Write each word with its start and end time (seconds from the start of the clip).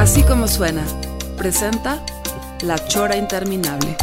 Así 0.00 0.22
como 0.22 0.48
suena, 0.48 0.82
presenta 1.36 2.02
La 2.62 2.78
Chora 2.88 3.16
Interminable. 3.16 3.98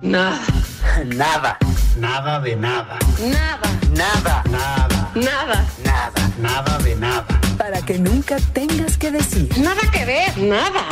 Nada. 0.00 0.40
Nada. 1.04 1.58
Nada 1.98 2.38
de 2.38 2.54
nada. 2.54 2.96
Nada. 3.28 3.68
Nada. 3.96 4.44
Nada. 4.48 5.10
Nada. 5.16 5.66
Nada. 5.84 6.30
Nada 6.38 6.78
de 6.78 6.94
nada. 6.94 7.40
Para 7.58 7.82
que 7.82 7.98
nunca 7.98 8.36
tengas 8.52 8.96
que 8.96 9.10
decir. 9.10 9.48
Nada 9.58 9.80
que 9.92 10.04
ver. 10.04 10.38
Nada. 10.38 10.84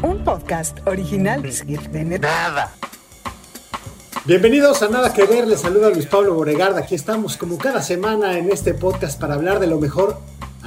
Un 0.00 0.24
podcast 0.24 0.78
original 0.86 1.42
de. 1.42 2.18
Nada. 2.20 2.72
Bienvenidos 4.24 4.82
a 4.82 4.88
Nada 4.88 5.12
que 5.12 5.26
Ver, 5.26 5.46
les 5.46 5.60
saluda 5.60 5.90
Luis 5.90 6.06
Pablo 6.06 6.32
Boregard. 6.32 6.78
Aquí 6.78 6.94
estamos 6.94 7.36
como 7.36 7.58
cada 7.58 7.82
semana 7.82 8.38
en 8.38 8.50
este 8.50 8.72
podcast 8.72 9.20
para 9.20 9.34
hablar 9.34 9.60
de 9.60 9.66
lo 9.66 9.78
mejor. 9.78 10.18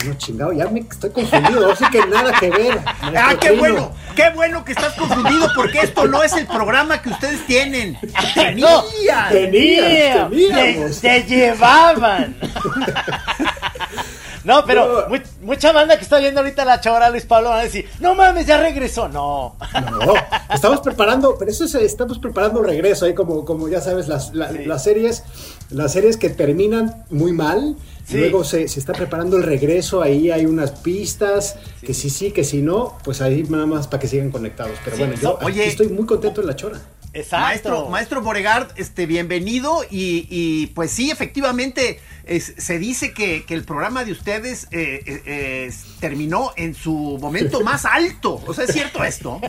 No, 0.05 0.13
chingado, 0.15 0.51
ya 0.53 0.67
me 0.67 0.81
estoy 0.81 1.09
confundido. 1.11 1.71
Así 1.71 1.85
que 1.91 2.05
nada 2.07 2.31
que 2.39 2.49
ver. 2.49 2.79
Ah, 3.15 3.33
qué 3.39 3.47
Trino. 3.49 3.59
bueno, 3.59 3.91
qué 4.15 4.29
bueno 4.35 4.65
que 4.65 4.71
estás 4.73 4.93
confundido 4.93 5.47
porque 5.55 5.79
esto 5.79 6.07
no 6.07 6.23
es 6.23 6.33
el 6.33 6.45
programa 6.47 7.01
que 7.01 7.09
ustedes 7.09 7.45
tienen. 7.45 7.97
Tenían. 8.33 8.81
Tenías, 9.29 10.29
teníamos. 10.29 10.99
Te, 11.01 11.21
te 11.21 11.23
llevaban. 11.23 12.35
No, 14.43 14.65
pero 14.65 15.07
mu- 15.09 15.15
mucha 15.47 15.71
banda 15.71 15.95
que 15.97 16.03
está 16.03 16.17
viendo 16.19 16.41
ahorita 16.41 16.65
la 16.65 16.81
chora 16.81 17.09
Luis 17.09 17.25
Pablo 17.25 17.49
van 17.51 17.59
a 17.59 17.63
decir, 17.63 17.89
no 18.01 18.13
mames, 18.13 18.45
ya 18.45 18.57
regresó. 18.57 19.07
No. 19.07 19.55
No, 19.73 20.13
estamos 20.53 20.81
preparando, 20.81 21.37
pero 21.39 21.49
eso 21.49 21.63
es, 21.63 21.73
estamos 21.75 22.19
preparando 22.19 22.61
regreso, 22.61 23.05
ahí 23.05 23.13
como, 23.13 23.45
como 23.45 23.69
ya 23.69 23.79
sabes, 23.79 24.09
las, 24.09 24.33
la- 24.33 24.49
Sí. 24.51 24.65
las 24.65 24.83
series, 24.83 25.23
las 25.69 25.93
series 25.93 26.17
que 26.17 26.29
terminan 26.29 27.05
muy 27.09 27.31
mal, 27.31 27.77
Sí. 28.05 28.17
luego 28.17 28.43
se, 28.43 28.67
se 28.67 28.79
está 28.79 28.91
preparando 28.93 29.37
el 29.37 29.43
regreso, 29.43 30.01
ahí 30.01 30.29
hay 30.29 30.45
unas 30.45 30.71
pistas, 30.71 31.55
que 31.81 31.93
sí 31.93 32.09
sí, 32.09 32.31
que 32.31 32.43
si 32.43 32.61
no, 32.61 32.97
pues 33.03 33.21
ahí 33.21 33.43
nada 33.49 33.65
más 33.65 33.87
para 33.87 34.01
que 34.01 34.07
sigan 34.07 34.29
conectados. 34.31 34.77
Pero 34.83 34.97
Sí, 34.97 35.03
bueno, 35.03 35.15
yo 35.21 35.37
no, 35.39 35.45
oye. 35.47 35.61
aquí 35.61 35.69
estoy 35.69 35.87
muy 35.89 36.05
contento 36.05 36.41
en 36.41 36.47
la 36.47 36.55
chora. 36.55 36.81
Exacto. 37.15 37.45
Maestro, 37.45 37.89
maestro 37.89 38.21
Boregard, 38.23 38.69
este, 38.75 39.05
bienvenido 39.05 39.83
y, 39.91 40.25
y, 40.31 40.67
pues 40.73 40.89
sí, 40.89 41.11
efectivamente, 41.11 41.99
es- 42.25 42.55
se 42.57 42.79
dice 42.79 43.13
que, 43.13 43.45
que 43.45 43.53
el 43.53 43.63
programa 43.63 44.03
de 44.03 44.11
ustedes 44.13 44.63
eh, 44.71 45.03
eh, 45.05 45.21
eh, 45.27 45.71
terminó 45.99 46.53
en 46.55 46.73
su 46.73 47.19
momento 47.21 47.61
más 47.63 47.85
alto. 47.85 48.41
O 48.47 48.53
sea, 48.55 48.63
¿es 48.65 48.73
cierto 48.73 49.03
esto? 49.03 49.39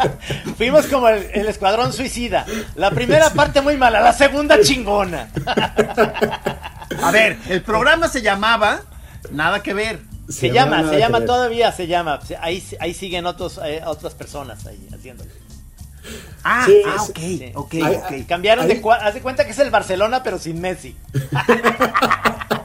Fuimos 0.58 0.86
como 0.86 1.08
el, 1.08 1.26
el 1.32 1.48
escuadrón 1.48 1.94
suicida. 1.94 2.44
La 2.76 2.90
primera 2.90 3.30
parte 3.32 3.62
muy 3.62 3.78
mala, 3.78 4.00
la 4.02 4.12
segunda 4.12 4.60
chingona. 4.62 5.30
A 7.02 7.10
ver, 7.10 7.38
el 7.48 7.62
programa 7.62 8.08
se 8.08 8.22
llamaba 8.22 8.80
Nada 9.30 9.62
que 9.62 9.74
ver. 9.74 10.00
Se, 10.28 10.32
Se 10.32 10.50
llama, 10.50 10.88
se 10.88 10.98
llama 10.98 11.18
Ver. 11.18 11.26
todavía, 11.26 11.70
se 11.72 11.86
llama. 11.86 12.18
Ahí, 12.40 12.62
ahí 12.80 12.94
siguen 12.94 13.26
otros, 13.26 13.60
eh, 13.64 13.82
otras 13.84 14.14
personas 14.14 14.66
ahí 14.66 14.88
haciéndolo. 14.94 15.30
Ah, 16.42 16.64
Sí, 16.66 16.82
ah, 16.86 17.02
ok, 17.02 17.18
Sí. 17.18 17.52
ok, 17.54 17.74
Ay, 17.74 17.94
ok. 17.96 18.04
ay, 18.10 18.24
Cambiaron 18.24 18.66
de 18.66 18.74
Ahí- 18.74 18.80
cuadro. 18.80 19.06
Haz 19.06 19.14
de 19.14 19.20
cuenta 19.22 19.44
que 19.44 19.52
es 19.52 19.58
el 19.58 19.70
Barcelona, 19.70 20.22
pero 20.22 20.38
sin 20.38 20.60
Messi. 20.60 20.96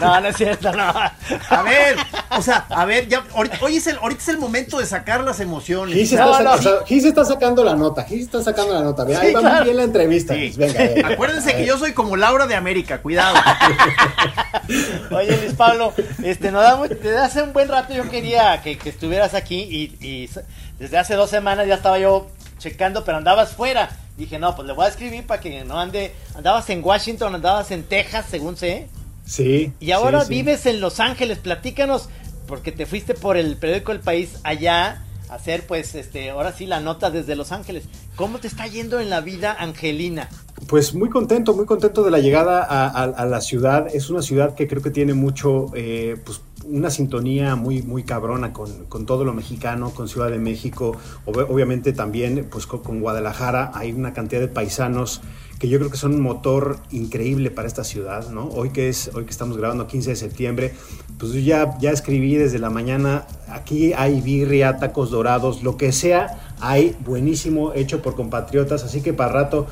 no, 0.00 0.20
no 0.20 0.28
es 0.28 0.36
cierto, 0.36 0.72
no. 0.72 0.82
A 0.82 1.62
ver, 1.62 1.96
o 2.36 2.42
sea, 2.42 2.66
a 2.68 2.84
ver, 2.84 3.08
ya, 3.08 3.24
hoy 3.60 3.76
es 3.76 3.86
el, 3.86 3.96
ahorita 3.98 4.22
es 4.22 4.28
el 4.28 4.38
momento 4.38 4.78
de 4.78 4.86
sacar 4.86 5.22
las 5.22 5.40
emociones. 5.40 5.94
Gis 5.94 6.12
está, 6.12 6.24
no, 6.26 6.34
saca- 6.34 6.54
o 6.54 6.58
sea, 6.62 6.72
Gis 6.86 7.04
está 7.04 7.24
sacando 7.24 7.64
la 7.64 7.74
nota, 7.74 8.04
Gis 8.04 8.22
está 8.22 8.42
sacando 8.42 8.74
la 8.74 8.82
nota. 8.82 9.04
Vea, 9.04 9.20
Sí, 9.20 9.26
ahí 9.26 9.32
va 9.34 9.40
claro. 9.40 9.56
muy 9.56 9.64
bien 9.64 9.76
la 9.76 9.82
entrevista. 9.84 10.34
Sí. 10.34 10.52
Venga, 10.56 10.78
venga. 10.82 11.08
Acuérdense 11.08 11.54
que 11.56 11.66
yo 11.66 11.78
soy 11.78 11.92
como 11.92 12.16
Laura 12.16 12.46
de 12.46 12.54
América, 12.54 13.00
cuidado. 13.02 13.36
Oye, 15.10 15.36
Luis 15.36 15.54
Pablo, 15.54 15.92
este, 16.22 16.50
no 16.52 16.60
da 16.60 16.76
desde 16.86 17.18
hace 17.18 17.42
un 17.42 17.52
buen 17.52 17.68
rato 17.68 17.92
yo 17.94 18.08
quería 18.08 18.60
que, 18.62 18.78
que 18.78 18.88
estuvieras 18.90 19.34
aquí 19.34 19.60
y, 20.00 20.30
desde 20.78 20.98
hace 20.98 21.14
dos 21.14 21.28
semanas 21.30 21.66
ya 21.66 21.74
estaba 21.74 21.98
yo 21.98 22.28
checando, 22.58 23.04
pero 23.04 23.18
andabas 23.18 23.52
fuera. 23.52 23.90
Dije, 24.20 24.38
no, 24.38 24.54
pues 24.54 24.66
le 24.68 24.74
voy 24.74 24.84
a 24.84 24.88
escribir 24.88 25.26
para 25.26 25.40
que 25.40 25.64
no 25.64 25.78
ande. 25.80 26.12
Andabas 26.34 26.68
en 26.70 26.84
Washington, 26.84 27.34
andabas 27.34 27.70
en 27.70 27.82
Texas, 27.84 28.26
según 28.30 28.56
sé. 28.56 28.88
Sí. 29.26 29.72
Y 29.80 29.90
ahora 29.92 30.20
sí, 30.20 30.26
sí. 30.28 30.34
vives 30.34 30.66
en 30.66 30.80
Los 30.80 31.00
Ángeles. 31.00 31.38
Platícanos, 31.38 32.08
porque 32.46 32.72
te 32.72 32.86
fuiste 32.86 33.14
por 33.14 33.36
el 33.36 33.56
periódico 33.56 33.92
El 33.92 34.00
País 34.00 34.38
allá 34.42 35.02
a 35.28 35.34
hacer, 35.34 35.66
pues, 35.66 35.94
este, 35.94 36.30
ahora 36.30 36.52
sí 36.52 36.66
la 36.66 36.80
nota 36.80 37.10
desde 37.10 37.36
Los 37.36 37.52
Ángeles. 37.52 37.84
¿Cómo 38.16 38.38
te 38.38 38.48
está 38.48 38.66
yendo 38.66 38.98
en 39.00 39.08
la 39.10 39.20
vida, 39.20 39.56
Angelina? 39.58 40.28
Pues 40.66 40.94
muy 40.94 41.08
contento, 41.08 41.54
muy 41.54 41.64
contento 41.64 42.02
de 42.02 42.10
la 42.10 42.18
llegada 42.18 42.62
a, 42.62 42.86
a- 42.86 43.04
a 43.04 43.24
la 43.24 43.40
ciudad. 43.40 43.86
Es 43.94 44.10
una 44.10 44.20
ciudad 44.22 44.54
que 44.54 44.68
creo 44.68 44.82
que 44.82 44.90
tiene 44.90 45.14
mucho, 45.14 45.66
eh, 45.74 46.16
pues 46.24 46.40
una 46.64 46.90
sintonía 46.90 47.56
muy, 47.56 47.82
muy 47.82 48.02
cabrona 48.02 48.52
con, 48.52 48.86
con 48.86 49.06
todo 49.06 49.24
lo 49.24 49.32
mexicano, 49.32 49.90
con 49.90 50.08
Ciudad 50.08 50.30
de 50.30 50.38
México, 50.38 50.96
ob- 51.26 51.46
obviamente 51.48 51.92
también 51.92 52.46
pues 52.50 52.66
con, 52.66 53.00
Guadalajara. 53.00 53.72
Hay 53.74 53.92
una 53.92 54.12
cantidad 54.12 54.40
de 54.40 54.48
paisanos 54.48 55.20
que 55.58 55.68
yo 55.68 55.78
creo 55.78 55.90
que 55.90 55.96
son 55.98 56.14
un 56.14 56.20
motor 56.22 56.78
increíble 56.90 57.50
para 57.50 57.68
esta 57.68 57.84
ciudad, 57.84 58.30
¿no? 58.30 58.48
Hoy 58.48 58.70
que 58.70 58.88
es, 58.88 59.10
hoy 59.14 59.24
que 59.24 59.30
estamos 59.30 59.58
grabando 59.58 59.86
15 59.86 60.10
de 60.10 60.16
septiembre, 60.16 60.74
pues 61.18 61.32
ya, 61.44 61.76
ya 61.80 61.90
escribí 61.90 62.34
desde 62.36 62.58
la 62.58 62.70
mañana, 62.70 63.26
aquí 63.48 63.92
hay 63.92 64.22
birria, 64.22 64.78
tacos 64.78 65.10
dorados, 65.10 65.62
lo 65.62 65.76
que 65.76 65.92
sea, 65.92 66.54
hay 66.60 66.96
buenísimo, 67.04 67.74
hecho 67.74 68.00
por 68.00 68.16
compatriotas, 68.16 68.84
así 68.84 69.02
que 69.02 69.12
para 69.12 69.32
rato 69.32 69.66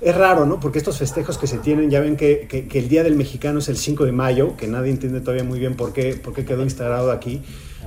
es 0.00 0.14
raro, 0.16 0.46
¿no? 0.46 0.60
Porque 0.60 0.78
estos 0.78 0.98
festejos 0.98 1.38
que 1.38 1.46
se 1.46 1.58
tienen, 1.58 1.90
ya 1.90 2.00
ven 2.00 2.16
que, 2.16 2.46
que- 2.48 2.68
que 2.68 2.78
el 2.78 2.88
Día 2.88 3.02
del 3.02 3.16
Mexicano 3.16 3.58
es 3.58 3.68
el 3.68 3.76
5 3.76 4.04
de 4.04 4.12
mayo, 4.12 4.56
que 4.56 4.66
nadie 4.68 4.90
entiende 4.90 5.20
todavía 5.20 5.44
muy 5.44 5.58
bien 5.58 5.74
por 5.74 5.92
qué, 5.92 6.14
por 6.14 6.32
qué 6.34 6.44
quedó 6.44 6.62
instaurado 6.62 7.10
aquí. 7.10 7.42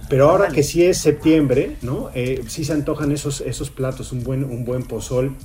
Pero 0.10 0.30
ahora 0.30 0.50
que 0.50 0.62
sí 0.64 0.84
es 0.84 0.98
septiembre, 0.98 1.78
¿no? 1.82 2.10
Eh, 2.14 2.44
sí 2.48 2.66
se 2.66 2.74
antojan 2.74 3.12
esos, 3.14 3.40
esos 3.42 3.70
platos, 3.70 4.12
un 4.12 4.24
buen, 4.24 4.44
un 4.44 4.66
buen 4.66 4.84
pozol 4.84 5.36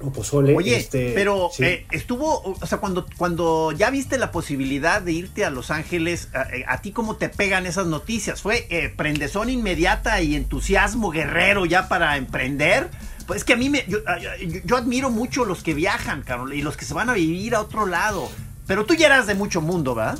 o 0.00 0.10
pozole. 0.10 0.54
Oye, 0.56 0.76
este, 0.76 1.12
pero 1.14 1.50
sí. 1.52 1.64
eh, 1.64 1.86
estuvo, 1.90 2.56
o 2.58 2.66
sea, 2.66 2.78
cuando, 2.78 3.04
cuando 3.18 3.72
ya 3.72 3.90
viste 3.90 4.16
la 4.16 4.30
posibilidad 4.30 5.02
de 5.02 5.12
irte 5.12 5.44
a 5.44 5.50
Los 5.50 5.70
Ángeles, 5.72 6.28
a, 6.34 6.42
eh, 6.54 6.64
a 6.68 6.80
ti 6.80 6.92
cómo 6.92 7.16
te 7.16 7.28
pegan 7.28 7.66
esas 7.66 7.88
noticias? 7.88 8.40
¿Fue 8.40 8.66
eh, 8.70 8.90
prendezón 8.96 9.50
inmediata 9.50 10.22
y 10.22 10.34
entusiasmo 10.36 11.10
guerrero 11.10 11.66
ya 11.66 11.88
para 11.88 12.16
emprender? 12.16 12.88
Pues 13.28 13.38
es 13.42 13.44
que 13.44 13.52
a 13.52 13.56
mí 13.56 13.68
me, 13.70 13.84
yo, 13.86 13.98
yo- 13.98 14.60
yo 14.64 14.76
admiro 14.76 15.10
mucho 15.10 15.44
los 15.44 15.62
que 15.62 15.74
viajan, 15.74 16.22
Carol, 16.22 16.52
y 16.54 16.62
los 16.62 16.76
que 16.76 16.84
se 16.84 16.94
van 16.94 17.10
a 17.10 17.14
vivir 17.14 17.54
a 17.54 17.60
otro 17.60 17.86
lado. 17.86 18.28
Pero 18.66 18.84
tú 18.86 18.94
ya 18.94 19.06
eras 19.06 19.26
de 19.28 19.34
mucho 19.36 19.60
mundo, 19.60 19.94
¿verdad? 19.94 20.18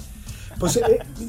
Pues 0.58 0.76
eh, 0.76 0.82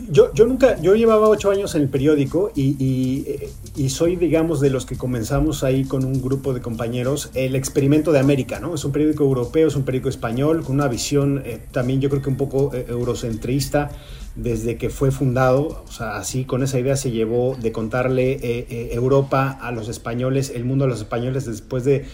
yo, 0.09 0.33
yo 0.33 0.45
nunca, 0.47 0.81
yo 0.81 0.95
llevaba 0.95 1.29
ocho 1.29 1.51
años 1.51 1.75
en 1.75 1.83
el 1.83 1.87
periódico 1.89 2.51
y, 2.55 2.75
y, 2.83 3.25
eh, 3.27 3.49
y 3.75 3.89
soy, 3.89 4.15
digamos, 4.15 4.59
de 4.59 4.71
los 4.71 4.85
que 4.87 4.97
comenzamos 4.97 5.63
ahí 5.63 5.85
con 5.85 6.03
un 6.03 6.19
grupo 6.21 6.51
de 6.53 6.61
compañeros 6.61 7.29
el 7.35 7.55
experimento 7.55 8.11
de 8.11 8.19
América, 8.19 8.59
¿no? 8.59 8.73
Es 8.75 8.83
un 8.85 8.91
periódico 8.91 9.23
europeo, 9.23 9.67
es 9.67 9.75
un 9.75 9.83
periódico 9.83 10.09
español, 10.09 10.63
con 10.63 10.75
una 10.75 10.87
visión 10.87 11.43
eh, 11.45 11.61
también 11.71 12.01
yo 12.01 12.09
creo 12.09 12.21
que 12.23 12.29
un 12.29 12.37
poco 12.37 12.71
eurocentrista 12.73 13.91
desde 14.41 14.77
que 14.77 14.89
fue 14.89 15.11
fundado, 15.11 15.83
o 15.87 15.91
sea, 15.91 16.17
así 16.17 16.45
con 16.45 16.63
esa 16.63 16.79
idea 16.79 16.95
se 16.95 17.11
llevó 17.11 17.57
de 17.59 17.71
contarle 17.71 18.31
eh, 18.33 18.39
eh, 18.69 18.89
Europa 18.93 19.57
a 19.61 19.71
los 19.71 19.89
españoles, 19.89 20.51
el 20.55 20.65
mundo 20.65 20.85
a 20.85 20.87
los 20.87 20.99
españoles 20.99 21.45
después 21.45 21.83
de 21.83 22.05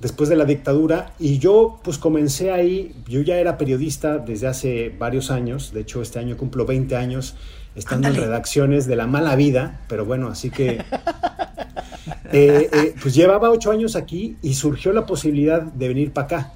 después 0.00 0.28
de 0.28 0.36
la 0.36 0.44
dictadura. 0.44 1.14
Y 1.18 1.38
yo 1.38 1.80
pues 1.84 1.96
comencé 1.96 2.50
ahí, 2.50 2.94
yo 3.08 3.20
ya 3.20 3.36
era 3.36 3.56
periodista 3.56 4.18
desde 4.18 4.48
hace 4.48 4.94
varios 4.98 5.30
años, 5.30 5.72
de 5.72 5.80
hecho 5.80 6.02
este 6.02 6.18
año 6.18 6.36
cumplo 6.36 6.66
20 6.66 6.96
años 6.96 7.36
estando 7.74 8.08
en 8.08 8.16
redacciones 8.16 8.86
de 8.86 8.96
La 8.96 9.06
Mala 9.06 9.34
Vida, 9.36 9.80
pero 9.88 10.04
bueno, 10.04 10.28
así 10.28 10.50
que 10.50 10.84
eh, 12.32 12.94
pues 13.00 13.14
llevaba 13.14 13.50
ocho 13.50 13.70
años 13.70 13.96
aquí 13.96 14.36
y 14.42 14.54
surgió 14.54 14.92
la 14.92 15.06
posibilidad 15.06 15.62
de 15.62 15.88
venir 15.88 16.12
para 16.12 16.26
acá. 16.26 16.52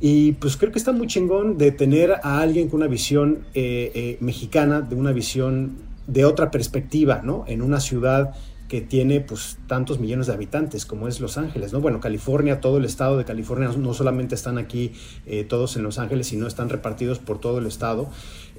Y 0.00 0.32
pues 0.32 0.56
creo 0.56 0.70
que 0.70 0.78
está 0.78 0.92
muy 0.92 1.06
chingón 1.08 1.58
de 1.58 1.72
tener 1.72 2.12
a 2.22 2.40
alguien 2.40 2.68
con 2.68 2.80
una 2.80 2.86
visión 2.86 3.44
eh, 3.54 3.90
eh, 3.94 4.18
mexicana, 4.20 4.80
de 4.80 4.94
una 4.94 5.12
visión 5.12 5.76
de 6.06 6.24
otra 6.24 6.50
perspectiva, 6.50 7.20
¿no? 7.24 7.44
En 7.48 7.62
una 7.62 7.80
ciudad 7.80 8.34
que 8.68 8.82
tiene 8.82 9.20
pues 9.20 9.58
tantos 9.66 9.98
millones 9.98 10.26
de 10.26 10.34
habitantes 10.34 10.84
como 10.84 11.08
es 11.08 11.20
Los 11.20 11.38
Ángeles, 11.38 11.72
¿no? 11.72 11.80
Bueno, 11.80 12.00
California, 12.00 12.60
todo 12.60 12.76
el 12.76 12.84
estado 12.84 13.16
de 13.16 13.24
California, 13.24 13.70
no 13.76 13.94
solamente 13.94 14.34
están 14.34 14.58
aquí 14.58 14.92
eh, 15.26 15.44
todos 15.44 15.76
en 15.76 15.82
Los 15.82 15.98
Ángeles, 15.98 16.26
sino 16.26 16.46
están 16.46 16.68
repartidos 16.68 17.18
por 17.18 17.40
todo 17.40 17.58
el 17.58 17.66
estado. 17.66 18.08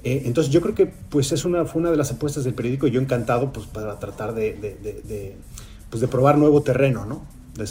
Eh, 0.02 0.22
entonces 0.24 0.52
yo 0.52 0.60
creo 0.60 0.74
que 0.74 0.86
pues 0.86 1.30
es 1.32 1.44
una, 1.44 1.64
fue 1.64 1.80
una 1.80 1.90
de 1.90 1.96
las 1.96 2.10
apuestas 2.10 2.44
del 2.44 2.54
periódico 2.54 2.88
y 2.88 2.90
yo 2.90 3.00
encantado 3.00 3.52
pues 3.52 3.66
para 3.66 3.98
tratar 3.98 4.34
de, 4.34 4.54
de, 4.54 4.74
de, 4.74 5.36
pues, 5.90 6.00
de 6.00 6.08
probar 6.08 6.38
nuevo 6.38 6.62
terreno, 6.62 7.06
¿no? 7.06 7.24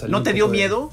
¿No 0.08 0.24
te 0.24 0.34
dio 0.34 0.48
miedo? 0.48 0.92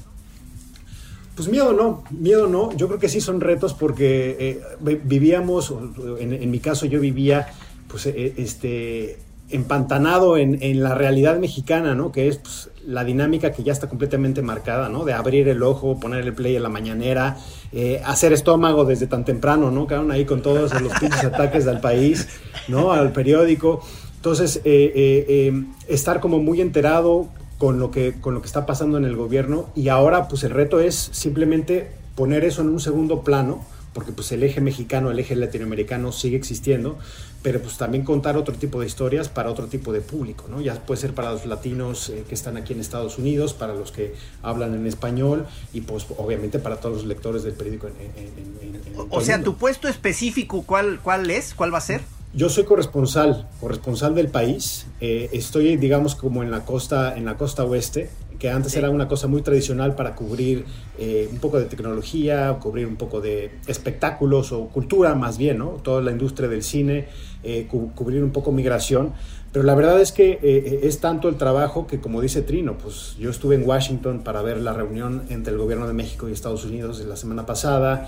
Pues 1.37 1.49
miedo 1.49 1.71
no, 1.71 2.03
miedo 2.09 2.47
no. 2.47 2.75
Yo 2.75 2.87
creo 2.87 2.99
que 2.99 3.09
sí 3.09 3.21
son 3.21 3.41
retos 3.41 3.75
porque 3.75 4.35
eh, 4.39 4.99
vivíamos, 5.03 5.71
en, 6.19 6.49
mi 6.49 6.59
caso 6.59 6.87
yo 6.87 6.99
vivía, 6.99 7.47
pues 7.87 8.07
este, 8.07 9.19
empantanado 9.49 10.35
en, 10.37 10.83
la 10.83 10.95
realidad 10.95 11.37
mexicana, 11.37 11.93
¿no? 11.93 12.11
Que 12.11 12.27
es 12.27 12.37
pues, 12.37 12.71
la 12.87 13.03
dinámica 13.03 13.51
que 13.51 13.61
ya 13.61 13.71
está 13.71 13.87
completamente 13.87 14.41
marcada, 14.41 14.89
¿no? 14.89 15.05
De 15.05 15.13
abrir 15.13 15.47
el 15.47 15.61
ojo, 15.61 15.99
poner 15.99 16.25
el 16.25 16.33
play 16.33 16.55
en 16.55 16.63
la 16.63 16.69
mañanera, 16.69 17.37
eh, 17.71 18.01
hacer 18.03 18.33
estómago 18.33 18.83
desde 18.83 19.05
tan 19.05 19.23
temprano, 19.23 19.69
¿no? 19.69 19.85
Quedaron 19.85 20.09
ahí 20.09 20.25
con 20.25 20.41
todos 20.41 20.81
los 20.81 20.91
pinches 20.99 21.23
ataques 21.23 21.65
del 21.65 21.79
país, 21.79 22.27
¿no? 22.67 22.91
Al 22.91 23.11
periódico. 23.11 23.81
Entonces, 24.15 24.59
eh, 24.65 25.25
eh, 25.27 25.63
estar 25.87 26.19
como 26.19 26.39
muy 26.39 26.61
enterado 26.61 27.27
con 27.57 27.79
lo, 27.79 27.91
que, 27.91 28.19
con 28.21 28.33
lo 28.33 28.41
que 28.41 28.47
está 28.47 28.65
pasando 28.65 28.97
en 28.97 29.05
el 29.05 29.15
gobierno 29.15 29.69
y 29.75 29.89
ahora 29.89 30.27
pues 30.27 30.43
el 30.43 30.51
reto 30.51 30.79
es 30.79 31.09
simplemente 31.11 31.91
poner 32.15 32.43
eso 32.43 32.61
en 32.61 32.69
un 32.69 32.79
segundo 32.79 33.21
plano, 33.21 33.63
porque 33.93 34.11
pues 34.11 34.31
el 34.31 34.43
eje 34.43 34.61
mexicano, 34.61 35.11
el 35.11 35.19
eje 35.19 35.35
latinoamericano 35.35 36.11
sigue 36.11 36.37
existiendo, 36.37 36.97
pero 37.41 37.61
pues 37.61 37.77
también 37.77 38.03
contar 38.03 38.37
otro 38.37 38.55
tipo 38.55 38.79
de 38.79 38.87
historias 38.87 39.29
para 39.29 39.49
otro 39.49 39.67
tipo 39.67 39.93
de 39.93 40.01
público, 40.01 40.45
¿no? 40.49 40.59
Ya 40.61 40.75
puede 40.85 40.99
ser 40.99 41.13
para 41.13 41.31
los 41.31 41.45
latinos 41.45 42.09
eh, 42.09 42.23
que 42.27 42.35
están 42.35 42.57
aquí 42.57 42.73
en 42.73 42.79
Estados 42.79 43.17
Unidos, 43.17 43.53
para 43.53 43.73
los 43.73 43.91
que 43.91 44.15
hablan 44.41 44.73
en 44.73 44.85
español 44.85 45.45
y 45.73 45.81
pues 45.81 46.05
obviamente 46.17 46.59
para 46.59 46.77
todos 46.77 46.97
los 46.97 47.05
lectores 47.05 47.43
del 47.43 47.53
periódico. 47.53 47.87
En, 47.87 47.93
en, 47.95 48.81
o 49.09 49.21
sea, 49.21 49.41
tu 49.41 49.55
puesto 49.55 49.87
específico, 49.87 50.63
¿cuál, 50.63 50.99
¿cuál 51.01 51.29
es? 51.29 51.53
¿Cuál 51.53 51.73
va 51.73 51.77
a 51.77 51.81
ser? 51.81 52.01
Yo 52.37 52.49
soy 52.49 52.65
corresponsal, 52.65 53.47
corresponsal 53.59 54.13
del 54.13 54.27
país. 54.27 54.85
Eh, 55.01 55.27
estoy, 55.33 55.75
digamos, 55.75 56.13
como 56.13 56.43
en 56.43 56.51
la 56.51 56.65
costa, 56.65 57.17
en 57.17 57.25
la 57.25 57.35
costa 57.35 57.63
oeste 57.65 58.11
que 58.37 58.51
antes 58.51 58.75
era 58.75 58.91
una 58.91 59.07
cosa 59.07 59.25
muy 59.25 59.41
tradicional 59.41 59.95
para 59.95 60.13
cubrir 60.13 60.63
eh, 60.99 61.27
un 61.31 61.39
poco 61.39 61.57
de 61.57 61.65
tecnología, 61.65 62.55
cubrir 62.61 62.85
un 62.85 62.95
poco 62.95 63.21
de 63.21 63.49
espectáculos 63.65 64.51
o 64.51 64.67
cultura 64.67 65.15
más 65.15 65.39
bien, 65.39 65.57
¿no? 65.57 65.79
Toda 65.81 66.03
la 66.03 66.11
industria 66.11 66.47
del 66.47 66.61
cine, 66.61 67.07
eh, 67.41 67.65
cubrir 67.67 68.23
un 68.23 68.29
poco 68.29 68.51
migración. 68.51 69.13
Pero 69.51 69.65
la 69.65 69.73
verdad 69.73 69.99
es 69.99 70.11
que 70.11 70.37
es 70.83 70.99
tanto 70.99 71.29
el 71.29 71.37
trabajo 71.37 71.87
que, 71.87 71.99
como 71.99 72.21
dice 72.21 72.43
Trino, 72.43 72.77
pues 72.77 73.15
yo 73.17 73.31
estuve 73.31 73.55
en 73.55 73.67
Washington 73.67 74.19
para 74.19 74.43
ver 74.43 74.61
la 74.61 74.73
reunión 74.73 75.23
entre 75.29 75.53
el 75.53 75.57
gobierno 75.57 75.87
de 75.87 75.93
México 75.93 76.29
y 76.29 76.33
Estados 76.33 76.63
Unidos 76.65 76.99
la 76.99 77.15
semana 77.15 77.47
pasada. 77.47 78.07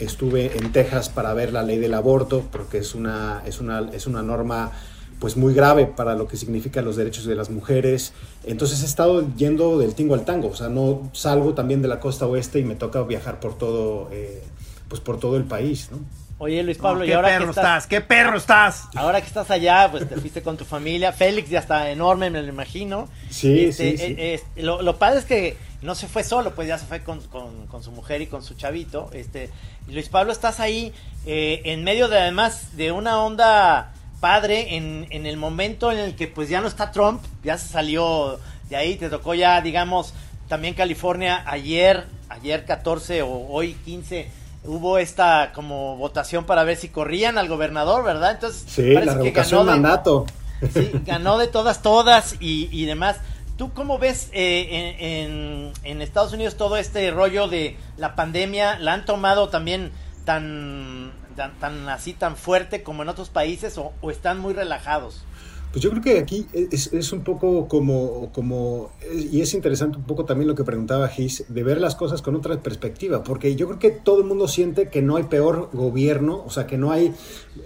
Estuve 0.00 0.56
en 0.56 0.72
Texas 0.72 1.08
para 1.08 1.32
ver 1.34 1.52
la 1.52 1.62
ley 1.62 1.78
del 1.78 1.94
aborto, 1.94 2.44
porque 2.50 2.78
es 2.78 2.94
una, 2.94 3.42
es 3.46 3.60
una, 3.60 3.90
es 3.92 4.06
una 4.06 4.22
norma 4.22 4.72
pues 5.20 5.36
muy 5.36 5.52
grave 5.52 5.86
para 5.86 6.14
lo 6.14 6.26
que 6.26 6.36
significan 6.36 6.84
los 6.84 6.96
derechos 6.96 7.26
de 7.26 7.34
las 7.34 7.50
mujeres. 7.50 8.14
Entonces 8.44 8.82
he 8.82 8.86
estado 8.86 9.26
yendo 9.36 9.78
del 9.78 9.94
tingo 9.94 10.14
al 10.14 10.24
tango, 10.24 10.48
o 10.48 10.56
sea, 10.56 10.68
no 10.68 11.10
salgo 11.12 11.54
también 11.54 11.82
de 11.82 11.88
la 11.88 12.00
costa 12.00 12.26
oeste 12.26 12.58
y 12.58 12.64
me 12.64 12.74
toca 12.74 13.02
viajar 13.02 13.38
por 13.38 13.56
todo, 13.56 14.08
eh, 14.12 14.42
pues 14.88 15.00
por 15.00 15.20
todo 15.20 15.36
el 15.36 15.44
país, 15.44 15.90
¿no? 15.92 15.98
Oye 16.42 16.62
Luis 16.62 16.78
Pablo, 16.78 17.04
¿y 17.04 17.12
ahora 17.12 17.28
perro 17.28 17.44
que 17.44 17.50
estás, 17.50 17.86
¿Qué 17.86 18.00
perro 18.00 18.38
estás? 18.38 18.88
Ahora 18.94 19.20
que 19.20 19.26
estás 19.26 19.50
allá, 19.50 19.88
pues 19.90 20.08
te 20.08 20.16
fuiste 20.16 20.40
con 20.40 20.56
tu 20.56 20.64
familia. 20.64 21.12
Félix 21.12 21.50
ya 21.50 21.58
está 21.58 21.90
enorme, 21.90 22.30
me 22.30 22.40
lo 22.40 22.48
imagino. 22.48 23.10
Sí, 23.28 23.66
este, 23.66 23.98
sí, 23.98 24.14
eh, 24.16 24.40
sí. 24.56 24.62
lo, 24.62 24.98
padre 24.98 25.18
es 25.18 25.26
que 25.26 25.58
no 25.82 25.94
se 25.94 26.08
fue 26.08 26.24
solo, 26.24 26.54
pues 26.54 26.68
ya 26.68 26.78
se 26.78 26.86
fue 26.86 27.02
con, 27.02 27.20
con, 27.20 27.82
su 27.82 27.90
mujer 27.92 28.20
y 28.20 28.26
con 28.26 28.42
su 28.42 28.54
chavito. 28.54 29.10
Este, 29.12 29.50
Luis 29.88 30.08
Pablo, 30.08 30.32
estás 30.32 30.60
ahí 30.60 30.92
eh, 31.26 31.62
en 31.64 31.84
medio 31.84 32.08
de 32.08 32.18
además 32.18 32.76
de 32.76 32.92
una 32.92 33.22
onda 33.22 33.92
padre 34.20 34.76
en, 34.76 35.06
en 35.10 35.24
el 35.26 35.36
momento 35.36 35.90
en 35.90 35.98
el 35.98 36.14
que 36.14 36.28
pues 36.28 36.48
ya 36.48 36.60
no 36.60 36.68
está 36.68 36.90
Trump, 36.92 37.22
ya 37.42 37.56
se 37.56 37.68
salió 37.68 38.38
de 38.68 38.76
ahí, 38.76 38.96
te 38.96 39.08
tocó 39.08 39.34
ya, 39.34 39.60
digamos, 39.62 40.12
también 40.48 40.74
California 40.74 41.42
ayer, 41.46 42.06
ayer 42.28 42.64
14 42.66 43.22
o 43.22 43.46
hoy 43.48 43.74
15 43.84 44.30
hubo 44.64 44.98
esta 44.98 45.52
como 45.54 45.96
votación 45.96 46.44
para 46.44 46.64
ver 46.64 46.76
si 46.76 46.88
corrían 46.88 47.38
al 47.38 47.48
gobernador, 47.48 48.04
¿verdad? 48.04 48.32
Entonces, 48.32 48.64
sí, 48.66 48.92
la 48.92 49.14
revocación 49.14 49.66
de 49.66 49.72
mandato. 49.72 50.26
Sí, 50.74 50.90
ganó 51.06 51.38
de 51.38 51.48
todas, 51.48 51.80
todas 51.80 52.36
y, 52.38 52.68
y 52.70 52.84
demás. 52.84 53.16
¿Tú 53.60 53.74
cómo 53.74 53.98
ves 53.98 54.30
eh, 54.32 55.70
en, 55.84 56.00
Estados 56.00 56.32
Unidos 56.32 56.56
todo 56.56 56.78
este 56.78 57.10
rollo 57.10 57.46
de 57.46 57.76
la 57.98 58.16
pandemia? 58.16 58.78
¿La 58.78 58.94
han 58.94 59.04
tomado 59.04 59.50
también 59.50 59.92
tan 60.24 61.12
tan, 61.36 61.86
así 61.90 62.14
tan 62.14 62.38
fuerte 62.38 62.82
como 62.82 63.02
en 63.02 63.10
otros 63.10 63.28
países 63.28 63.76
o 63.76 64.10
están 64.10 64.38
muy 64.38 64.54
relajados? 64.54 65.24
Pues 65.72 65.84
yo 65.84 65.90
creo 65.90 66.02
que 66.02 66.18
aquí 66.18 66.46
es, 66.52 66.92
es, 66.92 67.12
un 67.12 67.22
poco 67.22 67.68
como, 67.68 68.32
como, 68.32 68.90
y 69.14 69.40
es 69.40 69.54
interesante 69.54 69.98
un 69.98 70.04
poco 70.04 70.24
también 70.24 70.48
lo 70.48 70.56
que 70.56 70.64
preguntaba 70.64 71.06
Gis, 71.08 71.44
de 71.48 71.62
ver 71.62 71.80
las 71.80 71.94
cosas 71.94 72.22
con 72.22 72.34
otra 72.34 72.60
perspectiva, 72.60 73.22
porque 73.22 73.54
yo 73.54 73.68
creo 73.68 73.78
que 73.78 73.90
todo 73.90 74.18
el 74.18 74.24
mundo 74.24 74.48
siente 74.48 74.88
que 74.88 75.00
no 75.00 75.16
hay 75.16 75.24
peor 75.24 75.70
gobierno, 75.72 76.42
o 76.44 76.50
sea, 76.50 76.66
que 76.66 76.76
no 76.76 76.90
hay 76.90 77.14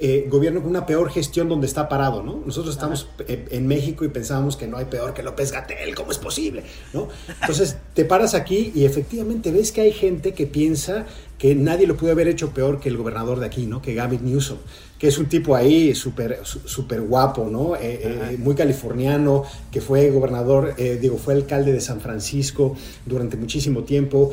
eh, 0.01 0.27
gobierno 0.29 0.61
con 0.61 0.69
una 0.69 0.85
peor 0.85 1.11
gestión 1.11 1.49
donde 1.49 1.67
está 1.67 1.89
parado, 1.89 2.23
¿no? 2.23 2.43
Nosotros 2.45 2.75
estamos 2.75 3.09
en 3.27 3.67
México 3.67 4.05
y 4.05 4.09
pensábamos 4.09 4.57
que 4.57 4.67
no 4.67 4.77
hay 4.77 4.85
peor 4.85 5.15
que 5.15 5.23
López 5.23 5.51
Gatel, 5.51 5.95
¿cómo 5.95 6.13
es 6.13 6.19
posible? 6.19 6.65
¿no? 6.93 7.09
Entonces 7.41 7.79
te 7.95 8.05
paras 8.05 8.35
aquí 8.35 8.71
y 8.75 8.85
efectivamente 8.85 9.51
ves 9.51 9.73
que 9.73 9.81
hay 9.81 9.93
gente 9.93 10.33
que 10.33 10.47
piensa 10.47 11.07
que 11.39 11.55
nadie 11.55 11.87
lo 11.87 11.97
pudo 11.97 12.13
haber 12.13 12.29
hecho 12.29 12.51
peor 12.51 12.81
que 12.81 12.89
el 12.89 12.97
gobernador 12.97 13.41
de 13.41 13.47
aquí, 13.47 13.67
¿no? 13.67 13.83
Que 13.83 13.95
Gavin 13.95 14.25
Newsom 14.25 14.59
que 15.05 15.09
es 15.09 15.19
un 15.19 15.27
tipo 15.27 15.55
ahí 15.55 15.95
súper 15.95 16.41
super 16.47 17.03
guapo, 17.03 17.47
¿no? 17.51 17.77
Eh, 17.77 18.01
eh, 18.33 18.39
muy 18.39 18.55
californiano, 18.55 19.45
que 19.71 19.83
fue 19.83 20.11
gobernador, 20.11 20.73
eh, 20.79 20.99
digo, 20.99 21.19
fue 21.19 21.35
alcalde 21.35 21.75
de 21.75 21.83
San 21.83 22.01
Francisco 22.01 22.75
durante 23.05 23.37
muchísimo 23.37 23.83
tiempo, 23.83 24.33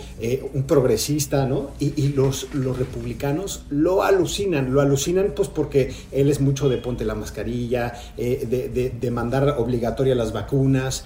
un 0.53 0.63
progresista, 0.63 1.45
¿no? 1.45 1.71
Y, 1.77 2.13
los, 2.13 2.53
los 2.53 2.79
republicanos 2.79 3.65
lo 3.69 4.03
alucinan, 4.03 4.73
lo 4.73 4.79
alucinan 4.79 5.33
pues 5.35 5.49
porque 5.49 5.91
él 6.09 6.29
es 6.29 6.39
mucho 6.39 6.69
de 6.69 6.77
ponte 6.77 7.03
la 7.03 7.15
mascarilla, 7.15 7.93
de, 8.15 8.93
de, 8.97 9.11
mandar 9.11 9.55
obligatoria 9.57 10.15
las 10.15 10.31
vacunas. 10.31 11.03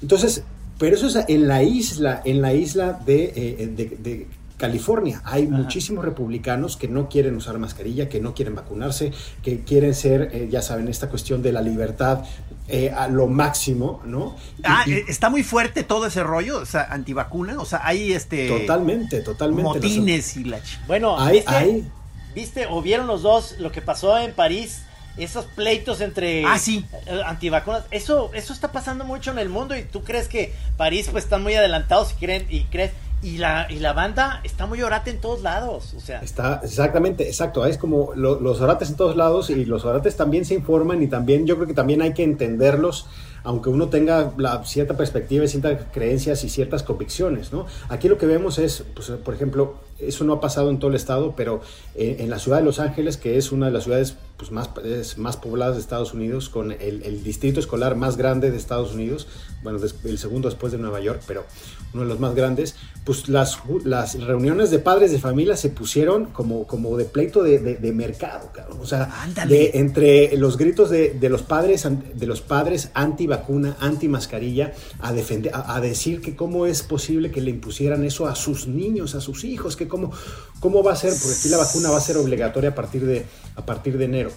Entonces, 0.00 0.44
pero 0.78 0.94
eso 0.94 1.08
es 1.08 1.18
en 1.26 1.48
la 1.48 1.64
isla, 1.64 2.22
en 2.24 2.40
la 2.40 2.54
isla 2.54 3.00
de, 3.04 3.96
de, 3.98 4.28
California. 4.58 5.22
Hay 5.24 5.46
muchísimos 5.46 6.04
republicanos 6.04 6.76
que 6.76 6.88
no 6.88 7.08
quieren 7.08 7.36
usar 7.36 7.58
mascarilla, 7.58 8.08
que 8.08 8.20
no 8.20 8.34
quieren 8.34 8.56
vacunarse, 8.56 9.12
que 9.42 9.60
quieren 9.60 9.94
ser, 9.94 10.30
eh, 10.32 10.48
ya 10.50 10.60
saben, 10.60 10.88
esta 10.88 11.08
cuestión 11.08 11.42
de 11.42 11.52
la 11.52 11.62
libertad 11.62 12.24
eh, 12.66 12.90
a 12.94 13.08
lo 13.08 13.28
máximo, 13.28 14.02
¿no? 14.04 14.36
Ah, 14.64 14.84
eh, 14.86 15.04
está 15.08 15.30
muy 15.30 15.44
fuerte 15.44 15.84
todo 15.84 16.06
ese 16.06 16.24
rollo, 16.24 16.58
o 16.58 16.66
sea, 16.66 16.82
antivacuna, 16.90 17.58
o 17.60 17.64
sea, 17.64 17.80
hay 17.84 18.12
este... 18.12 18.48
Totalmente, 18.48 19.20
totalmente. 19.22 19.62
Motines 19.62 20.36
y 20.36 20.44
la... 20.44 20.60
Bueno, 20.88 21.18
hay, 21.18 21.36
¿viste, 21.36 21.54
hay... 21.54 21.88
¿viste 22.34 22.66
o 22.68 22.82
vieron 22.82 23.06
los 23.06 23.22
dos 23.22 23.54
lo 23.58 23.70
que 23.70 23.80
pasó 23.80 24.18
en 24.18 24.34
París? 24.34 24.82
Esos 25.16 25.46
pleitos 25.46 26.00
entre 26.00 26.44
ah, 26.44 26.60
sí. 26.60 26.84
antivacunas, 27.26 27.84
eso, 27.90 28.30
eso 28.34 28.52
está 28.52 28.70
pasando 28.70 29.04
mucho 29.04 29.32
en 29.32 29.40
el 29.40 29.48
mundo 29.48 29.76
y 29.76 29.82
tú 29.82 30.04
crees 30.04 30.28
que 30.28 30.54
París 30.76 31.08
pues 31.10 31.24
están 31.24 31.42
muy 31.42 31.54
adelantados 31.54 32.12
y 32.12 32.14
creen 32.24 32.46
y 32.48 32.64
crees 32.66 32.92
y 33.22 33.38
la, 33.38 33.66
y 33.70 33.80
la 33.80 33.92
banda 33.92 34.40
está 34.44 34.66
muy 34.66 34.80
orate 34.82 35.10
en 35.10 35.18
todos 35.18 35.42
lados, 35.42 35.94
o 35.96 36.00
sea. 36.00 36.20
Está, 36.20 36.60
exactamente, 36.62 37.26
exacto. 37.26 37.66
Es 37.66 37.76
como 37.76 38.14
los 38.14 38.60
orates 38.60 38.90
en 38.90 38.96
todos 38.96 39.16
lados 39.16 39.50
y 39.50 39.64
los 39.64 39.84
orates 39.84 40.16
también 40.16 40.44
se 40.44 40.54
informan 40.54 41.02
y 41.02 41.08
también 41.08 41.46
yo 41.46 41.56
creo 41.56 41.66
que 41.66 41.74
también 41.74 42.00
hay 42.00 42.14
que 42.14 42.22
entenderlos, 42.22 43.06
aunque 43.42 43.70
uno 43.70 43.88
tenga 43.88 44.32
la 44.36 44.64
cierta 44.64 44.96
perspectiva 44.96 45.44
y 45.44 45.48
ciertas 45.48 45.86
creencias 45.92 46.44
y 46.44 46.48
ciertas 46.48 46.82
convicciones, 46.82 47.52
¿no? 47.52 47.66
Aquí 47.88 48.08
lo 48.08 48.18
que 48.18 48.26
vemos 48.26 48.58
es, 48.58 48.84
pues, 48.94 49.08
por 49.10 49.34
ejemplo, 49.34 49.74
eso 49.98 50.24
no 50.24 50.34
ha 50.34 50.40
pasado 50.40 50.70
en 50.70 50.78
todo 50.78 50.90
el 50.90 50.96
estado, 50.96 51.34
pero 51.36 51.60
en, 51.96 52.30
la 52.30 52.38
ciudad 52.38 52.58
de 52.58 52.64
Los 52.64 52.78
Ángeles, 52.78 53.16
que 53.16 53.36
es 53.36 53.50
una 53.50 53.66
de 53.66 53.72
las 53.72 53.84
ciudades 53.84 54.16
pues, 54.38 54.52
más, 54.52 54.70
más 55.16 55.36
pobladas 55.36 55.74
de 55.74 55.80
Estados 55.80 56.14
Unidos, 56.14 56.48
con 56.48 56.72
el, 56.72 57.02
el, 57.02 57.22
distrito 57.24 57.60
escolar 57.60 57.96
más 57.96 58.16
grande 58.16 58.50
de 58.50 58.56
Estados 58.56 58.94
Unidos, 58.94 59.26
bueno, 59.62 59.80
el 60.04 60.18
segundo 60.18 60.48
después 60.48 60.72
de 60.72 60.78
Nueva 60.78 61.00
York, 61.00 61.22
pero 61.26 61.44
uno 61.92 62.02
de 62.02 62.08
los 62.08 62.20
más 62.20 62.34
grandes, 62.34 62.76
pues 63.04 63.28
las, 63.28 63.58
las 63.84 64.22
reuniones 64.22 64.70
de 64.70 64.78
padres 64.78 65.10
de 65.10 65.18
familia 65.18 65.56
se 65.56 65.70
pusieron 65.70 66.26
como, 66.26 66.66
como 66.66 66.96
de 66.98 67.06
pleito 67.06 67.42
de, 67.42 67.58
de, 67.58 67.92
mercado, 67.92 68.50
cabrón. 68.52 68.78
O 68.82 68.86
sea, 68.86 69.10
de, 69.48 69.70
entre 69.74 70.36
los 70.36 70.58
gritos 70.58 70.90
de, 70.90 71.10
de, 71.10 71.28
los 71.30 71.42
padres, 71.42 71.88
de 72.14 72.26
los 72.26 72.42
padres 72.42 72.90
anti 72.92 73.26
vacuna, 73.26 73.76
anti 73.80 74.08
mascarilla, 74.08 74.74
a, 75.00 75.12
defender, 75.14 75.52
a, 75.54 75.80
decir 75.80 76.20
que 76.20 76.36
cómo 76.36 76.66
es 76.66 76.82
posible 76.82 77.30
que 77.30 77.40
le 77.40 77.50
impusieran 77.50 78.04
eso 78.04 78.26
a 78.26 78.34
sus 78.34 78.66
niños, 78.68 79.14
a 79.14 79.22
sus 79.22 79.44
hijos, 79.44 79.76
que 79.76 79.88
cómo, 79.88 80.12
cómo 80.60 80.82
va 80.82 80.92
a 80.92 80.96
ser, 80.96 81.14
porque 81.14 81.36
aquí 81.38 81.48
la 81.48 81.56
vacuna 81.56 81.90
va 81.90 81.96
a 81.96 82.02
ser 82.02 82.18
obligatoria 82.18 82.70
a 82.70 82.74
partir 82.74 83.06
de, 83.06 83.24
a 83.56 83.64
partir 83.64 83.96
de 83.96 84.04
enero. 84.04 84.27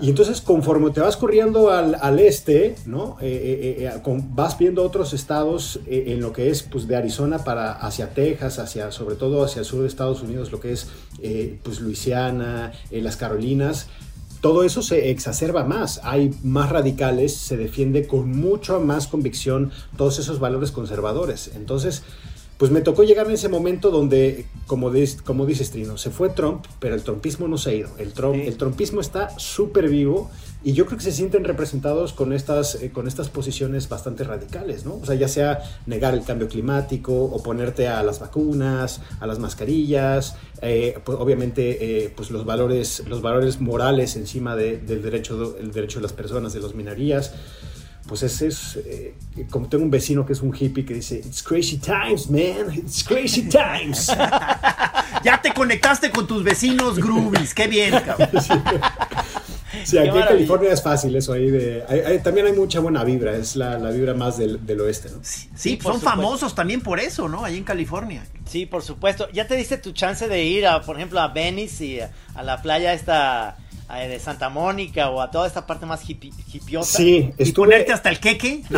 Y 0.00 0.10
entonces, 0.10 0.40
conforme 0.40 0.90
te 0.90 1.00
vas 1.00 1.16
corriendo 1.16 1.70
al, 1.70 1.96
al 2.00 2.18
este, 2.20 2.76
¿no? 2.86 3.16
Eh, 3.20 3.76
eh, 3.78 3.84
eh, 3.84 4.22
vas 4.30 4.56
viendo 4.58 4.82
otros 4.82 5.12
estados 5.12 5.80
en 5.86 6.20
lo 6.20 6.32
que 6.32 6.50
es, 6.50 6.62
pues, 6.62 6.86
de 6.86 6.96
Arizona 6.96 7.38
para 7.38 7.72
hacia 7.72 8.10
Texas, 8.14 8.58
hacia, 8.58 8.92
sobre 8.92 9.16
todo 9.16 9.44
hacia 9.44 9.60
el 9.60 9.64
sur 9.64 9.82
de 9.82 9.88
Estados 9.88 10.22
Unidos, 10.22 10.52
lo 10.52 10.60
que 10.60 10.72
es, 10.72 10.88
pues, 11.62 11.80
Luisiana, 11.80 12.72
las 12.90 13.16
Carolinas. 13.16 13.88
Todo 14.40 14.62
eso 14.62 14.82
se 14.82 15.10
exacerba 15.10 15.64
más, 15.64 16.00
hay 16.04 16.32
más 16.44 16.70
radicales, 16.70 17.34
se 17.34 17.56
defiende 17.56 18.06
con 18.06 18.30
mucho 18.30 18.78
más 18.78 19.08
convicción 19.08 19.72
todos 19.96 20.20
esos 20.20 20.38
valores 20.38 20.70
conservadores. 20.70 21.50
Entonces, 21.56 22.04
pues 22.58 22.70
me 22.72 22.80
tocó 22.80 23.04
llegar 23.04 23.26
en 23.26 23.32
ese 23.32 23.48
momento 23.48 23.90
donde, 23.90 24.44
como, 24.66 24.90
dis- 24.92 25.22
como 25.22 25.46
dices 25.46 25.70
Trino, 25.70 25.96
se 25.96 26.10
fue 26.10 26.28
Trump, 26.30 26.66
pero 26.80 26.94
el 26.96 27.02
trumpismo 27.02 27.46
no 27.48 27.56
se 27.56 27.70
ha 27.70 27.74
ido. 27.74 27.88
El, 27.98 28.12
Trump, 28.12 28.34
Sí. 28.34 28.48
el 28.48 28.56
trumpismo 28.56 29.00
está 29.00 29.38
súper 29.38 29.88
vivo 29.88 30.28
y 30.64 30.72
yo 30.72 30.84
creo 30.86 30.98
que 30.98 31.04
se 31.04 31.12
sienten 31.12 31.44
representados 31.44 32.12
con 32.12 32.32
estas, 32.32 32.74
eh, 32.82 32.90
con 32.90 33.06
estas 33.06 33.28
posiciones 33.28 33.88
bastante 33.88 34.24
radicales, 34.24 34.84
¿no? 34.84 34.96
O 34.96 35.06
sea, 35.06 35.14
ya 35.14 35.28
sea 35.28 35.60
negar 35.86 36.14
el 36.14 36.24
cambio 36.24 36.48
climático, 36.48 37.12
oponerte 37.26 37.86
a 37.86 38.02
las 38.02 38.18
vacunas, 38.18 39.02
a 39.20 39.26
las 39.28 39.38
mascarillas, 39.38 40.34
eh, 40.60 40.98
pues, 41.04 41.16
obviamente 41.20 42.04
eh, 42.06 42.12
pues 42.16 42.32
los 42.32 42.44
valores, 42.44 43.04
los 43.06 43.22
valores 43.22 43.60
morales 43.60 44.16
encima 44.16 44.56
de- 44.56 44.78
del 44.78 45.00
derecho, 45.00 45.56
el 45.60 45.70
derecho 45.70 46.00
de 46.00 46.02
las 46.02 46.12
personas, 46.12 46.52
de 46.54 46.60
las 46.60 46.74
minorías 46.74 47.32
pues 48.08 48.22
ese 48.24 48.48
es, 48.48 48.76
eh, 48.84 49.14
como 49.50 49.68
tengo 49.68 49.84
un 49.84 49.90
vecino 49.90 50.26
que 50.26 50.32
es 50.32 50.40
un 50.40 50.52
hippie 50.58 50.84
que 50.84 50.94
dice, 50.94 51.18
it's 51.18 51.42
crazy 51.42 51.76
times, 51.76 52.28
man, 52.28 52.74
it's 52.74 53.04
crazy 53.04 53.42
times. 53.48 54.10
Ya 55.24 55.40
te 55.42 55.52
conectaste 55.52 56.10
con 56.12 56.26
tus 56.28 56.44
vecinos 56.44 56.96
groovies. 56.96 57.52
Qué 57.52 57.66
bien, 57.66 57.90
cabrón. 58.06 58.28
Sí, 59.84 59.98
aquí 59.98 60.08
en. 60.16 60.24
California 60.24 60.72
es 60.72 60.82
fácil 60.82 61.14
eso 61.16 61.32
ahí 61.32 61.50
de, 61.50 61.84
hay- 61.88 62.00
hay- 62.00 62.18
también 62.20 62.46
hay 62.46 62.52
mucha 62.52 62.78
buena 62.80 63.02
vibra, 63.04 63.34
es 63.36 63.56
la, 63.56 63.78
la 63.78 63.90
vibra 63.90 64.14
más 64.14 64.38
del, 64.38 64.64
del 64.64 64.80
oeste, 64.80 65.10
¿no? 65.10 65.18
Sí, 65.22 65.48
Sí, 65.54 65.76
por 65.76 65.92
son 65.92 66.00
supuesto. 66.00 66.10
famosos 66.22 66.54
también 66.54 66.80
por 66.82 67.00
eso, 67.00 67.28
¿no? 67.28 67.44
Ahí 67.44 67.56
en 67.56 67.64
California. 67.64 68.24
Sí, 68.46 68.64
por 68.66 68.82
supuesto. 68.82 69.28
¿Ya 69.32 69.46
te 69.48 69.56
diste 69.56 69.76
tu 69.78 69.92
chance 69.92 70.28
de 70.28 70.44
ir, 70.44 70.66
a, 70.66 70.82
por 70.82 70.96
ejemplo, 70.96 71.20
a 71.20 71.28
Venice 71.28 71.84
y 71.84 72.00
a, 72.00 72.12
a 72.34 72.42
la 72.42 72.62
playa 72.62 72.92
esta 72.92 73.56
de 73.96 74.18
Santa 74.20 74.48
Mónica 74.48 75.08
o 75.10 75.20
a 75.20 75.30
toda 75.30 75.46
esta 75.46 75.66
parte 75.66 75.86
más 75.86 76.08
hippie, 76.08 76.32
hippiosa? 76.52 76.98
Sí, 76.98 77.32
¿Y 77.38 77.42
estuve, 77.42 77.68
ponerte 77.68 77.92
hasta 77.92 78.10
el 78.10 78.20
queque? 78.20 78.62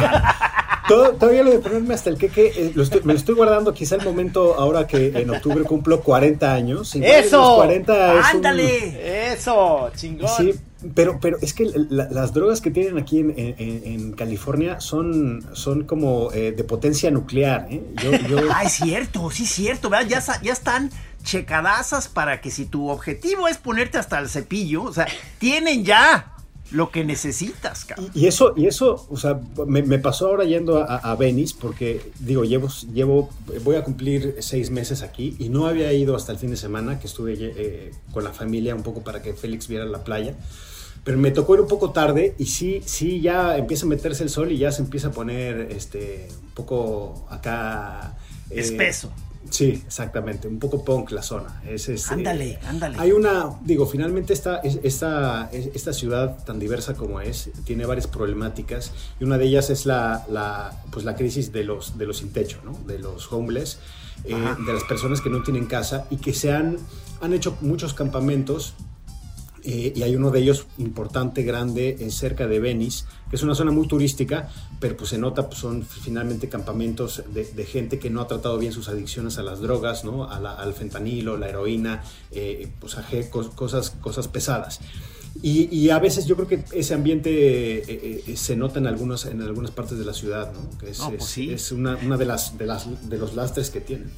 No, 0.91 0.97
todo- 0.97 1.13
todavía 1.13 1.43
lo 1.45 1.51
de 1.53 1.59
ponerme 1.61 1.95
hasta 1.95 2.11
el 2.11 2.17
queque, 2.19 2.53
eh, 2.57 2.73
lo 2.75 2.83
estoy- 2.83 3.03
me 3.05 3.13
lo 3.13 3.19
estoy 3.19 3.35
guardando 3.37 3.73
quizá 3.73 3.95
el 3.97 4.03
momento 4.05 4.55
ahora 4.55 4.87
que 4.89 5.09
en 5.15 5.31
octubre 5.31 5.63
cumplo 5.65 6.01
40 6.01 6.53
años. 6.53 6.95
¡Eso! 6.97 7.39
los 7.41 7.51
40 7.57 8.15
es 8.15 8.19
un- 8.21 8.25
¡Ándale! 8.37 9.33
Eso, 9.33 9.91
chingón. 9.95 10.29
Sí, 10.37 10.55
pero, 10.95 11.19
pero 11.21 11.37
es 11.43 11.53
que 11.55 11.71
la- 11.91 12.09
las 12.11 12.33
drogas 12.33 12.61
que 12.61 12.71
tienen 12.71 12.99
aquí 12.99 13.19
en, 13.21 13.35
en- 13.37 13.57
en 13.85 14.13
California 14.13 14.81
son, 14.81 15.45
son 15.53 15.85
como 15.85 16.33
eh, 16.33 16.53
de 16.53 16.65
potencia 16.65 17.11
nuclear. 17.11 17.67
¿eh? 17.71 17.83
Yo, 18.03 18.13
yo- 18.29 18.39
Ah, 18.55 18.65
es 18.65 18.73
cierto, 18.73 19.31
sí 19.31 19.45
es 19.45 19.51
cierto, 19.51 19.91
¿verdad? 19.91 20.09
Ya, 20.09 20.43
ya 20.43 20.53
están 20.53 20.91
checadazas 21.23 22.09
para 22.09 22.41
que 22.41 22.51
si 22.51 22.65
tu 22.67 22.89
objetivo 22.89 23.47
es 23.49 23.59
ponerte 23.59 23.99
hasta 23.99 24.19
el 24.19 24.29
cepillo, 24.29 24.85
o 24.85 24.93
sea, 24.93 25.07
tienen 25.39 25.85
ya 25.85 26.33
lo 26.71 26.91
que 26.91 27.05
necesitas, 27.05 27.85
cabrón. 27.85 28.11
y, 28.15 28.21
y 28.21 28.27
eso, 28.29 28.55
y 28.57 28.67
eso, 28.67 29.07
o 29.11 29.17
sea, 29.17 29.41
me, 29.67 29.83
me 29.83 29.99
pasó 29.99 30.29
ahora 30.29 30.45
yendo 30.45 30.79
a, 30.79 30.97
a 30.97 31.17
Venice 31.17 31.57
porque, 31.61 32.01
digo, 32.21 32.45
llevo, 32.45 32.69
llevo, 32.95 33.29
voy 33.65 33.75
a 33.77 33.83
cumplir 33.83 34.37
seis 34.39 34.71
meses 34.71 35.03
aquí 35.03 35.35
y 35.41 35.49
no 35.49 35.67
había 35.67 35.93
ido 35.93 36.15
hasta 36.15 36.31
el 36.31 36.39
fin 36.39 36.51
de 36.51 36.57
semana 36.57 37.01
que 37.01 37.09
estuve 37.09 37.35
eh, 37.41 37.91
con 38.13 38.23
la 38.23 38.33
familia 38.33 38.75
un 38.77 38.85
poco 38.85 39.03
para 39.03 39.21
que 39.21 39.35
Félix 39.35 39.67
viera 39.67 39.85
la 39.85 40.05
playa. 40.05 40.37
Pero 41.05 41.17
me 41.19 41.31
tocó 41.31 41.55
ir 41.55 41.61
un 41.63 41.69
poco 41.69 41.91
tarde 41.93 42.35
y 42.39 42.47
sí, 42.47 42.83
sí, 42.85 43.21
ya 43.21 43.57
empieza 43.57 43.87
a 43.87 43.89
meterse 43.89 44.23
el 44.23 44.29
sol 44.31 44.53
y 44.53 44.59
ya 44.59 44.71
se 44.73 44.83
empieza 44.83 45.09
a 45.09 45.13
poner 45.13 45.69
este, 45.73 46.29
un 46.43 46.51
poco 46.51 47.27
acá... 47.31 48.17
eh, 48.51 48.61
Espeso. 48.61 49.11
Sí, 49.49 49.83
exactamente, 49.85 50.47
un 50.47 50.59
poco 50.59 50.85
punk 50.85 51.11
la 51.13 51.23
zona. 51.23 51.61
Es, 51.67 51.89
este, 51.89 52.13
Ándale, 52.15 52.59
ándale. 52.67 52.99
Hay 53.01 53.11
una, 53.11 53.59
digo, 53.65 53.87
finalmente 53.87 54.33
esta, 54.35 54.59
es- 54.59 54.79
esta, 54.83 55.49
es- 55.51 55.71
esta 55.75 55.93
ciudad 55.95 56.45
tan 56.45 56.59
diversa 56.61 56.95
como 56.95 57.21
es, 57.21 57.51
tiene 57.65 57.87
varias 57.87 58.07
problemáticas 58.07 58.93
y 59.19 59.25
una 59.25 59.39
de 59.39 59.47
ellas 59.47 59.71
es 59.71 59.87
la, 59.87 60.25
la, 60.31 60.83
pues 60.93 61.05
la 61.07 61.17
crisis 61.17 61.51
de 61.53 61.65
los, 61.65 61.97
de 61.99 62.07
los 62.07 62.19
sin 62.19 62.33
techo, 62.33 62.59
¿no? 62.65 62.79
de 62.87 62.99
los 62.99 63.33
homeless, 63.33 63.79
eh, 64.25 64.35
de 64.67 64.73
las 64.73 64.85
personas 64.85 65.21
que 65.23 65.31
no 65.31 65.43
tienen 65.43 65.65
casa 65.67 66.05
y 66.11 66.19
que 66.19 66.35
se 66.35 66.53
han, 66.53 66.77
han 67.23 67.33
hecho 67.33 67.57
muchos 67.63 67.95
campamentos 67.95 68.75
eh, 69.65 69.93
y 69.95 70.03
hay 70.03 70.17
uno 70.17 70.31
de 70.31 70.41
ellos 70.41 70.67
importante, 70.79 71.43
grande, 71.43 71.97
eh, 72.01 72.11
cerca 72.11 72.47
de 72.47 72.61
Venice, 72.61 73.05
que 73.29 73.37
es 73.37 73.43
una 73.43 73.55
zona 73.55 73.71
muy 73.71 73.87
turística, 73.87 74.49
pero 74.81 74.97
pues 74.97 75.11
se 75.11 75.19
nota, 75.19 75.47
pues 75.49 75.61
son 75.61 75.85
finalmente 75.85 76.49
campamentos 76.49 77.23
de, 77.33 77.45
de 77.45 77.65
gente 77.65 77.99
que 77.99 78.11
no 78.11 78.21
ha 78.21 78.27
tratado 78.27 78.59
bien 78.59 78.73
sus 78.73 78.89
adicciones 78.89 79.39
a 79.39 79.43
las 79.43 79.61
drogas, 79.61 80.05
¿no? 80.05 80.31
A 80.31 80.41
la- 80.41 80.55
al 80.55 80.75
fentanilo, 80.75 81.37
la 81.37 81.49
heroína, 81.49 82.03
eh, 82.33 82.69
pues 82.81 82.97
a 82.97 83.05
cosas, 83.55 83.91
cosas 84.01 84.29
pesadas. 84.29 84.81
Y, 85.43 85.69
y 85.75 85.91
a 85.91 85.99
veces 86.01 86.27
yo 86.27 86.35
creo 86.35 86.49
que 86.49 86.65
ese 86.73 86.93
ambiente 86.93 87.31
eh, 87.31 88.25
eh, 88.27 88.37
se 88.37 88.57
nota 88.57 88.81
en, 88.81 88.87
algunos, 88.89 89.27
en 89.27 89.41
algunas 89.43 89.71
partes 89.71 89.97
de 89.99 90.05
la 90.05 90.13
ciudad, 90.13 90.53
¿no? 90.53 90.77
Que 90.79 90.91
es, 90.91 90.99
No, 90.99 91.11
pues 91.11 91.23
es- 91.23 91.29
sí. 91.29 91.51
es 91.53 91.71
una, 91.73 91.97
una 92.05 92.17
de, 92.17 92.25
las, 92.27 92.59
de, 92.59 92.67
las, 92.67 93.09
de 93.09 93.17
los 93.19 93.35
lastres 93.37 93.71
que 93.71 93.81
tienen. 93.81 94.11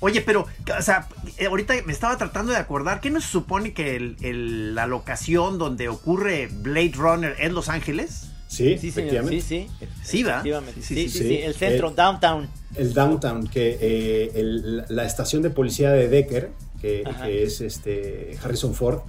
Oye, 0.00 0.22
pero, 0.22 0.46
o 0.78 0.82
sea, 0.82 1.06
eh, 1.38 1.46
ahorita 1.46 1.74
me 1.84 1.92
estaba 1.92 2.16
tratando 2.16 2.52
de 2.52 2.58
acordar, 2.58 3.00
¿qué 3.00 3.10
no 3.10 3.20
se 3.20 3.28
supone 3.28 3.72
que 3.74 3.96
el- 3.96 4.16
el- 4.22 4.74
la 4.74 4.86
locación 4.86 5.58
donde 5.58 5.88
ocurre 5.88 6.48
Blade 6.50 6.92
Runner 6.96 7.36
es 7.38 7.52
Los 7.52 7.68
Ángeles? 7.68 8.28
Sí, 8.48 8.76
Sí, 8.78 8.78
señor. 8.78 8.80
Sí, 8.80 8.88
efectivamente. 8.88 9.40
sí. 9.42 9.68
Sí, 10.02 10.22
¿va? 10.24 10.30
Efectivamente. 10.32 10.82
Sí, 10.82 10.94
Sí, 10.94 11.08
sí, 11.08 11.08
sí, 11.10 11.18
sí. 11.18 11.28
sí. 11.28 11.36
El 11.42 11.54
centro, 11.54 11.90
downtown. 11.90 12.48
el 12.76 12.94
downtown, 12.94 13.46
que 13.46 13.78
eh, 13.80 14.32
el- 14.34 14.84
la 14.88 15.04
estación 15.04 15.42
de 15.42 15.50
policía 15.50 15.90
de 15.90 16.08
Decker, 16.08 16.50
que, 16.80 17.04
que 17.22 17.42
es 17.44 17.60
este 17.60 18.36
Harrison 18.42 18.74
Ford, 18.74 19.00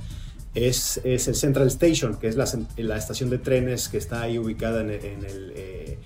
es, 0.53 0.99
es 1.05 1.27
el 1.29 1.35
Central 1.35 1.67
Station, 1.67 2.17
que 2.19 2.27
es 2.27 2.35
la, 2.35 2.45
la 2.77 2.97
estación 2.97 3.29
de 3.29 3.37
trenes 3.37 3.87
que 3.87 3.97
está 3.97 4.21
ahí 4.23 4.37
ubicada 4.37 4.81
en, 4.81 4.89
el- 4.91 5.05
en 5.05 5.25
el, 5.25 5.53
eh, 5.55 5.97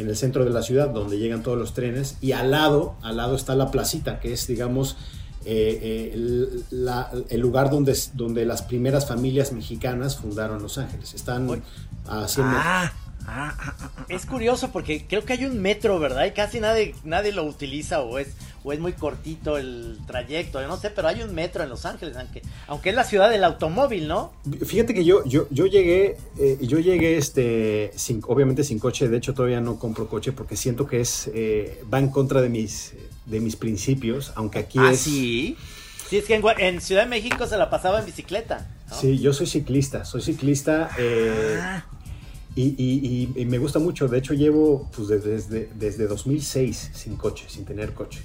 en 0.00 0.08
el 0.08 0.16
centro 0.16 0.44
de 0.44 0.50
la 0.50 0.62
ciudad, 0.62 0.88
donde 0.90 1.18
llegan 1.18 1.42
todos 1.42 1.58
los 1.58 1.74
trenes, 1.74 2.16
y 2.20 2.32
al 2.32 2.50
lado, 2.50 2.96
al 3.02 3.16
lado 3.18 3.36
está 3.36 3.54
la 3.54 3.70
placita, 3.70 4.18
que 4.20 4.32
es, 4.32 4.46
digamos, 4.46 4.96
eh, 5.44 5.78
eh, 5.82 6.10
el, 6.14 6.64
la- 6.70 7.10
el 7.28 7.40
lugar 7.40 7.70
donde, 7.70 7.96
donde 8.14 8.44
las 8.44 8.62
primeras 8.62 9.06
familias 9.08 9.52
mexicanas 9.52 10.16
fundaron 10.16 10.62
Los 10.62 10.76
Ángeles. 10.78 11.14
Están 11.14 11.48
Oye. 11.48 11.62
a 12.06 12.26
100 12.28 12.46
metros. 12.46 12.64
Ah, 12.66 12.92
ah, 13.26 13.54
ah, 13.58 13.74
ah, 13.80 13.90
ah. 13.98 14.04
Es 14.08 14.26
curioso 14.26 14.70
porque 14.72 15.06
creo 15.08 15.24
que 15.24 15.32
hay 15.34 15.44
un 15.46 15.60
metro, 15.60 15.98
¿verdad? 15.98 16.26
Y 16.26 16.32
casi 16.32 16.60
nadie, 16.60 16.94
nadie 17.04 17.32
lo 17.32 17.44
utiliza 17.44 18.00
o 18.00 18.18
es, 18.18 18.28
o 18.62 18.72
es 18.72 18.78
muy 18.80 18.92
cortito 18.92 19.56
el 19.56 19.98
trayecto, 20.06 20.60
yo 20.60 20.68
no 20.68 20.76
sé, 20.76 20.90
pero 20.90 21.08
hay 21.08 21.22
un 21.22 21.34
metro 21.34 21.62
en 21.62 21.70
Los 21.70 21.86
Ángeles, 21.86 22.16
aunque, 22.16 22.42
aunque 22.66 22.90
es 22.90 22.94
la 22.94 23.04
ciudad 23.04 23.30
del 23.30 23.42
automóvil, 23.44 24.06
¿no? 24.06 24.32
Fíjate 24.66 24.92
que 24.92 25.04
yo, 25.04 25.24
yo, 25.24 25.46
yo 25.50 25.66
llegué, 25.66 26.16
eh, 26.38 26.58
yo 26.60 26.78
llegué 26.78 27.16
este, 27.16 27.90
sin, 27.96 28.22
obviamente 28.26 28.62
sin 28.64 28.78
coche, 28.78 29.08
de 29.08 29.16
hecho 29.16 29.32
todavía 29.32 29.60
no 29.60 29.78
compro 29.78 30.08
coche 30.08 30.32
porque 30.32 30.56
siento 30.56 30.86
que 30.86 31.00
es, 31.00 31.30
eh, 31.34 31.82
va 31.92 31.98
en 31.98 32.08
contra 32.10 32.42
de 32.42 32.50
mis, 32.50 32.92
de 33.26 33.40
mis 33.40 33.56
principios, 33.56 34.32
aunque 34.34 34.58
aquí 34.58 34.78
Ah, 34.78 34.92
es... 34.92 35.00
sí. 35.00 35.56
Sí, 36.10 36.16
es 36.18 36.24
que 36.24 36.34
en, 36.58 36.80
Ciudad 36.80 37.04
de 37.04 37.08
México 37.08 37.46
se 37.46 37.56
la 37.56 37.70
pasaba 37.70 38.00
en 38.00 38.06
bicicleta. 38.06 38.68
¿no? 38.90 38.96
Sí, 39.00 39.18
yo 39.20 39.32
soy 39.32 39.46
ciclista, 39.46 40.04
soy 40.04 40.20
ciclista 40.20 40.90
eh, 40.98 41.56
Ah, 41.62 41.84
y, 42.56 42.74
y- 42.76 43.32
y- 43.36 43.44
me 43.46 43.58
gusta 43.58 43.78
mucho, 43.78 44.08
de 44.08 44.18
hecho 44.18 44.34
llevo 44.34 44.90
pues 44.94 45.06
desde, 45.06 45.30
desde, 45.30 45.70
desde 45.76 46.06
2006 46.08 46.90
sin 46.94 47.14
coche, 47.16 47.44
sin 47.48 47.64
tener 47.64 47.94
coche. 47.94 48.20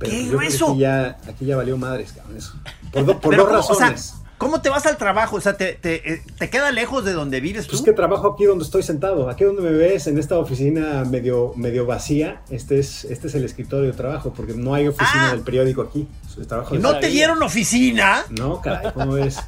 Pero 0.00 0.10
¡Qué 0.10 0.18
pues, 0.18 0.30
grueso! 0.32 0.70
aquí 0.70 0.78
ya, 0.80 1.16
aquí 1.28 1.44
ya 1.46 1.56
valió 1.56 1.76
madres, 1.76 2.12
cabrón, 2.12 2.36
eso. 2.38 2.54
Por, 2.92 3.04
do- 3.04 3.20
por 3.20 3.30
pero 3.30 3.46
dos 3.46 3.66
¿cómo? 3.66 3.76
O 3.76 3.78
sea, 3.78 3.90
razones. 3.90 4.14
¿cómo 4.38 4.62
te 4.62 4.70
vas 4.70 4.86
al 4.86 4.96
trabajo? 4.96 5.36
O 5.36 5.40
sea, 5.42 5.58
¿te, 5.58 5.74
te, 5.74 6.14
eh, 6.14 6.22
te 6.38 6.48
queda 6.48 6.72
lejos 6.72 7.04
de 7.04 7.12
donde 7.12 7.40
vives 7.40 7.66
tú? 7.66 7.72
Pues 7.72 7.82
que 7.82 7.92
trabajo 7.92 8.32
aquí 8.32 8.44
donde 8.46 8.64
estoy 8.64 8.82
sentado, 8.82 9.28
aquí 9.28 9.44
donde 9.44 9.60
me 9.60 9.72
ves, 9.72 10.06
en 10.06 10.18
esta 10.18 10.38
oficina 10.38 11.04
medio, 11.04 11.52
medio 11.56 11.84
vacía, 11.84 12.40
este 12.48 12.78
es, 12.78 13.04
este 13.04 13.26
es 13.28 13.34
el 13.34 13.44
escritorio 13.44 13.84
de 13.86 13.92
trabajo, 13.92 14.32
porque 14.34 14.54
no 14.54 14.72
hay 14.72 14.88
oficina 14.88 15.28
Ah. 15.28 15.32
del 15.32 15.42
periódico 15.42 15.82
aquí. 15.82 16.08
Trabajo 16.48 16.74
¿No 16.76 16.98
te 16.98 17.08
dieron 17.08 17.42
oficina? 17.42 18.24
No, 18.30 18.62
caray, 18.62 18.90
¿cómo 18.94 19.12
ves? 19.12 19.36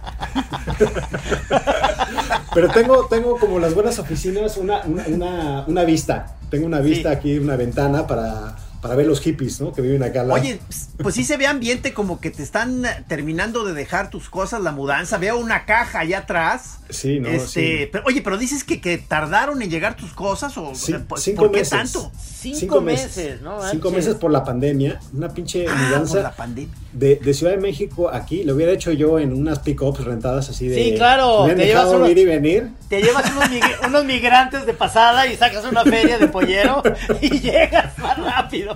Pero 2.55 2.69
tengo, 2.71 3.07
tengo 3.07 3.39
como 3.39 3.59
las 3.59 3.75
buenas 3.75 3.99
oficinas 3.99 4.57
una, 4.59 4.83
una, 4.85 5.05
una- 5.07 5.65
una 5.67 5.85
vista. 5.85 6.37
Tengo 6.51 6.67
una 6.67 6.81
vista 6.81 7.11
Sí. 7.11 7.17
aquí, 7.17 7.39
una 7.39 7.57
ventana 7.57 8.07
para, 8.07 8.57
para 8.83 8.95
ver 8.97 9.07
los 9.07 9.21
hippies, 9.21 9.61
¿no? 9.61 9.73
Que 9.73 9.81
viven 9.81 10.03
acá. 10.03 10.21
al 10.23 10.29
lado. 10.29 10.41
Oye, 10.41 10.59
pues 11.01 11.15
sí 11.15 11.25
se 11.25 11.39
ve 11.39 11.47
ambiente 11.47 11.95
como 11.95 12.21
que 12.21 12.31
te 12.31 12.43
están 12.43 12.83
terminando 13.09 13.65
de 13.65 13.73
dejar 13.73 14.11
tus 14.11 14.29
cosas, 14.29 14.61
la 14.61 14.73
mudanza. 14.73 15.17
Veo 15.19 15.39
una 15.39 15.65
caja 15.65 16.01
allá 16.01 16.19
atrás. 16.19 16.81
Sí, 16.91 17.21
no, 17.21 17.29
Este, 17.29 17.49
sí. 17.85 17.89
pero, 17.91 18.05
oye, 18.07 18.21
pero 18.21 18.37
dices 18.37 18.65
que, 18.65 18.81
que 18.83 18.99
tardaron 18.99 19.63
en 19.63 19.71
llegar 19.71 19.97
tus 19.97 20.13
cosas 20.13 20.59
o 20.59 20.75
Sí, 20.75 20.93
¿por, 21.09 21.19
cinco 21.19 21.43
por 21.45 21.53
qué 21.53 21.61
meses. 21.61 21.71
tanto? 21.71 22.13
Cinco, 22.43 22.81
meses, 22.81 23.41
¿no? 23.41 23.63
Cinco 23.71 23.91
meses 23.93 24.17
por 24.17 24.31
la 24.33 24.43
pandemia, 24.45 24.99
una 25.15 25.29
pinche 25.29 25.65
Ah, 25.69 25.75
mudanza 25.75 26.15
por 26.15 26.23
la 26.25 26.33
pandemia. 26.33 26.75
de, 26.93 27.15
de 27.17 27.35
Ciudad 27.35 27.53
de 27.53 27.59
México 27.59 28.11
aquí, 28.13 28.43
lo 28.43 28.57
hubiera 28.57 28.73
hecho 28.73 28.91
yo 28.91 29.21
en 29.21 29.33
unas 29.33 29.61
pick-ups 29.61 30.05
rentadas 30.05 30.49
así 30.51 30.67
de... 30.67 30.75
Sí, 30.75 30.95
claro, 30.97 31.45
Me 31.47 31.53
han 31.53 31.57
te 31.59 31.67
llevas 31.67 31.87
unos- 31.87 32.11
ir 32.11 32.19
y 32.19 32.25
venir. 32.25 32.71
Te 32.89 33.01
llevas 33.01 33.31
unos, 33.31 33.49
unos 33.87 34.05
migrantes 34.05 34.67
de 34.67 34.75
pasada 34.75 35.29
y 35.29 35.37
sacas 35.37 35.65
una 35.65 35.85
feria 35.85 36.19
de 36.19 36.27
pollero 36.29 36.83
y 37.23 37.39
llegas 37.39 37.97
más 37.99 38.19
rápido. 38.19 38.72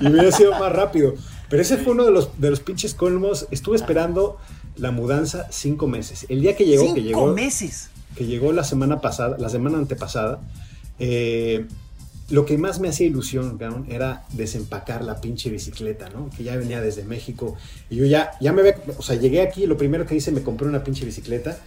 Y 0.00 0.08
hubiera 0.08 0.30
sido 0.32 0.52
más 0.52 0.72
rápido. 0.72 1.14
Pero 1.48 1.62
ese 1.62 1.76
fue 1.76 1.92
uno 1.92 2.04
de 2.04 2.10
los, 2.10 2.40
de 2.40 2.50
los 2.50 2.60
pinches 2.60 2.94
colmos. 2.94 3.46
Estuve 3.50 3.76
esperando 3.76 4.38
la 4.76 4.90
mudanza 4.90 5.46
cinco 5.50 5.86
meses. 5.86 6.26
El 6.28 6.40
día 6.40 6.56
que 6.56 6.64
llegó, 6.64 6.82
Cinco 6.82 6.94
que 6.94 7.02
llegó, 7.02 7.32
meses. 7.32 7.90
que 8.16 8.26
llegó 8.26 8.52
la 8.52 8.64
semana 8.64 9.00
pasada, 9.00 9.36
la 9.38 9.48
semana 9.48 9.78
antepasada, 9.78 10.40
eh, 10.98 11.66
lo 12.30 12.46
que 12.46 12.56
más 12.56 12.80
me 12.80 12.88
hacía 12.88 13.06
ilusión, 13.06 13.58
cabrón, 13.58 13.86
era 13.90 14.24
desempacar 14.32 15.04
la 15.04 15.20
pinche 15.20 15.50
bicicleta, 15.50 16.08
¿no? 16.08 16.30
Que 16.34 16.42
ya 16.42 16.56
venía 16.56 16.80
desde 16.80 17.04
México. 17.04 17.56
Y 17.90 17.96
yo 17.96 18.06
ya, 18.06 18.32
ya 18.40 18.52
me 18.52 18.62
había, 18.62 18.76
o 18.96 19.02
sea, 19.02 19.16
llegué 19.16 19.42
aquí, 19.42 19.66
lo 19.66 19.76
primero 19.76 20.06
que 20.06 20.14
hice, 20.14 20.32
me 20.32 20.42
compré 20.42 20.66
una 20.66 20.82
pinche 20.82 21.04
bicicleta. 21.04 21.58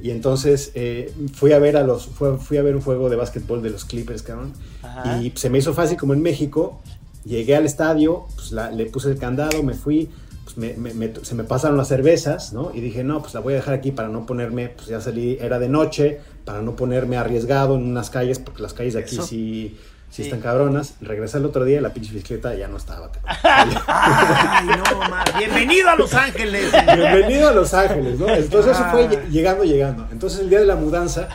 Y 0.00 0.10
entonces 0.10 0.70
eh, 0.74 1.12
fui 1.34 1.52
a 1.52 1.58
ver 1.58 1.76
a 1.76 1.82
los, 1.82 2.06
fui, 2.06 2.28
fui 2.38 2.56
a 2.56 2.62
ver 2.62 2.74
un 2.76 2.82
juego 2.82 3.10
de 3.10 3.16
básquetbol 3.16 3.62
de 3.62 3.70
los 3.70 3.84
Clippers, 3.84 4.22
cabrón. 4.22 4.52
Ajá. 4.82 5.20
Y 5.22 5.32
se 5.34 5.50
me 5.50 5.58
hizo 5.58 5.74
fácil 5.74 5.98
como 5.98 6.14
en 6.14 6.22
México. 6.22 6.80
Llegué 7.24 7.56
al 7.56 7.66
estadio, 7.66 8.26
pues 8.36 8.52
la- 8.52 8.70
le 8.70 8.86
puse 8.86 9.10
el 9.10 9.18
candado, 9.18 9.62
me 9.62 9.74
fui, 9.74 10.10
pues 10.44 10.56
me- 10.56 10.74
me- 10.74 10.94
me- 10.94 11.12
se 11.22 11.34
me 11.34 11.44
pasaron 11.44 11.76
las 11.76 11.88
cervezas, 11.88 12.52
¿no? 12.52 12.70
Y 12.74 12.80
dije, 12.80 13.04
no, 13.04 13.20
pues 13.20 13.34
la 13.34 13.40
voy 13.40 13.52
a 13.54 13.56
dejar 13.56 13.74
aquí 13.74 13.90
para 13.92 14.08
no 14.08 14.24
ponerme, 14.24 14.68
pues 14.70 14.86
ya 14.88 15.00
salí, 15.00 15.36
era 15.40 15.58
de 15.58 15.68
noche, 15.68 16.20
para 16.44 16.62
no 16.62 16.74
ponerme 16.76 17.16
arriesgado 17.18 17.74
en 17.74 17.82
unas 17.84 18.08
calles, 18.10 18.38
porque 18.38 18.62
las 18.62 18.72
calles 18.72 18.94
de 18.94 19.00
aquí 19.00 19.16
Eso. 19.16 19.26
sí, 19.26 19.76
sí, 20.08 20.16
Sí. 20.16 20.22
están 20.22 20.40
cabronas. 20.40 20.94
Regresé 21.02 21.36
el 21.36 21.44
otro 21.44 21.64
día 21.66 21.78
y 21.78 21.80
la 21.82 21.92
pinche 21.92 22.12
bicicleta 22.12 22.54
ya 22.54 22.66
no 22.68 22.78
estaba. 22.78 23.10
Ay, 23.44 24.66
no. 24.66 25.38
Bienvenido 25.38 25.90
a 25.90 25.96
Los 25.96 26.14
Ángeles. 26.14 26.72
Bienvenido 26.72 27.48
a 27.48 27.52
Los 27.52 27.74
Ángeles, 27.74 28.18
¿no? 28.18 28.26
Entonces 28.28 28.72
eso 28.72 28.84
fue 28.90 29.04
Ah. 29.04 29.10
lle- 29.10 29.28
llegando, 29.28 29.64
llegando. 29.64 30.06
Entonces 30.10 30.40
el 30.40 30.48
día 30.48 30.60
de 30.60 30.66
la 30.66 30.76
mudanza, 30.76 31.28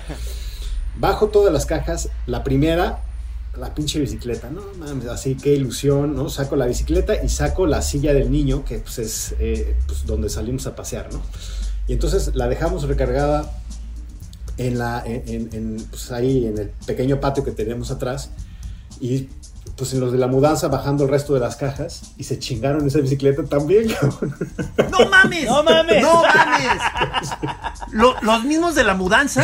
bajo 0.96 1.28
todas 1.28 1.54
las 1.54 1.68
cajas, 1.68 2.10
la 2.26 2.44
primera, 2.44 3.00
la 3.58 3.74
pinche 3.74 4.00
bicicleta, 4.00 4.50
¿no? 4.50 4.62
Mames, 4.80 5.08
así, 5.08 5.36
qué 5.36 5.54
ilusión, 5.54 6.16
¿no? 6.16 6.30
Saco 6.30 6.56
la 6.56 6.66
bicicleta 6.66 7.24
y 7.24 7.30
saco 7.30 7.68
la 7.68 7.82
silla 7.82 8.14
del 8.14 8.32
niño, 8.32 8.66
que 8.66 8.80
pues 8.80 8.98
es 9.00 9.36
eh, 9.40 9.76
pues, 9.88 10.06
donde 10.06 10.30
salimos 10.30 10.66
a 10.68 10.76
pasear, 10.76 11.12
¿no? 11.14 11.22
Y 11.88 11.94
entonces 11.94 12.32
la 12.36 12.48
dejamos 12.48 12.84
recargada 12.88 13.52
en 14.58 14.78
la, 14.80 15.04
en, 15.06 15.24
en- 15.28 15.50
en, 15.54 15.86
pues 15.90 16.12
ahí 16.12 16.46
en 16.48 16.58
el 16.58 16.70
pequeño 16.86 17.20
patio 17.20 17.44
que 17.44 17.52
tenemos 17.52 17.92
atrás 17.92 18.30
y 19.00 19.30
pues 19.76 19.92
en 19.94 20.00
los 20.02 20.12
de 20.12 20.20
la 20.20 20.28
mudanza 20.28 20.68
bajando 20.68 21.04
el 21.06 21.10
resto 21.10 21.34
de 21.34 21.40
las 21.40 21.56
cajas 21.56 22.14
y 22.18 22.24
se 22.26 22.38
chingaron 22.38 22.86
esa 22.86 23.00
bicicleta 23.00 23.44
también, 23.44 23.88
cabrón. 24.00 24.36
No 24.92 25.10
mames. 25.10 25.46
No 25.46 25.64
mames. 25.64 26.02
No 26.02 26.22
mames. 26.36 27.30
Lo- 27.92 28.16
los 28.22 28.44
mismos 28.44 28.76
de 28.76 28.84
la 28.84 28.94
mudanza. 28.94 29.44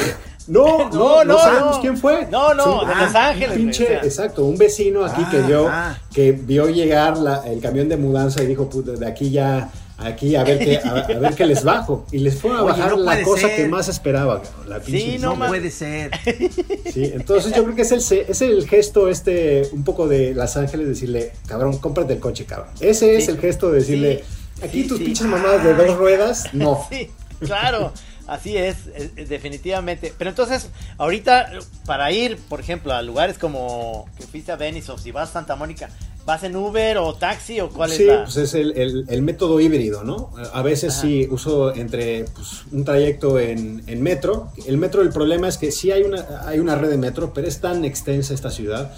No, 0.49 0.89
no, 0.89 0.89
No, 0.89 1.23
no, 1.23 1.23
no, 1.25 1.39
sabemos 1.39 1.75
no. 1.77 1.81
quién 1.81 1.97
fue. 1.97 2.27
No, 2.31 2.53
no, 2.53 2.85
de 2.85 2.93
ah, 2.93 3.05
Los 3.05 3.15
Ángeles, 3.15 3.55
pinche, 3.57 3.83
güey, 3.85 3.95
o 3.97 3.99
sea. 4.01 4.07
exacto, 4.09 4.43
un 4.45 4.57
vecino 4.57 5.05
aquí 5.05 5.21
Ah, 5.25 5.29
que 5.31 5.41
vio, 5.41 5.67
ah. 5.69 5.97
que 6.13 6.31
vio 6.33 6.67
llegar 6.69 7.17
la- 7.17 7.43
el 7.47 7.59
camión 7.61 7.87
de 7.87 7.97
mudanza 7.97 8.43
y 8.43 8.47
dijo, 8.47 8.69
puta, 8.69 8.91
de 8.93 9.07
aquí 9.07 9.29
ya, 9.31 9.69
aquí 9.97 10.35
a 10.35 10.43
ver 10.43 10.59
qué, 10.59 10.77
a, 10.77 10.91
a 10.91 11.19
ver 11.19 11.35
qué 11.35 11.45
les 11.45 11.63
bajo. 11.63 12.05
Y 12.11 12.19
les 12.19 12.39
fue 12.39 12.51
a 12.51 12.63
Oye, 12.63 12.71
bajar 12.71 12.91
no 12.91 13.03
la 13.03 13.21
cosa 13.21 13.47
ser. 13.47 13.55
que 13.57 13.67
más 13.67 13.87
esperaba, 13.89 14.41
cabrón, 14.41 14.69
la 14.69 14.79
pinche 14.79 15.01
Sí, 15.11 15.17
no 15.19 15.35
puede 15.37 15.69
ser. 15.71 16.11
Sí, 16.93 17.11
entonces 17.13 17.53
yo 17.55 17.63
creo 17.63 17.75
que 17.75 17.83
es 17.83 17.91
el, 17.91 18.01
se- 18.01 18.25
es 18.31 18.41
el 18.41 18.67
gesto 18.67 19.09
este, 19.09 19.69
un 19.73 19.83
poco 19.83 20.07
de 20.07 20.33
Los 20.33 20.57
Ángeles, 20.57 20.87
decirle, 20.87 21.33
cabrón, 21.47 21.77
cómprate 21.77 22.13
el 22.13 22.19
coche, 22.19 22.45
cabrón. 22.45 22.69
Ese 22.79 23.15
es 23.17 23.25
Sí. 23.25 23.31
el 23.31 23.37
gesto 23.39 23.69
de 23.71 23.79
decirle, 23.79 24.23
Sí, 24.55 24.61
aquí 24.65 24.81
sí, 24.83 24.87
tus 24.87 24.97
sí. 24.97 25.03
pinches 25.05 25.27
mamadas 25.27 25.63
de 25.63 25.73
dos 25.75 25.95
ruedas, 25.97 26.45
no. 26.53 26.79
Sí, 26.89 27.11
claro, 27.41 27.91
así 28.31 28.55
es, 28.57 28.77
es- 28.95 29.12
es 29.15 29.29
definitivamente. 29.29 30.13
Pero 30.17 30.29
entonces, 30.29 30.69
ahorita, 30.98 31.51
para 31.86 32.12
ir, 32.12 32.38
por 32.50 32.59
ejemplo, 32.59 32.93
a 32.93 33.01
lugares 33.01 33.38
como 33.38 34.07
que 34.17 34.25
fuiste 34.27 34.51
a 34.51 34.55
Venice 34.55 34.91
o 34.91 34.98
si 34.98 35.12
vas 35.12 35.29
a 35.29 35.33
Santa 35.33 35.55
Mónica, 35.55 35.89
¿vas 36.25 36.43
en 36.43 36.55
Uber 36.55 36.98
o 37.00 37.13
taxi 37.15 37.59
o 37.59 37.69
cuál 37.69 37.89
Sí, 37.91 38.03
es 38.03 38.07
la...? 38.07 38.24
pues 38.25 38.38
es 38.38 38.53
el, 38.53 38.77
el- 38.77 39.05
el 39.09 39.21
método 39.21 39.59
híbrido, 39.59 40.03
¿no? 40.03 40.31
A 40.53 40.62
veces 40.62 40.93
Ajá. 40.93 41.01
sí 41.01 41.27
uso 41.31 41.74
entre 41.74 42.25
pues, 42.25 42.63
un 42.71 42.86
trayecto 42.86 43.39
en, 43.39 43.83
en 43.88 44.01
metro. 44.03 44.51
El 44.67 44.77
metro, 44.77 45.01
el 45.01 45.09
problema 45.09 45.48
es 45.48 45.57
que 45.57 45.71
sí 45.71 45.91
hay 45.91 46.03
una, 46.03 46.43
hay 46.45 46.59
una 46.59 46.75
red 46.75 46.89
de 46.89 46.97
metro, 46.97 47.34
pero 47.34 47.47
es 47.47 47.60
tan 47.62 47.84
extensa 47.86 48.34
esta 48.34 48.51
ciudad 48.51 48.91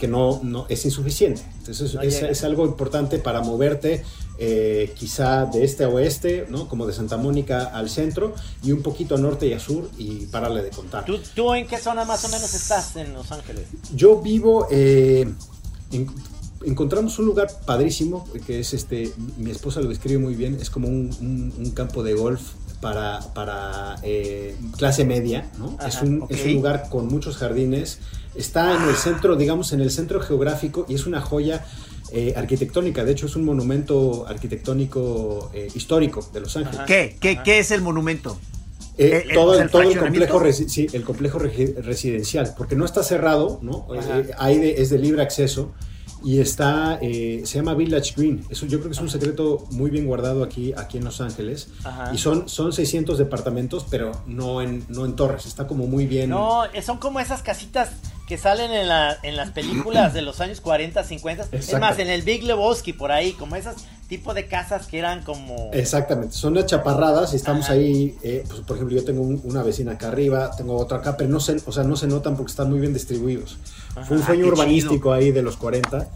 que 0.00 0.08
no, 0.08 0.40
no 0.42 0.66
es 0.68 0.84
insuficiente. 0.84 1.42
Entonces 1.58 1.94
No 1.94 2.00
es, 2.02 2.20
es 2.22 2.42
algo 2.42 2.64
importante 2.66 3.18
para 3.18 3.40
moverte 3.42 4.02
eh, 4.38 4.92
quizá 4.96 5.44
de 5.44 5.62
este 5.64 5.84
a 5.84 5.88
oeste, 5.90 6.46
¿no? 6.48 6.66
Como 6.68 6.86
de 6.86 6.92
Santa 6.94 7.16
Mónica 7.18 7.66
al 7.66 7.90
centro 7.90 8.34
y 8.64 8.72
un 8.72 8.82
poquito 8.82 9.14
a 9.14 9.18
norte 9.18 9.46
y 9.46 9.52
a 9.52 9.60
sur 9.60 9.88
y 9.98 10.26
pararle 10.26 10.62
de 10.62 10.70
contar. 10.70 11.04
¿Tú, 11.04 11.18
tú 11.34 11.54
en 11.54 11.66
qué 11.66 11.76
zona 11.78 12.04
más 12.06 12.24
o 12.24 12.28
menos 12.30 12.52
estás 12.54 12.96
en 12.96 13.12
Los 13.12 13.30
Ángeles? 13.30 13.66
Yo 13.94 14.20
vivo, 14.22 14.66
eh, 14.70 15.28
en- 15.92 16.10
encontramos 16.64 17.18
un 17.18 17.26
lugar 17.26 17.48
padrísimo, 17.66 18.26
que 18.46 18.60
es 18.60 18.72
este, 18.74 19.12
mi 19.36 19.50
esposa 19.50 19.80
lo 19.80 19.88
describe 19.90 20.18
muy 20.18 20.34
bien, 20.34 20.56
es 20.60 20.70
como 20.70 20.88
un, 20.88 21.10
un- 21.20 21.52
un 21.58 21.70
campo 21.72 22.02
de 22.02 22.14
golf 22.14 22.40
para, 22.80 23.20
para 23.34 23.96
eh, 24.02 24.56
clase 24.76 25.04
media, 25.04 25.50
¿no? 25.58 25.76
Ajá, 25.78 25.88
es, 25.88 26.02
un, 26.02 26.24
es 26.28 26.44
un 26.44 26.54
lugar 26.54 26.88
con 26.88 27.08
muchos 27.08 27.36
jardines, 27.36 27.98
está 28.34 28.74
en 28.76 28.88
el 28.88 28.94
centro, 28.96 29.36
digamos, 29.36 29.72
en 29.72 29.80
el 29.80 29.90
centro 29.90 30.20
geográfico 30.20 30.86
y 30.88 30.94
es 30.94 31.06
una 31.06 31.20
joya 31.20 31.64
eh, 32.12 32.34
arquitectónica, 32.36 33.04
de 33.04 33.12
hecho 33.12 33.26
es 33.26 33.36
un 33.36 33.44
monumento 33.44 34.26
arquitectónico 34.26 35.50
eh, 35.54 35.68
histórico 35.74 36.28
de 36.32 36.40
Los 36.40 36.56
Ángeles. 36.56 36.80
¿Qué? 36.86 37.16
¿Qué, 37.20 37.36
Ah. 37.38 37.42
qué 37.42 37.58
es 37.58 37.70
el 37.70 37.82
monumento? 37.82 38.38
Eh, 38.98 39.24
todo, 39.32 39.58
el, 39.58 39.70
todo 39.70 39.82
el 39.82 39.98
complejo, 39.98 40.40
resi- 40.40 40.68
sí, 40.68 40.86
el 40.92 41.04
complejo 41.04 41.38
residencial, 41.38 42.52
porque 42.56 42.76
no 42.76 42.84
está 42.84 43.02
cerrado, 43.02 43.58
¿no? 43.62 43.86
Eh, 43.94 44.30
hay 44.36 44.58
de- 44.58 44.82
es 44.82 44.90
de 44.90 44.98
libre 44.98 45.22
acceso 45.22 45.72
y 46.22 46.40
está, 46.40 46.98
eh, 47.00 47.42
se 47.44 47.58
llama 47.58 47.74
Village 47.74 48.14
Green. 48.16 48.44
Eso 48.50 48.66
yo 48.66 48.78
creo 48.78 48.90
que 48.90 48.96
es 48.96 49.00
un 49.00 49.10
secreto 49.10 49.66
muy 49.70 49.90
bien 49.90 50.06
guardado 50.06 50.42
aquí, 50.42 50.72
aquí 50.76 50.98
en 50.98 51.04
Los 51.04 51.20
Ángeles. 51.20 51.68
Ajá. 51.84 52.12
Y 52.14 52.18
son, 52.18 52.48
son 52.48 52.72
600 52.72 53.18
departamentos, 53.18 53.86
pero 53.90 54.12
no 54.26 54.62
en, 54.62 54.84
no 54.88 55.04
en 55.04 55.16
torres. 55.16 55.46
Está 55.46 55.66
como 55.66 55.86
muy 55.86 56.06
bien. 56.06 56.30
No, 56.30 56.64
eh, 56.66 56.82
son 56.82 56.98
como 56.98 57.20
esas 57.20 57.42
casitas 57.42 57.90
que 58.30 58.38
salen 58.38 58.70
en, 58.70 58.86
la, 58.86 59.18
en 59.24 59.34
las 59.34 59.50
películas 59.50 60.14
de 60.14 60.22
los 60.22 60.40
años 60.40 60.60
40, 60.60 61.02
50. 61.02 61.48
Es 61.50 61.80
más, 61.80 61.98
en 61.98 62.08
el 62.08 62.22
Big 62.22 62.44
Lebowski, 62.44 62.92
por 62.92 63.10
ahí, 63.10 63.32
como 63.32 63.56
esas 63.56 63.74
tipo 64.08 64.34
de 64.34 64.46
casas 64.46 64.86
que 64.86 65.00
eran 65.00 65.24
como... 65.24 65.70
Exactamente, 65.72 66.36
son 66.36 66.56
achaparradas 66.56 67.32
y 67.32 67.36
estamos 67.36 67.64
Ajá. 67.64 67.72
ahí, 67.72 68.16
eh, 68.22 68.44
pues, 68.48 68.60
por 68.60 68.76
ejemplo, 68.76 68.96
yo 68.96 69.04
tengo 69.04 69.22
un- 69.22 69.40
una 69.42 69.64
vecina 69.64 69.92
acá 69.94 70.08
arriba, 70.08 70.52
tengo 70.56 70.76
otra 70.76 70.98
acá, 70.98 71.16
pero 71.16 71.28
no 71.28 71.40
se, 71.40 71.56
o 71.66 71.72
sea, 71.72 71.82
no 71.82 71.96
se 71.96 72.06
notan 72.06 72.36
porque 72.36 72.50
están 72.52 72.70
muy 72.70 72.78
bien 72.78 72.92
distribuidos. 72.94 73.58
Fue 74.06 74.16
un 74.16 74.22
Ah, 74.22 74.26
sueño 74.26 74.46
urbanístico 74.46 75.12
ahí 75.12 75.32
de 75.32 75.42
los 75.42 75.56
40 75.56 76.06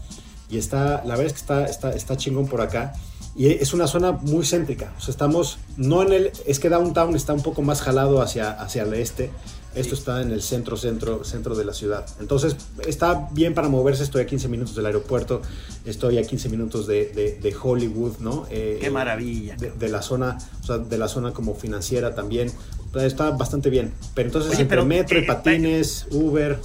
y 0.49 0.57
está, 0.57 1.03
la 1.03 1.17
verdad 1.17 1.25
es 1.25 1.33
que 1.33 1.39
está, 1.39 1.65
está, 1.65 1.89
está 1.91 2.15
chingón 2.15 2.47
por 2.47 2.61
acá. 2.61 2.93
Y 3.37 3.47
es 3.47 3.73
una 3.73 3.87
zona 3.87 4.13
muy 4.13 4.45
céntrica, 4.45 4.93
o 4.97 5.01
sea, 5.01 5.11
estamos, 5.11 5.59
no 5.75 6.01
en 6.03 6.13
el, 6.13 6.31
es 6.45 6.59
que 6.59 6.69
Downtown 6.69 7.13
está 7.17 7.33
un 7.33 7.41
poco 7.43 7.61
más 7.61 7.81
jalado 7.81 8.21
hacia, 8.21 8.51
hacia 8.51 8.83
el 8.83 8.93
este, 8.93 9.29
esto 9.75 9.93
está 9.95 10.21
en 10.21 10.31
el 10.31 10.41
centro, 10.41 10.77
centro, 10.77 11.23
centro 11.23 11.55
de 11.55 11.65
la 11.65 11.73
ciudad. 11.73 12.05
Entonces, 12.19 12.55
está 12.87 13.27
bien 13.31 13.53
para 13.53 13.67
moverse, 13.69 14.03
estoy 14.03 14.21
a 14.23 14.25
15 14.25 14.47
minutos 14.47 14.75
del 14.75 14.85
aeropuerto, 14.85 15.41
estoy 15.85 16.17
a 16.17 16.23
15 16.23 16.49
minutos 16.49 16.87
de, 16.87 17.07
de- 17.07 17.39
de 17.41 17.55
Hollywood, 17.61 18.17
¿no? 18.19 18.47
Eh, 18.49 18.77
Qué 18.81 18.89
maravilla. 18.89 19.55
de, 19.57 19.71
de 19.71 19.89
la 19.89 20.01
zona, 20.01 20.37
o 20.61 20.65
sea, 20.65 20.77
de 20.77 20.97
la 20.97 21.07
zona 21.07 21.31
como 21.33 21.55
financiera 21.55 22.15
también. 22.15 22.51
Está 22.95 23.31
bastante 23.31 23.69
bien. 23.69 23.93
Pero 24.13 24.29
entonces 24.29 24.51
Oye, 24.53 24.61
entre 24.61 24.77
pero, 24.77 24.85
metro 24.87 25.19
y 25.19 25.23
eh, 25.23 25.25
patines, 25.27 26.07
Uber, 26.11 26.57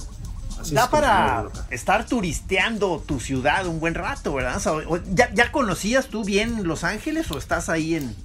así 0.59 0.73
da 0.73 0.83
es 0.83 0.87
para 0.89 1.49
estar 1.71 2.05
turisteando 2.05 3.03
tu 3.05 3.19
ciudad 3.19 3.67
un 3.67 3.81
buen 3.81 3.93
rato, 3.95 4.33
¿verdad? 4.33 4.55
O 4.55 4.59
sea, 4.61 4.71
o- 4.73 4.99
¿ya, 5.13 5.29
ya 5.33 5.51
conocías 5.51 6.07
tú 6.07 6.23
bien 6.23 6.63
Los 6.65 6.85
Ángeles 6.85 7.29
o 7.31 7.37
estás 7.37 7.67
ahí 7.67 7.95
en...? 7.95 8.15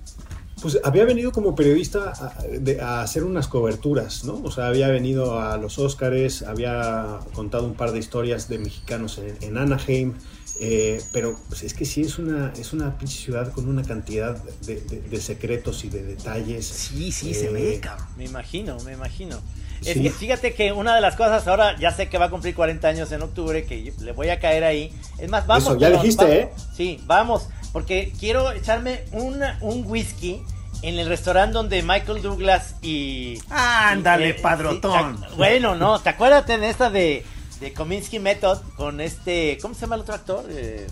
Pues 0.62 0.78
había 0.84 1.04
venido 1.04 1.32
como 1.32 1.54
periodista 1.54 2.12
a, 2.18 2.42
de- 2.48 2.80
a 2.80 3.02
hacer 3.02 3.24
unas 3.24 3.46
coberturas, 3.46 4.24
¿no? 4.24 4.40
O 4.42 4.50
sea, 4.50 4.68
había 4.68 4.88
venido 4.88 5.38
a 5.40 5.58
los 5.58 5.78
Óscares, 5.78 6.42
había 6.42 7.18
contado 7.34 7.66
un 7.66 7.74
par 7.74 7.92
de 7.92 7.98
historias 7.98 8.48
de 8.48 8.58
mexicanos 8.58 9.18
en, 9.18 9.36
en 9.42 9.58
Anaheim, 9.58 10.14
eh, 10.58 11.02
pero 11.12 11.38
pues, 11.50 11.62
es 11.62 11.74
que 11.74 11.84
sí 11.84 12.00
es 12.00 12.18
una, 12.18 12.54
es 12.58 12.72
una 12.72 12.96
pinche 12.96 13.18
ciudad 13.18 13.52
con 13.52 13.68
una 13.68 13.82
cantidad 13.82 14.42
de, 14.62 14.80
de- 14.80 15.02
de 15.02 15.20
secretos 15.20 15.84
y 15.84 15.90
de 15.90 16.02
detalles. 16.02 16.64
Sí, 16.66 17.12
sí, 17.12 17.34
se 17.34 17.48
Eh, 17.48 17.52
ve, 17.52 17.80
cabrón. 17.80 18.06
Me 18.16 18.24
imagino, 18.24 18.78
me 18.80 18.94
imagino. 18.94 19.36
Es 19.84 19.92
Sí. 19.92 20.02
que 20.04 20.10
fíjate 20.10 20.54
que 20.54 20.72
una 20.72 20.94
de 20.94 21.02
las 21.02 21.16
cosas, 21.16 21.46
ahora 21.48 21.78
ya 21.78 21.90
sé 21.90 22.08
que 22.08 22.16
va 22.16 22.24
a 22.24 22.30
cumplir 22.30 22.54
40 22.54 22.88
años 22.88 23.12
en 23.12 23.20
octubre, 23.20 23.66
que 23.66 23.92
le 24.00 24.12
voy 24.12 24.30
a 24.30 24.40
caer 24.40 24.64
ahí. 24.64 24.90
Es 25.18 25.28
más, 25.28 25.46
vamos. 25.46 25.64
Eso, 25.64 25.76
ya 25.78 25.90
dijiste, 25.90 26.24
vamos. 26.24 26.34
¿eh? 26.38 26.50
Sí, 26.74 27.00
vamos, 27.04 27.48
porque 27.76 28.10
quiero 28.18 28.52
echarme 28.52 29.04
una- 29.12 29.58
un 29.60 29.84
whisky 29.86 30.42
en 30.80 30.98
el 30.98 31.08
restaurante 31.08 31.52
donde 31.52 31.82
Michael 31.82 32.22
Douglas 32.22 32.76
y... 32.80 33.38
Ándale, 33.50 34.28
y, 34.28 34.30
eh, 34.30 34.34
padrotón. 34.40 35.22
bueno, 35.36 35.74
no, 35.74 36.00
¿te 36.00 36.08
acuerdas 36.08 36.46
de 36.46 36.70
esta 36.70 36.88
de, 36.88 37.22
de 37.60 37.74
Kominsky 37.74 38.18
Method 38.18 38.60
con 38.78 39.02
este... 39.02 39.58
¿Cómo 39.60 39.74
se 39.74 39.82
llama 39.82 39.96
el 39.96 40.00
otro 40.00 40.14
actor? 40.14 40.46
Eh, 40.48 40.86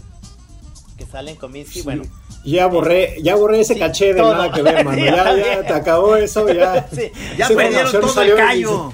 que 0.98 1.06
sale 1.06 1.30
en 1.30 1.38
Kominsky, 1.38 1.78
Sí. 1.78 1.82
bueno. 1.84 2.02
Ya 2.44 2.66
borré, 2.66 3.16
ya 3.22 3.34
borré 3.36 3.60
ese 3.60 3.72
Sí, 3.72 3.80
caché 3.80 4.12
de 4.12 4.20
todo. 4.20 4.34
nada 4.34 4.52
que 4.52 4.60
ver, 4.60 4.84
mano. 4.84 4.98
Sí, 4.98 5.04
Ya, 5.06 5.34
ya 5.36 5.62
te 5.66 5.72
acabó 5.72 6.16
eso, 6.16 6.46
ya. 6.52 6.86
Sí, 6.94 7.10
Ya 7.38 7.48
perdieron 7.48 7.92
todo 7.92 8.20
el 8.20 8.34
callo. 8.36 8.92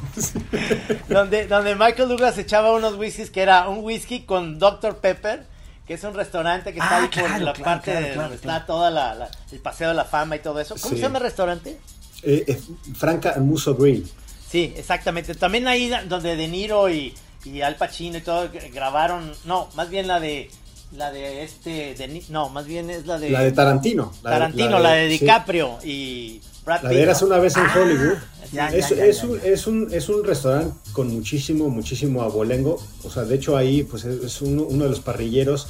donde, 1.09 1.49
donde 1.49 1.75
Michael 1.75 2.09
Douglas 2.09 2.39
echaba 2.39 2.73
unos 2.73 2.95
whiskies 2.95 3.31
que 3.31 3.43
era 3.43 3.69
un 3.69 3.83
whisky 3.83 4.21
con 4.21 4.61
Dr. 4.61 4.99
Pepper, 4.99 5.50
que 5.91 5.95
es 5.95 6.05
un 6.05 6.15
restaurante 6.15 6.73
que 6.73 6.79
está 6.79 6.99
Ah, 6.99 7.03
ahí 7.03 7.09
por 7.09 7.11
claro, 7.11 7.45
la 7.47 7.53
claro, 7.53 7.65
parte 7.65 7.91
claro, 7.91 8.07
de 8.07 8.15
donde 8.15 8.37
claro. 8.39 8.59
está 8.59 8.65
toda 8.67 8.91
la, 8.93 9.13
la- 9.17 9.31
el 9.51 9.59
paseo 9.59 9.89
de 9.89 9.95
la 9.95 10.05
fama 10.05 10.37
y 10.37 10.39
todo 10.39 10.61
eso. 10.61 10.77
¿Cómo 10.81 10.91
Sí. 10.91 10.97
se 10.99 11.03
llama 11.03 11.19
el 11.19 11.25
restaurante? 11.25 11.81
Eh, 12.23 12.45
eh, 12.47 12.61
Franca 12.97 13.35
Muso 13.41 13.75
Grill. 13.75 14.09
Sí, 14.49 14.73
exactamente. 14.77 15.35
También 15.35 15.67
ahí 15.67 15.91
donde 16.09 16.37
De 16.37 16.47
Niro 16.47 16.89
y, 16.89 17.13
y 17.45 17.61
Al 17.63 17.75
Pacino 17.75 18.19
y 18.19 18.21
todo 18.21 18.49
g- 18.53 18.73
grabaron, 18.73 19.33
no, 19.47 19.69
más 19.75 19.91
bien 19.91 20.07
la 20.07 20.21
de 20.21 20.49
la 20.97 21.11
de 21.11 21.43
este 21.43 21.95
de 21.97 22.23
no, 22.29 22.51
más 22.51 22.67
bien 22.67 22.89
es 22.89 23.05
la 23.07 23.19
de, 23.19 23.31
La 23.31 23.41
de 23.43 23.51
Tarantino. 23.51 24.13
la 24.23 24.31
de- 24.31 24.37
Tarantino, 24.37 24.79
la 24.79 24.93
de, 24.93 25.11
sí. 25.11 25.19
DiCaprio 25.19 25.79
y 25.83 26.41
Brad 26.65 26.85
La 26.85 26.91
de 26.91 27.03
Eras 27.03 27.21
una 27.23 27.39
vez 27.39 27.57
en 27.57 27.65
Ah, 27.67 27.75
Hollywood. 27.77 28.15
Ya, 28.53 28.69
es, 28.69 28.91
ya, 28.91 28.97
ya, 28.97 29.05
es 29.07 29.23
ya, 29.23 29.27
un, 29.29 29.41
es, 29.45 29.67
un, 29.67 29.89
es 29.93 30.09
un 30.09 30.23
restaurante 30.25 30.73
con 30.93 31.09
muchísimo, 31.09 31.69
muchísimo 31.69 32.23
abolengo. 32.23 32.81
O 33.03 33.11
sea, 33.11 33.25
de 33.25 33.35
hecho 33.35 33.57
ahí 33.57 33.83
pues 33.83 34.05
es 34.05 34.23
es 34.23 34.41
uno, 34.43 34.63
uno 34.63 34.85
de 34.85 34.91
los 34.91 35.01
parrilleros 35.01 35.67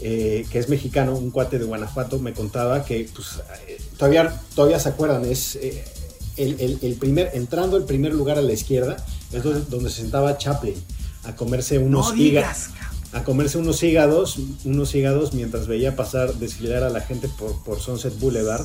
eh, 0.00 0.46
que 0.50 0.58
es 0.58 0.68
mexicano, 0.68 1.14
un 1.16 1.30
cuate 1.30 1.58
de 1.58 1.64
Guanajuato, 1.64 2.18
me 2.18 2.32
contaba 2.32 2.84
que 2.84 3.08
pues 3.14 3.40
eh, 3.68 3.80
todavía, 3.96 4.40
todavía 4.54 4.78
se 4.78 4.88
acuerdan, 4.88 5.24
es 5.24 5.56
eh, 5.56 5.84
el, 6.36 6.60
el- 6.60 6.78
el 6.82 6.94
primer, 6.94 7.30
entrando 7.34 7.76
el 7.76 7.84
primer 7.84 8.14
lugar 8.14 8.38
a 8.38 8.42
la 8.42 8.52
izquierda, 8.52 8.96
es 9.32 9.42
donde, 9.42 9.62
donde 9.68 9.90
se 9.90 10.02
sentaba 10.02 10.36
Chaplin 10.38 10.74
a 11.24 11.36
comerse 11.36 11.78
unos 11.78 12.08
No 12.08 12.14
híga- 12.16 12.40
digas, 12.40 12.68
cabrón. 12.78 12.98
a 13.12 13.24
comerse 13.24 13.58
unos 13.58 13.82
hígados, 13.82 14.38
unos 14.64 14.94
hígados 14.94 15.34
mientras 15.34 15.66
veía 15.66 15.94
pasar, 15.94 16.34
desfilar 16.34 16.82
a 16.82 16.90
la 16.90 17.00
gente 17.00 17.28
por, 17.38 17.62
por 17.62 17.80
Sunset 17.80 18.18
Boulevard. 18.18 18.64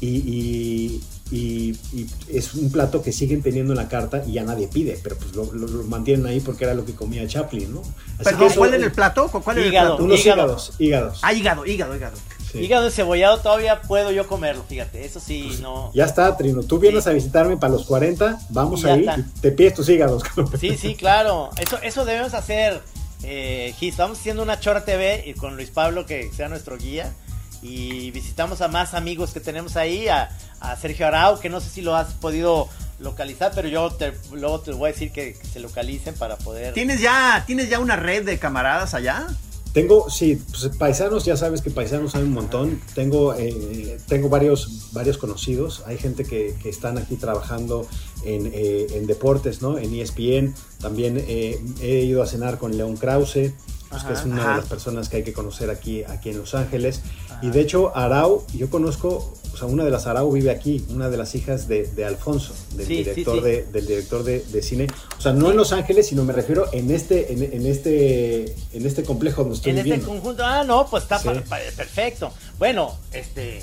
Y, 0.00 0.18
y- 0.18 1.00
y- 1.30 1.72
y 1.92 2.06
es 2.28 2.54
un 2.54 2.70
plato 2.72 3.02
que 3.02 3.12
siguen 3.12 3.42
teniendo 3.42 3.72
en 3.72 3.78
la 3.78 3.88
carta 3.88 4.22
y 4.26 4.32
ya 4.32 4.44
nadie 4.44 4.66
pide, 4.68 4.98
pero 5.02 5.16
pues 5.16 5.34
lo, 5.34 5.52
lo- 5.52 5.66
lo 5.68 5.84
mantienen 5.84 6.26
ahí 6.26 6.40
porque 6.40 6.64
era 6.64 6.74
lo 6.74 6.84
que 6.84 6.94
comía 6.94 7.26
Chaplin, 7.26 7.72
¿no? 7.74 7.80
Así 7.80 7.90
que 8.18 8.24
Perdón, 8.24 8.46
eso- 8.46 8.58
¿cuál 8.58 8.74
era 8.74 8.84
el 8.84 8.92
plato? 8.92 9.28
¿Cuál 9.28 9.58
era 9.58 9.66
el 9.66 9.72
Hígado. 9.72 9.88
plato? 9.90 10.04
Unos 10.04 10.20
Hígado. 10.20 10.42
hígados, 10.44 10.72
hígados. 10.78 11.18
Ah, 11.22 11.32
hígado, 11.34 11.66
hígado, 11.66 11.94
hígado. 11.96 12.16
sí. 12.50 12.58
Hígado 12.60 12.86
encebollado 12.86 13.38
todavía 13.40 13.82
puedo 13.82 14.10
yo 14.10 14.26
comerlo, 14.26 14.64
fíjate. 14.66 15.04
Eso 15.04 15.20
sí, 15.20 15.58
no. 15.60 15.90
Ya 15.94 16.06
está, 16.06 16.34
Trino. 16.36 16.62
Tú 16.62 16.78
vienes 16.78 17.04
Sí. 17.04 17.10
a 17.10 17.12
visitarme 17.12 17.58
para 17.58 17.74
los 17.74 17.84
40, 17.84 18.38
vamos 18.48 18.84
ahí 18.86 19.06
y 19.06 19.22
te 19.40 19.52
pides 19.52 19.74
tus 19.74 19.88
hígados. 19.90 20.22
Sí, 20.58 20.76
sí, 20.78 20.94
claro. 20.94 21.50
Eso, 21.60 21.78
eso 21.82 22.04
debemos 22.06 22.32
hacer, 22.32 22.80
eh, 23.22 23.74
Gis. 23.78 23.90
Estamos 23.90 24.18
haciendo 24.18 24.42
una 24.42 24.58
Chora 24.60 24.84
TV 24.86 25.24
y 25.26 25.34
con 25.34 25.56
Luis 25.56 25.68
Pablo, 25.70 26.06
que 26.06 26.30
sea 26.34 26.48
nuestro 26.48 26.78
guía. 26.78 27.12
Y 27.60 28.12
visitamos 28.12 28.60
a 28.60 28.68
más 28.68 28.94
amigos 28.94 29.32
que 29.32 29.40
tenemos 29.40 29.76
ahí, 29.76 30.06
a, 30.06 30.28
a 30.60 30.76
Sergio 30.76 31.06
Arau, 31.06 31.40
que 31.40 31.48
no 31.48 31.60
sé 31.60 31.70
si 31.70 31.82
lo 31.82 31.94
has 31.96 32.14
podido 32.14 32.68
localizar, 32.98 33.52
pero 33.54 33.68
yo 33.68 33.90
te, 33.90 34.12
luego 34.32 34.60
te 34.60 34.72
voy 34.72 34.90
a 34.90 34.92
decir 34.92 35.12
que, 35.12 35.34
que 35.34 35.46
se 35.46 35.60
localicen 35.60 36.14
para 36.14 36.36
poder... 36.36 36.74
¿Tienes 36.74 37.00
ya, 37.00 37.44
¿Tienes 37.46 37.68
ya 37.68 37.78
una 37.78 37.96
red 37.96 38.24
de 38.24 38.38
camaradas 38.38 38.94
allá? 38.94 39.28
Tengo, 39.72 40.08
sí, 40.10 40.42
pues, 40.50 40.76
paisanos, 40.76 41.24
ya 41.24 41.36
sabes 41.36 41.60
que 41.60 41.70
paisanos 41.70 42.14
hay 42.14 42.22
un 42.22 42.32
montón. 42.32 42.80
Tengo, 42.94 43.34
eh, 43.34 43.98
tengo 44.08 44.28
varios, 44.28 44.88
varios 44.92 45.18
conocidos. 45.18 45.82
Hay 45.86 45.98
gente 45.98 46.24
que, 46.24 46.56
que 46.62 46.68
están 46.68 46.98
aquí 46.98 47.16
trabajando 47.16 47.86
en, 48.24 48.50
eh, 48.52 48.86
en 48.90 49.06
deportes, 49.06 49.60
¿no? 49.60 49.78
En 49.78 49.94
ESPN. 49.94 50.54
También 50.80 51.22
eh, 51.28 51.62
he 51.80 52.00
ido 52.00 52.22
a 52.22 52.26
cenar 52.26 52.58
con 52.58 52.76
León 52.76 52.96
Krause, 52.96 53.52
pues, 53.90 54.04
que 54.04 54.14
es 54.14 54.24
una 54.24 54.40
ajá. 54.40 54.50
de 54.50 54.56
las 54.58 54.68
personas 54.68 55.08
que 55.08 55.18
hay 55.18 55.22
que 55.22 55.32
conocer 55.32 55.70
aquí, 55.70 56.02
aquí 56.02 56.30
en 56.30 56.38
Los 56.38 56.54
Ángeles. 56.54 57.02
Y 57.42 57.50
de 57.50 57.60
hecho, 57.60 57.96
Arau, 57.96 58.44
yo 58.54 58.70
conozco, 58.70 59.34
sea, 59.58 59.68
una 59.68 59.84
de 59.84 59.90
las 59.90 60.06
Arau 60.06 60.30
vive 60.32 60.50
aquí, 60.50 60.84
una 60.90 61.08
de 61.10 61.16
las 61.16 61.34
hijas 61.34 61.68
de, 61.68 61.86
de 61.86 62.04
Alfonso, 62.04 62.54
del 62.74 62.86
Sí, 62.86 62.96
director, 62.98 63.38
sí. 63.38 63.44
De, 63.44 63.62
del 63.64 63.86
director 63.86 64.22
de, 64.24 64.40
de 64.40 64.62
cine. 64.62 64.86
O 65.18 65.20
sea, 65.20 65.32
no 65.32 65.50
en 65.50 65.56
Los 65.56 65.72
Ángeles, 65.72 66.08
sino 66.08 66.24
me 66.24 66.32
refiero 66.32 66.68
en 66.72 66.90
este, 66.90 67.32
en, 67.32 67.42
en 67.42 67.66
este, 67.66 68.54
en 68.72 68.86
este 68.86 69.02
complejo 69.02 69.42
donde 69.42 69.56
estoy 69.56 69.72
en 69.72 69.78
este 69.78 70.00
conjunto, 70.00 70.44
ah, 70.44 70.64
no, 70.64 70.86
pues 70.88 71.02
está 71.02 71.20
perfecto. 71.20 72.32
Bueno, 72.58 72.96
este, 73.12 73.62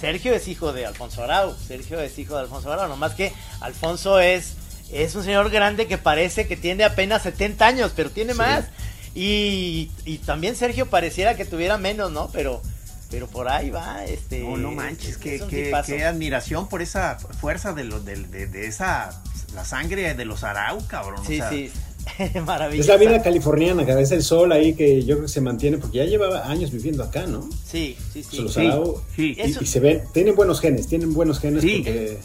Sergio 0.00 0.32
es 0.34 0.48
hijo 0.48 0.72
de 0.72 0.86
Alfonso 0.86 1.22
Arau, 1.22 1.54
Sergio 1.66 2.00
es 2.00 2.18
hijo 2.18 2.34
de 2.34 2.40
Alfonso 2.40 2.72
Arau, 2.72 2.88
nomás 2.88 3.14
que 3.14 3.32
Alfonso 3.60 4.18
es, 4.20 4.54
es 4.92 5.14
un 5.14 5.24
señor 5.24 5.50
grande 5.50 5.86
que 5.86 5.98
parece 5.98 6.46
que 6.46 6.56
tiene 6.56 6.84
apenas 6.84 7.22
70 7.22 7.66
años, 7.66 7.92
pero 7.94 8.10
tiene 8.10 8.34
más. 8.34 8.66
Y, 9.14 9.90
y 10.04 10.18
también 10.18 10.54
Sergio 10.54 10.86
pareciera 10.86 11.34
que 11.36 11.44
tuviera 11.44 11.78
menos, 11.78 12.12
¿no? 12.12 12.30
Pero, 12.32 12.62
pero 13.10 13.26
por 13.26 13.48
ahí 13.48 13.70
va, 13.70 14.04
este. 14.04 14.40
No, 14.40 14.56
no 14.56 14.70
manches, 14.72 15.10
es 15.10 15.16
qué, 15.18 15.42
un 15.42 15.48
qué- 15.48 15.64
tipazo. 15.64 15.86
qué 15.92 16.04
admiración 16.04 16.68
por 16.68 16.80
esa 16.82 17.16
fuerza 17.18 17.72
de, 17.72 17.84
lo, 17.84 18.00
de, 18.00 18.16
de- 18.16 18.46
de 18.46 18.66
esa, 18.66 19.22
la 19.54 19.64
sangre 19.64 20.14
de 20.14 20.24
los 20.24 20.44
Arau, 20.44 20.86
cabrón. 20.86 21.20
o 21.20 21.24
Sí, 21.24 21.36
sea, 21.38 21.50
sí, 21.50 21.70
maravilloso. 22.46 22.92
Es 22.92 23.00
la 23.00 23.04
vida 23.08 23.22
californiana, 23.22 23.84
que 23.84 24.00
es 24.00 24.10
el 24.12 24.22
sol 24.22 24.52
ahí 24.52 24.74
que 24.74 25.02
yo 25.04 25.16
creo 25.16 25.26
que 25.26 25.32
se 25.32 25.40
mantiene, 25.40 25.78
porque 25.78 25.98
ya 25.98 26.04
llevaba 26.04 26.48
años 26.48 26.70
viviendo 26.70 27.02
acá, 27.02 27.26
¿no? 27.26 27.48
Sí, 27.66 27.96
sí, 28.12 28.20
O 28.20 28.22
sea, 28.22 28.30
sí. 28.30 28.42
los 28.42 28.54
Sí, 28.54 28.66
Arau, 28.66 29.02
sí. 29.16 29.34
y, 29.36 29.40
Eso- 29.40 29.62
y 29.62 29.66
se 29.66 29.80
ven, 29.80 30.02
tienen 30.12 30.34
buenos 30.36 30.60
genes, 30.60 30.86
tienen 30.86 31.12
buenos 31.12 31.40
genes 31.40 31.62
Sí. 31.62 31.82
porque 31.84 32.18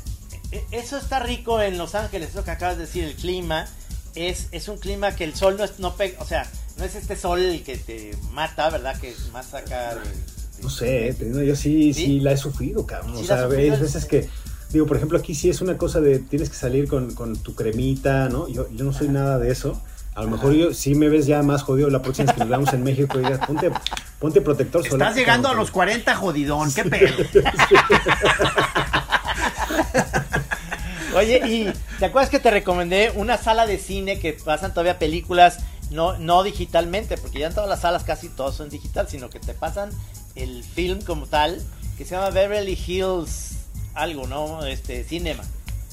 E- 0.52 0.64
Eso 0.72 0.98
está 0.98 1.20
rico 1.20 1.60
en 1.62 1.78
Los 1.78 1.96
Ángeles, 1.96 2.34
lo 2.36 2.44
que 2.46 2.52
acabas 2.52 2.78
de 2.78 2.86
decir, 2.86 3.04
el 3.04 3.16
clima 3.16 3.68
es, 4.14 4.48
es 4.52 4.70
un 4.70 4.78
clima 4.78 5.14
que 5.16 5.26
el 5.26 5.36
sol 5.36 5.58
no 5.58 5.66
es, 5.66 5.80
no 5.80 5.96
pega, 5.96 6.22
o 6.22 6.26
sea, 6.26 6.50
no 6.78 6.86
es 6.86 6.96
este 6.96 7.18
sol 7.18 7.42
el 7.42 7.64
que 7.64 7.76
te 7.78 8.12
mata, 8.32 8.70
¿verdad? 8.70 8.98
Que 9.02 9.10
es 9.10 9.30
más 9.34 9.54
acá 9.54 9.96
de- 9.96 10.02
de- 10.02 10.35
no 10.66 10.72
sé, 10.72 11.16
te 11.18 11.26
digo, 11.26 11.42
yo 11.44 11.56
sí, 11.56 11.94
sí, 11.94 12.06
¿Sí? 12.06 12.20
la 12.20 12.32
he 12.32 12.38
sufrido, 12.38 12.88
cabrón. 12.88 13.18
Sí, 13.18 13.22
o 13.22 13.26
sea, 13.26 13.46
hay 13.46 13.70
veces 13.70 14.06
que, 14.06 14.28
digo, 14.72 14.88
por 14.88 14.98
ejemplo, 14.98 15.20
aquí 15.20 15.36
sí 15.36 15.48
es 15.48 15.62
una 15.62 15.78
cosa 15.78 16.02
de 16.02 16.18
tienes 16.18 16.50
que 16.50 16.56
salir 16.56 16.88
con, 16.88 17.14
con 17.14 17.38
tu 17.38 17.54
cremita, 17.54 18.30
¿no? 18.30 18.48
Yo, 18.48 18.68
yo 18.72 18.84
no 18.84 18.92
soy 18.92 19.10
nada 19.10 19.38
de 19.38 19.52
eso. 19.52 19.80
A 20.16 20.24
lo 20.24 20.30
mejor 20.30 20.54
yo 20.54 20.74
sí 20.74 20.96
me 20.96 21.08
ves 21.08 21.28
ya 21.28 21.44
más 21.44 21.62
jodido 21.62 21.92
la 21.92 22.02
próxima 22.02 22.26
vez 22.26 22.34
que 22.34 22.40
nos 22.40 22.50
veamos 22.50 22.74
en 22.74 22.84
México 22.84 23.20
y 23.20 23.24
digas, 23.24 23.46
ponte, 23.46 23.70
ponte 24.18 24.42
protector 24.42 24.84
solar. 24.84 25.10
Estás 25.10 25.20
llegando 25.20 25.50
a 25.50 25.54
los 25.54 25.70
40, 25.70 26.16
jodidón, 26.16 26.74
qué 26.74 26.86
pedo. 26.86 27.14
Oye, 31.16 31.42
y 31.48 31.74
¿te 32.00 32.06
acuerdas 32.06 32.32
que 32.32 32.40
te 32.40 32.50
recomendé 32.50 33.12
una 33.16 33.38
sala 33.38 33.68
de 33.68 33.78
cine 33.78 34.20
que 34.20 34.34
pasan 34.34 34.72
todavía 34.72 34.98
películas 34.98 35.60
no, 35.92 36.18
no 36.18 36.42
digitalmente? 36.44 37.18
Porque 37.18 37.40
ya 37.40 37.48
en 37.48 37.54
todas 37.54 37.70
las 37.70 37.82
salas 37.82 38.04
casi 38.04 38.30
todos 38.30 38.56
son 38.56 38.70
digital, 38.70 39.08
sino 39.08 39.30
que 39.30 39.40
te 39.40 39.54
pasan 39.54 39.92
el 40.36 40.64
film 40.64 41.02
como 41.02 41.26
tal, 41.28 41.62
que 41.98 42.06
se 42.06 42.16
llama 42.16 42.30
Beverly 42.30 42.78
Hills 42.88 43.52
algo, 43.94 44.28
¿no? 44.28 44.66
Este, 44.66 45.04
cinema. 45.04 45.44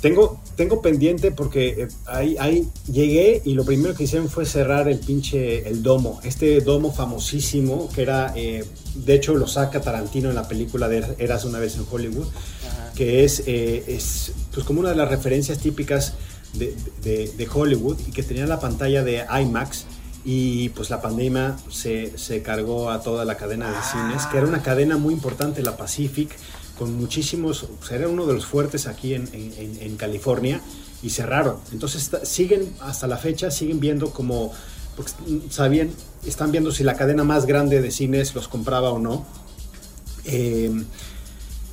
Tengo, 0.01 0.41
tengo 0.57 0.83
pendiente 0.83 1.31
porque 1.31 1.69
eh, 1.85 1.89
ahí, 2.07 2.35
ahí 2.41 2.69
llegué 2.91 3.41
y 3.45 3.55
lo 3.55 3.65
primero 3.65 3.95
que 3.95 4.03
hicieron 4.03 4.29
fue 4.29 4.45
cerrar 4.45 4.89
el 4.89 4.99
pinche, 4.99 5.69
el 5.69 5.81
domo, 5.85 6.19
este 6.25 6.61
domo 6.61 6.93
famosísimo 6.93 7.89
que 7.95 8.03
era, 8.03 8.33
eh, 8.35 8.65
de 8.97 9.15
hecho 9.15 9.35
lo 9.37 9.47
saca 9.47 9.81
Tarantino 9.81 10.29
en 10.31 10.35
la 10.35 10.49
película 10.49 10.89
de 10.89 11.05
Eras 11.19 11.45
una 11.45 11.61
vez 11.61 11.77
en 11.77 11.87
Hollywood, 11.89 12.27
Ajá. 12.27 12.93
que 12.97 13.23
es, 13.23 13.45
eh, 13.47 13.85
es 13.87 14.33
pues 14.53 14.67
como 14.67 14.81
una 14.81 14.89
de 14.91 14.97
las 14.97 15.09
referencias 15.09 15.59
típicas 15.59 16.15
de, 16.55 16.75
de- 17.05 17.29
de 17.37 17.49
Hollywood 17.49 17.97
y 18.09 18.11
que 18.11 18.25
tenía 18.25 18.45
la 18.47 18.59
pantalla 18.59 19.05
de 19.05 19.25
IMAX 19.41 19.87
y 20.25 20.69
pues 20.71 20.89
la 20.91 21.01
pandemia 21.03 21.57
se, 21.71 22.17
se 22.17 22.43
cargó 22.43 22.91
a 22.91 23.01
toda 23.03 23.25
la 23.25 23.37
cadena 23.37 23.69
de 23.71 23.77
cines, 23.83 24.27
que 24.27 24.39
era 24.39 24.47
una 24.47 24.63
cadena 24.63 24.97
muy 24.97 25.15
importante, 25.15 25.63
la 25.63 25.77
Pacific, 25.77 26.31
con 26.79 26.95
muchísimos, 26.97 27.65
sea, 27.85 27.99
era 27.99 28.09
uno 28.09 28.27
de 28.27 28.35
los 28.35 28.47
fuertes 28.47 28.87
aquí 28.87 29.15
en, 29.15 29.29
en- 29.33 29.79
California 29.97 30.61
y 31.03 31.11
cerraron. 31.11 31.57
Entonces 31.73 32.11
siguen 32.25 32.73
hasta 32.81 33.07
la 33.07 33.17
fecha, 33.19 33.51
siguen 33.51 33.81
viendo 33.81 34.11
como, 34.11 34.53
porque 34.97 35.13
sabían, 35.51 35.91
están 36.25 36.51
viendo 36.53 36.71
si 36.73 36.83
la 36.85 36.95
cadena 36.95 37.25
más 37.25 37.45
grande 37.47 37.81
de 37.83 37.91
cines 37.91 38.35
los 38.35 38.49
compraba 38.49 38.91
o 38.91 38.99
no. 38.99 39.27
Eh, 40.25 40.71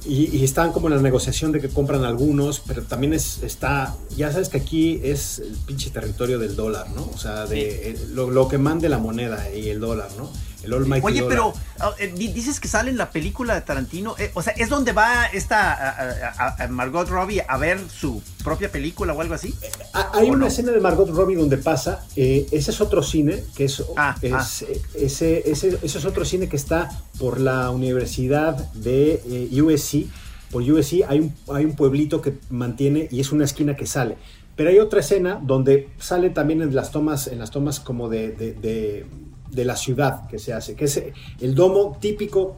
y, 0.06 0.36
y 0.38 0.44
están 0.44 0.72
como 0.72 0.88
en 0.88 0.96
la 0.96 1.02
negociación 1.02 1.52
de 1.52 1.60
que 1.60 1.70
compran 1.70 2.06
algunos, 2.06 2.62
pero 2.66 2.84
también 2.84 3.14
es, 3.14 3.44
está, 3.44 3.96
ya 4.16 4.32
sabes 4.32 4.50
que 4.50 4.58
aquí 4.58 5.02
es 5.04 5.40
el 5.40 5.56
pinche 5.66 5.90
territorio 5.90 6.40
del 6.40 6.56
dólar, 6.56 6.90
¿no? 6.92 7.10
O 7.14 7.18
sea, 7.18 7.46
de 7.46 7.92
eh, 7.92 8.00
lo, 8.14 8.30
lo 8.30 8.48
que 8.48 8.58
mande 8.58 8.88
la 8.90 8.98
moneda 8.98 9.54
y 9.54 9.70
el 9.70 9.80
dólar, 9.80 10.10
¿no? 10.18 10.30
El 10.64 10.74
Almighty 10.74 11.06
Oye, 11.06 11.24
pero 11.24 11.54
ah, 11.80 11.94
eh, 12.00 12.14
di- 12.16 12.30
dices 12.30 12.60
que 12.60 12.68
sale 12.68 12.90
en 12.92 12.98
la 12.98 13.12
película 13.12 13.56
de 13.56 13.62
Tarantino. 13.62 14.16
eh, 14.18 14.32
o 14.34 14.42
sea, 14.42 14.54
¿es 14.54 14.70
donde 14.70 14.92
va 14.92 15.26
esta 15.28 15.72
a- 15.74 15.90
a- 15.90 16.56
a- 16.58 16.64
a 16.64 16.68
Margot 16.68 17.08
Robbie 17.08 17.42
a 17.48 17.58
ver 17.58 17.80
su 17.90 18.22
propia 18.44 18.72
película 18.72 19.14
o 19.14 19.22
algo 19.22 19.34
así? 19.34 19.54
Ah, 19.94 20.12
Hay 20.16 20.28
¿O 20.30 20.32
una 20.34 20.40
no? 20.40 20.48
escena 20.48 20.72
de 20.72 20.80
Margot 20.80 21.10
Robbie 21.10 21.36
donde 21.38 21.58
pasa, 21.58 22.06
eh, 22.16 22.48
ese 22.52 22.72
es 22.72 22.82
otro 22.82 23.02
cine, 23.04 23.44
que 23.56 23.66
es, 23.66 23.84
Ah, 23.96 24.16
es, 24.22 24.34
ah. 24.34 24.66
eh, 24.68 24.82
ese, 24.96 25.50
ese, 25.50 25.80
ese 25.82 25.98
es 25.98 26.06
otro 26.06 26.26
cine 26.26 26.50
que 26.50 26.56
está 26.56 26.90
por 27.20 27.40
la 27.40 27.70
Universidad 27.70 28.56
de 28.74 29.22
eh, 29.26 29.62
USC. 29.62 30.08
Por 30.52 30.64
USC 30.64 31.04
hay 31.08 31.20
un, 31.20 31.36
hay 31.54 31.64
un 31.66 31.76
pueblito 31.76 32.22
que 32.22 32.34
mantiene 32.50 33.08
y 33.12 33.20
es 33.20 33.32
una 33.32 33.46
esquina 33.46 33.76
que 33.76 33.86
sale. 33.86 34.18
Pero 34.56 34.72
hay 34.72 34.80
otra 34.80 35.00
escena 35.00 35.40
donde 35.42 35.88
sale 36.00 36.32
también 36.32 36.62
en 36.62 36.76
las 36.76 36.92
tomas, 36.92 37.28
en 37.28 37.40
las 37.40 37.50
tomas 37.52 37.80
como 37.80 38.10
de, 38.10 38.32
de, 38.32 38.54
de- 38.54 39.06
de 39.52 39.66
la 39.66 39.76
ciudad 39.76 40.28
que 40.28 40.40
se 40.40 40.54
hace, 40.54 40.76
que 40.76 40.86
es 40.86 40.98
eh, 40.98 41.14
el 41.42 41.56
domo 41.56 41.98
típico. 42.00 42.58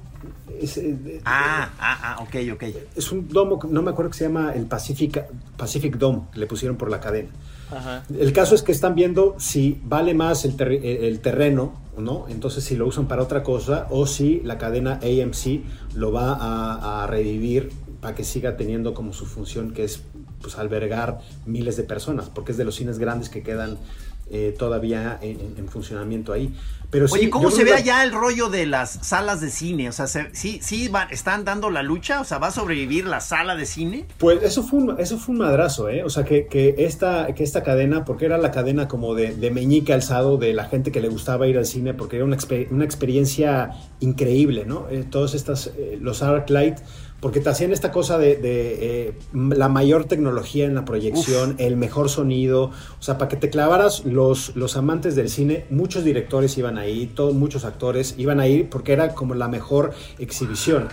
es, 0.59 0.77
eh, 0.77 1.21
Ah, 1.25 1.69
ah, 1.79 1.99
ah, 2.03 2.23
ok, 2.23 2.35
ok. 2.53 2.63
es 2.95 3.11
un 3.11 3.27
domo, 3.27 3.59
no 3.69 3.81
me 3.81 3.91
acuerdo 3.91 4.11
que 4.11 4.17
se 4.17 4.25
llama 4.25 4.53
el 4.53 4.65
Pacific, 4.65 5.25
Pacific 5.57 5.97
Dome, 5.97 6.23
que 6.33 6.39
le 6.39 6.47
pusieron 6.47 6.77
por 6.77 6.89
la 6.89 6.99
cadena. 6.99 7.29
Ajá. 7.71 8.03
El 8.17 8.33
caso 8.33 8.53
es 8.53 8.63
que 8.63 8.73
están 8.73 8.95
viendo 8.95 9.35
si 9.39 9.79
vale 9.85 10.13
más 10.13 10.43
el, 10.43 10.59
el 10.61 11.19
terreno, 11.21 11.73
¿no? 11.97 12.25
Entonces 12.27 12.65
si 12.65 12.75
lo 12.75 12.85
usan 12.85 13.07
para 13.07 13.23
otra 13.23 13.43
cosa 13.43 13.87
o 13.89 14.05
si 14.05 14.41
la 14.43 14.57
cadena 14.57 14.99
AMC 15.01 15.61
lo 15.95 16.11
va 16.11 16.33
a, 16.33 17.03
a 17.03 17.07
revivir 17.07 17.69
para 18.01 18.13
que 18.13 18.23
siga 18.25 18.57
teniendo 18.57 18.93
como 18.93 19.13
su 19.13 19.25
función 19.25 19.71
que 19.71 19.85
es 19.85 20.01
pues 20.41 20.57
albergar 20.57 21.19
miles 21.45 21.77
de 21.77 21.83
personas, 21.83 22.29
porque 22.29 22.51
es 22.51 22.57
de 22.57 22.65
los 22.65 22.75
cines 22.75 22.97
grandes 22.97 23.29
que 23.29 23.43
quedan 23.43 23.77
eh, 24.31 24.55
todavía 24.57 25.19
en, 25.21 25.39
en- 25.39 25.53
en 25.57 25.67
funcionamiento 25.67 26.33
ahí. 26.33 26.53
Pero 26.89 27.07
sí, 27.07 27.19
Oye, 27.19 27.29
¿cómo 27.29 27.49
yo 27.49 27.55
se 27.55 27.63
ve 27.63 27.71
allá 27.73 28.03
el 28.03 28.11
rollo 28.11 28.49
de 28.49 28.65
las 28.65 28.89
salas 29.07 29.39
de 29.39 29.49
cine? 29.49 29.87
O 29.87 29.93
sea, 29.93 30.07
se- 30.07 30.27
¿sí, 30.35 30.59
sí 30.61 30.89
van- 30.89 31.07
están 31.09 31.45
dando 31.45 31.69
la 31.69 31.83
lucha? 31.83 32.19
O 32.19 32.25
sea, 32.25 32.37
¿va 32.37 32.47
a 32.47 32.51
sobrevivir 32.51 33.05
la 33.05 33.21
sala 33.21 33.55
de 33.55 33.65
cine? 33.65 34.07
Pues 34.17 34.43
eso 34.43 34.61
fue 34.61 34.79
un, 34.79 34.99
eso 34.99 35.17
fue 35.17 35.31
un 35.31 35.39
madrazo, 35.39 35.87
¿eh? 35.87 36.03
O 36.03 36.09
sea, 36.09 36.25
que, 36.25 36.47
que 36.47 36.75
esta, 36.79 37.33
que 37.33 37.45
esta 37.45 37.63
cadena, 37.63 38.03
porque 38.03 38.25
era 38.25 38.37
la 38.37 38.51
cadena 38.51 38.89
como 38.89 39.15
de, 39.15 39.33
de 39.35 39.51
meñique 39.51 39.93
alzado 39.93 40.35
de 40.37 40.53
la 40.53 40.65
gente 40.65 40.91
que 40.91 40.99
le 40.99 41.07
gustaba 41.07 41.47
ir 41.47 41.57
al 41.57 41.65
cine, 41.65 41.93
porque 41.93 42.17
era 42.17 42.25
una, 42.25 42.35
exper- 42.35 42.67
una 42.71 42.83
experiencia 42.83 43.71
increíble, 44.01 44.65
¿no? 44.65 44.87
Eh, 44.89 45.05
todos 45.09 45.33
estas, 45.33 45.67
eh, 45.77 45.97
los 46.01 46.21
Arclight, 46.23 46.77
porque 47.21 47.39
te 47.39 47.49
hacían 47.49 47.71
esta 47.71 47.91
cosa 47.91 48.17
de, 48.17 48.35
de, 48.35 49.07
eh, 49.07 49.13
la 49.33 49.69
mayor 49.69 50.05
tecnología 50.05 50.65
en 50.65 50.75
la 50.75 50.83
proyección, 50.85 51.55
el 51.59 51.77
mejor 51.77 52.09
sonido, 52.09 52.65
o 52.65 53.01
sea, 53.03 53.17
para 53.17 53.29
que 53.29 53.37
te 53.37 53.49
clavaras 53.49 54.03
los, 54.05 54.55
los 54.55 54.75
amantes 54.75 55.15
del 55.15 55.29
cine, 55.29 55.65
muchos 55.69 56.03
directores 56.03 56.57
iban 56.57 56.77
ahí, 56.79 57.05
todos, 57.15 57.33
muchos 57.35 57.63
actores 57.63 58.15
iban 58.17 58.39
ahí 58.39 58.63
porque 58.63 58.91
era 58.93 59.13
como 59.13 59.35
la 59.35 59.47
mejor 59.47 59.93
exhibición. 60.17 60.87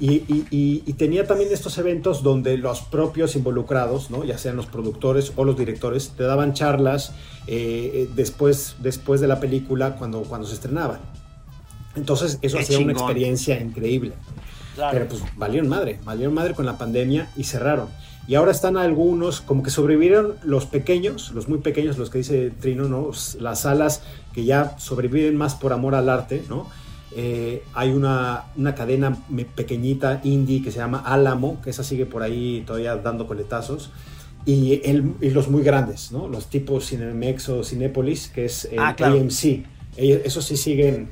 Y, 0.00 0.10
y- 0.28 0.46
y- 0.50 0.82
y 0.86 0.92
tenía 0.94 1.26
también 1.26 1.50
estos 1.52 1.78
eventos 1.78 2.22
donde 2.22 2.58
los 2.58 2.80
propios 2.82 3.34
involucrados, 3.36 4.10
¿no? 4.10 4.24
ya 4.24 4.36
sean 4.36 4.56
los 4.56 4.66
productores 4.66 5.32
o 5.36 5.44
los 5.44 5.56
directores, 5.58 6.12
te 6.16 6.22
daban 6.24 6.52
charlas 6.54 7.12
eh, 7.46 7.90
eh, 7.94 8.08
después, 8.14 8.76
después 8.80 9.20
de 9.20 9.26
la 9.28 9.40
película 9.40 9.96
cuando, 9.96 10.22
cuando 10.22 10.46
se 10.46 10.54
estrenaban. 10.54 11.00
Entonces 11.96 12.38
eso 12.42 12.56
Qué 12.58 12.62
hacía 12.62 12.78
una 12.78 12.88
chingón. 12.92 13.02
experiencia 13.04 13.60
increíble. 13.60 14.12
Claro. 14.76 14.90
Pero 14.92 15.08
pues 15.08 15.22
valieron 15.36 15.68
madre, 15.68 15.98
valieron 16.04 16.34
madre 16.34 16.54
con 16.54 16.64
la 16.66 16.78
pandemia 16.78 17.28
y 17.36 17.42
cerraron. 17.44 17.88
Y 18.28 18.34
ahora 18.36 18.50
están 18.52 18.76
algunos, 18.76 19.40
como 19.40 19.62
que 19.62 19.70
sobrevivieron 19.70 20.34
los 20.44 20.66
pequeños, 20.66 21.30
los 21.32 21.48
muy 21.48 21.58
pequeños, 21.58 21.96
los 21.98 22.10
que 22.10 22.18
dice 22.18 22.50
Trino, 22.60 22.84
¿no? 22.88 23.10
Las 23.40 23.60
salas 23.62 24.02
que 24.34 24.44
ya 24.44 24.76
sobreviven 24.78 25.36
más 25.36 25.54
por 25.54 25.72
amor 25.72 25.94
al 25.94 26.08
arte, 26.08 26.42
¿no? 26.48 26.68
Eh, 27.18 27.62
hay 27.72 27.90
una, 27.92 28.44
una 28.56 28.74
cadena 28.74 29.16
pequeñita 29.54 30.20
indie 30.24 30.62
que 30.62 30.70
se 30.70 30.78
llama 30.78 30.98
Álamo, 31.06 31.60
que 31.62 31.70
esa 31.70 31.82
sigue 31.82 32.04
por 32.04 32.22
ahí 32.22 32.62
todavía 32.66 32.96
dando 32.96 33.26
coletazos. 33.26 33.90
Y, 34.44 34.80
el- 34.84 35.14
y 35.20 35.30
los 35.30 35.48
muy 35.48 35.62
grandes, 35.62 36.12
¿no? 36.12 36.28
Los 36.28 36.46
tipos 36.50 36.86
Cinemex 36.88 37.48
o 37.48 37.64
Cinépolis, 37.64 38.28
que 38.28 38.44
es 38.44 38.66
el 38.70 38.78
Ah, 38.78 38.94
claro. 38.94 39.14
AMC. 39.14 39.64
Ellos- 39.96 40.20
Esos 40.24 40.44
sí 40.44 40.56
siguen, 40.56 41.08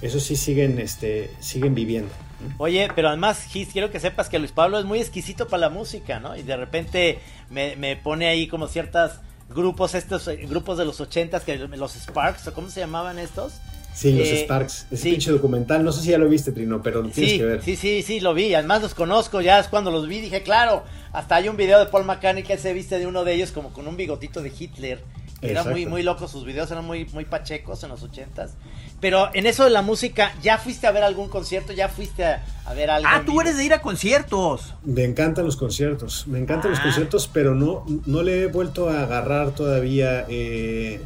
esos 0.00 0.22
sí 0.22 0.36
siguen, 0.36 0.78
este, 0.78 1.30
siguen 1.40 1.74
viviendo. 1.74 2.10
Oye, 2.58 2.88
pero 2.94 3.08
además, 3.08 3.44
Gis, 3.44 3.68
quiero 3.72 3.90
que 3.90 4.00
sepas 4.00 4.28
que 4.28 4.38
Luis 4.38 4.52
Pablo 4.52 4.78
es 4.78 4.84
muy 4.84 4.98
exquisito 5.00 5.48
para 5.48 5.62
la 5.62 5.68
música, 5.70 6.20
¿no? 6.20 6.36
Y 6.36 6.42
de 6.42 6.56
repente 6.56 7.18
me, 7.50 7.76
me 7.76 7.96
pone 7.96 8.26
ahí 8.28 8.46
como 8.48 8.68
ciertas 8.68 9.20
grupos, 9.50 9.94
estos 9.94 10.26
eh, 10.28 10.36
grupos 10.48 10.78
de 10.78 10.84
los 10.84 11.00
ochentas, 11.00 11.42
que 11.44 11.56
los 11.58 11.94
Sparks, 11.94 12.46
¿o 12.48 12.54
cómo 12.54 12.68
se 12.70 12.80
llamaban 12.80 13.18
estos? 13.18 13.54
Sí, 13.94 14.12
los 14.12 14.26
Eh, 14.26 14.44
Sparks. 14.44 14.86
Ese 14.90 14.96
sí. 15.02 15.10
pinche 15.10 15.30
documental. 15.30 15.84
No 15.84 15.92
sé 15.92 16.00
si 16.00 16.08
ya 16.10 16.16
lo 16.18 16.26
viste, 16.28 16.50
Trino, 16.52 16.80
pero 16.82 17.02
lo 17.02 17.10
tienes 17.10 17.32
Sí, 17.32 17.38
que 17.38 17.44
ver. 17.44 17.62
sí, 17.62 17.76
sí, 17.76 18.02
sí, 18.02 18.20
lo 18.20 18.32
vi. 18.32 18.54
Además 18.54 18.80
los 18.80 18.94
conozco, 18.94 19.42
ya 19.42 19.58
es 19.58 19.68
cuando 19.68 19.90
los 19.90 20.08
vi, 20.08 20.20
dije, 20.22 20.42
claro, 20.42 20.84
hasta 21.12 21.34
hay 21.36 21.50
un 21.50 21.58
video 21.58 21.78
de 21.78 21.86
Paul 21.86 22.04
McCartney 22.06 22.42
que 22.42 22.56
se 22.56 22.72
viste 22.72 22.98
de 22.98 23.06
uno 23.06 23.22
de 23.24 23.34
ellos 23.34 23.52
como 23.52 23.70
con 23.74 23.86
un 23.86 23.96
bigotito 23.98 24.40
de 24.40 24.50
Hitler. 24.58 25.02
Era 25.42 25.50
Exacto. 25.60 25.70
muy, 25.70 25.86
muy 25.86 26.02
loco, 26.04 26.28
sus 26.28 26.44
videos 26.44 26.70
eran 26.70 26.84
muy, 26.84 27.04
muy 27.06 27.24
pachecos 27.24 27.82
en 27.82 27.88
los 27.90 28.02
ochentas. 28.04 28.54
Pero 29.00 29.28
en 29.34 29.46
eso 29.46 29.64
de 29.64 29.70
la 29.70 29.82
música, 29.82 30.32
¿ya 30.40 30.56
fuiste 30.56 30.86
a 30.86 30.92
ver 30.92 31.02
algún 31.02 31.28
concierto? 31.28 31.72
¿Ya 31.72 31.88
fuiste 31.88 32.24
a, 32.24 32.44
a 32.64 32.74
ver 32.74 32.88
algo? 32.90 33.08
Ah, 33.10 33.22
tú 33.26 33.40
eres 33.40 33.56
de 33.56 33.64
ir 33.64 33.74
a 33.74 33.82
conciertos. 33.82 34.72
Me 34.84 35.02
encantan 35.04 35.44
los 35.44 35.56
conciertos. 35.56 36.28
Me 36.28 36.38
encantan 36.38 36.70
los 36.70 36.78
Ah. 36.78 36.84
conciertos, 36.84 37.26
pero 37.26 37.56
no, 37.56 37.84
no 38.06 38.22
le 38.22 38.42
he 38.42 38.46
vuelto 38.46 38.88
a 38.88 39.02
agarrar 39.02 39.50
todavía. 39.52 40.24
eh, 40.28 41.00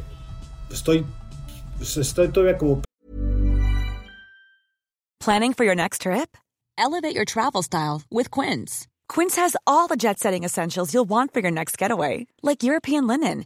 estoy, 0.71 1.03
pues, 1.77 1.97
estoy 1.97 2.27
todavía 2.29 2.57
como 2.59 2.83
Planning 5.19 5.53
for 5.53 5.65
your 5.65 5.75
next 5.75 6.01
trip? 6.03 6.37
Elevate 6.77 7.15
your 7.15 7.25
travel 7.25 7.63
style 7.63 8.03
with 8.11 8.29
Quince. 8.31 8.87
Quince 9.09 9.35
has 9.35 9.55
all 9.65 9.87
the 9.87 9.95
jet 9.97 10.19
setting 10.19 10.43
essentials 10.43 10.93
you'll 10.93 11.09
want 11.09 11.33
for 11.33 11.39
your 11.41 11.51
next 11.51 11.77
getaway, 11.77 12.27
like 12.43 12.63
European 12.63 13.07
linen, 13.07 13.45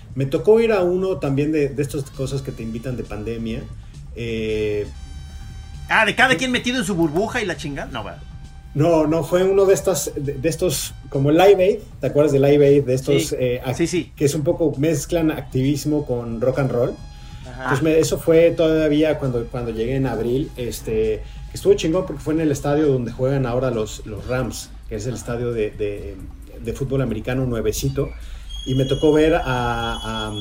Me 0.15 0.25
tocó 0.25 0.59
ir 0.59 0.71
a 0.71 0.81
uno 0.81 1.17
también 1.17 1.51
de, 1.51 1.69
de 1.69 1.81
estas 1.81 2.09
cosas 2.11 2.41
que 2.41 2.51
te 2.51 2.63
invitan 2.63 2.97
de 2.97 3.03
pandemia. 3.03 3.61
Eh, 4.15 4.87
Ah, 5.89 6.05
de 6.05 6.15
cada 6.15 6.35
quien 6.35 6.51
metido 6.51 6.77
en 6.79 6.85
su 6.85 6.95
burbuja 6.95 7.41
y 7.41 7.45
la 7.45 7.57
chingada. 7.57 7.91
No, 7.91 8.03
va. 8.03 8.17
no, 8.73 9.05
no, 9.07 9.23
fue 9.25 9.43
uno 9.43 9.65
de 9.65 9.73
estas, 9.73 10.11
de, 10.15 10.33
de 10.35 10.49
estos, 10.49 10.93
como 11.09 11.31
Live 11.31 11.61
Aid, 11.61 11.79
¿te 11.99 12.07
acuerdas 12.07 12.31
de 12.31 12.39
Live 12.39 12.65
Aid? 12.65 12.83
De 12.85 12.93
estos, 12.93 13.27
Sí, 13.27 13.35
eh, 13.37 13.61
sí, 13.75 13.87
sí. 13.87 14.11
que 14.15 14.23
es 14.25 14.33
un 14.33 14.43
poco, 14.43 14.73
mezclan 14.77 15.31
activismo 15.31 16.05
con 16.05 16.39
rock 16.39 16.59
and 16.59 16.71
roll. 16.71 16.93
Ajá. 17.45 17.77
Me- 17.81 17.99
eso 17.99 18.17
fue 18.17 18.51
todavía 18.51 19.17
cuando, 19.17 19.45
cuando 19.47 19.71
llegué 19.71 19.95
en 19.97 20.07
abril. 20.07 20.49
Este, 20.55 21.23
que 21.49 21.55
estuvo 21.55 21.73
chingón 21.73 22.05
porque 22.05 22.21
fue 22.21 22.33
en 22.35 22.39
el 22.41 22.51
estadio 22.51 22.87
donde 22.87 23.11
juegan 23.11 23.45
ahora 23.45 23.69
los, 23.71 24.05
los 24.05 24.25
Rams, 24.27 24.69
que 24.87 24.95
es 24.95 25.05
el 25.07 25.15
estadio 25.15 25.51
de, 25.51 25.71
de- 25.71 26.15
de 26.63 26.73
fútbol 26.73 27.01
americano 27.01 27.45
nuevecito. 27.45 28.09
Y 28.65 28.75
me 28.75 28.85
tocó 28.85 29.11
ver 29.11 29.35
a, 29.35 29.41
a, 29.45 30.31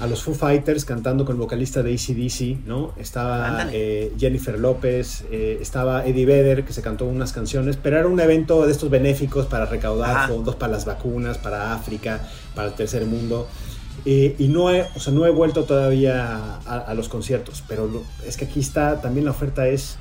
a 0.00 0.06
los 0.06 0.22
Foo 0.22 0.34
Fighters 0.34 0.84
cantando 0.86 1.24
con 1.26 1.36
el 1.36 1.40
vocalista 1.40 1.82
de 1.82 1.92
ACDC, 1.92 2.66
¿no? 2.66 2.92
Estaba 2.98 3.68
eh, 3.72 4.12
Jennifer 4.18 4.58
López, 4.58 5.24
eh, 5.30 5.58
estaba 5.60 6.06
Eddie 6.06 6.24
Vedder, 6.24 6.64
que 6.64 6.72
se 6.72 6.80
cantó 6.80 7.04
unas 7.04 7.32
canciones, 7.32 7.76
pero 7.76 7.98
era 7.98 8.08
un 8.08 8.18
evento 8.20 8.64
de 8.64 8.72
estos 8.72 8.88
benéficos 8.88 9.46
para 9.46 9.66
recaudar 9.66 10.16
Ajá. 10.16 10.28
fondos 10.28 10.56
para 10.56 10.72
las 10.72 10.86
vacunas, 10.86 11.36
para 11.36 11.74
África, 11.74 12.26
para 12.54 12.68
el 12.68 12.74
tercer 12.74 13.04
mundo. 13.04 13.46
Eh, 14.06 14.34
y 14.38 14.48
no 14.48 14.70
he, 14.70 14.86
o 14.96 14.98
sea, 14.98 15.12
no 15.12 15.26
he 15.26 15.30
vuelto 15.30 15.64
todavía 15.64 16.56
a, 16.66 16.78
a 16.78 16.94
los 16.94 17.10
conciertos, 17.10 17.62
pero 17.68 17.86
lo- 17.86 18.02
es 18.26 18.38
que 18.38 18.46
aquí 18.46 18.60
está, 18.60 19.02
también 19.02 19.26
la 19.26 19.32
oferta 19.32 19.68
es 19.68 19.98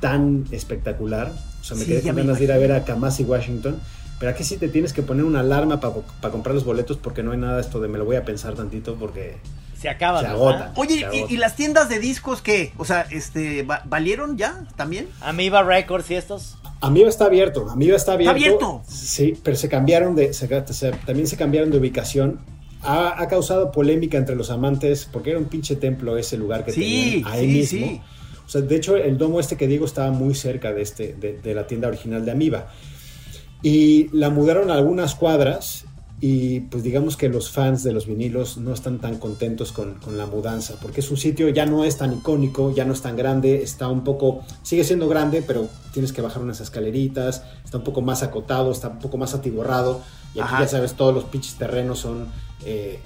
tan 0.00 0.44
espectacular. 0.52 1.30
O 1.60 1.64
sea, 1.64 1.76
me 1.76 1.82
Sí, 1.84 1.90
quedé 1.90 2.02
con 2.02 2.16
ganas 2.16 2.38
de 2.38 2.44
ir 2.44 2.52
a 2.52 2.56
ver 2.58 2.72
a 2.72 2.84
Kamasi 2.84 3.24
Washington. 3.24 3.76
Pero 4.18 4.30
aquí 4.32 4.44
sí 4.44 4.56
te 4.56 4.68
tienes 4.68 4.92
que 4.92 5.02
poner 5.02 5.24
una 5.24 5.40
alarma 5.40 5.78
para 5.78 6.32
comprar 6.32 6.54
los 6.54 6.64
boletos 6.64 6.96
porque 6.96 7.22
no 7.22 7.32
hay 7.32 7.38
nada 7.38 7.56
de 7.56 7.60
esto 7.60 7.80
de 7.80 7.88
me 7.88 7.98
lo 7.98 8.04
voy 8.06 8.16
a 8.16 8.24
pensar 8.24 8.54
tantito 8.54 8.94
porque 8.94 9.36
Se 9.78 9.90
acaba. 9.90 10.20
se 10.20 10.26
¿verdad? 10.28 10.40
agota. 10.40 10.72
Oye, 10.76 10.98
se 11.00 11.04
agota. 11.04 11.32
¿y, 11.32 11.34
y 11.34 11.36
las 11.36 11.54
tiendas 11.54 11.88
de 11.90 11.98
discos 11.98 12.40
qué? 12.40 12.72
O 12.78 12.84
sea, 12.86 13.02
este, 13.10 13.62
¿va- 13.62 13.82
¿valieron 13.84 14.38
ya 14.38 14.64
también? 14.76 15.08
Amiba 15.20 15.62
Records 15.62 16.10
y 16.10 16.14
estos. 16.14 16.56
Amiba 16.80 17.08
está 17.08 17.26
abierto, 17.26 17.68
Amiba 17.70 17.96
está 17.96 18.12
abierto. 18.14 18.32
abierto? 18.34 18.82
Sí, 18.88 19.34
pero 19.42 19.56
se 19.56 19.68
cambiaron 19.68 20.14
de, 20.14 20.32
se- 20.32 20.48
se- 20.72 20.92
también 20.92 21.26
se 21.26 21.36
cambiaron 21.36 21.70
de 21.70 21.78
ubicación. 21.78 22.40
Ha, 22.82 23.20
ha 23.20 23.28
causado 23.28 23.70
polémica 23.72 24.16
entre 24.16 24.36
los 24.36 24.50
amantes 24.50 25.08
porque 25.12 25.30
era 25.30 25.38
un 25.38 25.46
pinche 25.46 25.76
templo 25.76 26.16
ese 26.16 26.36
lugar 26.38 26.64
que 26.64 26.72
Sí, 26.72 27.22
tenían 27.22 27.32
ahí 27.32 27.66
sí, 27.66 27.76
mismo. 27.76 27.86
sí. 27.94 28.00
O 28.46 28.48
sea, 28.48 28.60
de 28.60 28.76
hecho, 28.76 28.96
el 28.96 29.18
domo 29.18 29.40
este 29.40 29.56
que 29.56 29.66
digo 29.66 29.84
estaba 29.86 30.10
muy 30.12 30.34
cerca 30.34 30.72
de, 30.72 30.80
este, 30.82 31.14
de, 31.14 31.38
de 31.40 31.54
la 31.54 31.66
tienda 31.66 31.88
original 31.88 32.24
de 32.24 32.30
Amiba. 32.30 32.68
Y 33.62 34.08
la 34.16 34.30
mudaron 34.30 34.70
a 34.70 34.74
algunas 34.74 35.14
cuadras 35.14 35.86
y 36.20 36.60
pues 36.60 36.82
digamos 36.82 37.16
que 37.16 37.28
los 37.28 37.50
fans 37.50 37.82
de 37.82 37.92
los 37.92 38.06
vinilos 38.06 38.56
no 38.56 38.72
están 38.72 38.98
tan 39.00 39.18
contentos 39.18 39.70
con, 39.72 39.94
con, 39.94 40.16
la 40.16 40.24
mudanza, 40.24 40.76
porque 40.80 41.00
es 41.00 41.10
un 41.10 41.18
sitio 41.18 41.48
ya 41.50 41.66
no 41.66 41.84
es 41.84 41.98
tan 41.98 42.14
icónico, 42.14 42.74
ya 42.74 42.86
no 42.86 42.94
es 42.94 43.02
tan 43.02 43.16
grande, 43.16 43.62
está 43.62 43.88
un 43.88 44.02
poco, 44.02 44.42
sigue 44.62 44.82
siendo 44.82 45.08
grande, 45.08 45.42
pero 45.46 45.68
tienes 45.92 46.12
que 46.12 46.22
bajar 46.22 46.42
unas 46.42 46.60
escaleritas, 46.60 47.42
está 47.64 47.76
un 47.78 47.84
poco 47.84 48.00
más 48.00 48.22
acotado, 48.22 48.72
está 48.72 48.88
un 48.88 48.98
poco 48.98 49.18
más 49.18 49.34
atiborrado, 49.34 50.00
y 50.34 50.40
aquí 50.40 50.54
Ajá. 50.54 50.62
ya 50.62 50.68
sabes, 50.68 50.94
todos 50.94 51.14
los 51.14 51.24
pinches 51.24 51.56
terrenos 51.56 51.98
son 51.98 52.28
eh, 52.64 52.98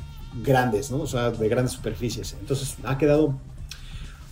grandes, 0.42 0.92
¿no? 0.92 0.98
O 0.98 1.06
sea, 1.06 1.30
de 1.30 1.48
grandes 1.48 1.72
superficies. 1.72 2.36
Entonces 2.40 2.76
ha 2.84 2.98
quedado... 2.98 3.34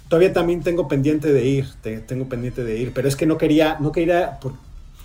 Todavía 0.09 0.33
también 0.33 0.63
tengo 0.63 0.89
pendiente 0.89 1.33
de 1.33 1.45
ir, 1.47 1.69
tengo 2.07 2.31
pendiente 2.31 2.65
de 2.65 2.79
ir, 2.79 2.93
pero 2.95 3.09
es 3.09 3.17
que 3.17 3.27
no 3.27 3.37
quería, 3.37 3.77
no 3.79 3.93
quería, 3.93 4.41
por, 4.41 4.55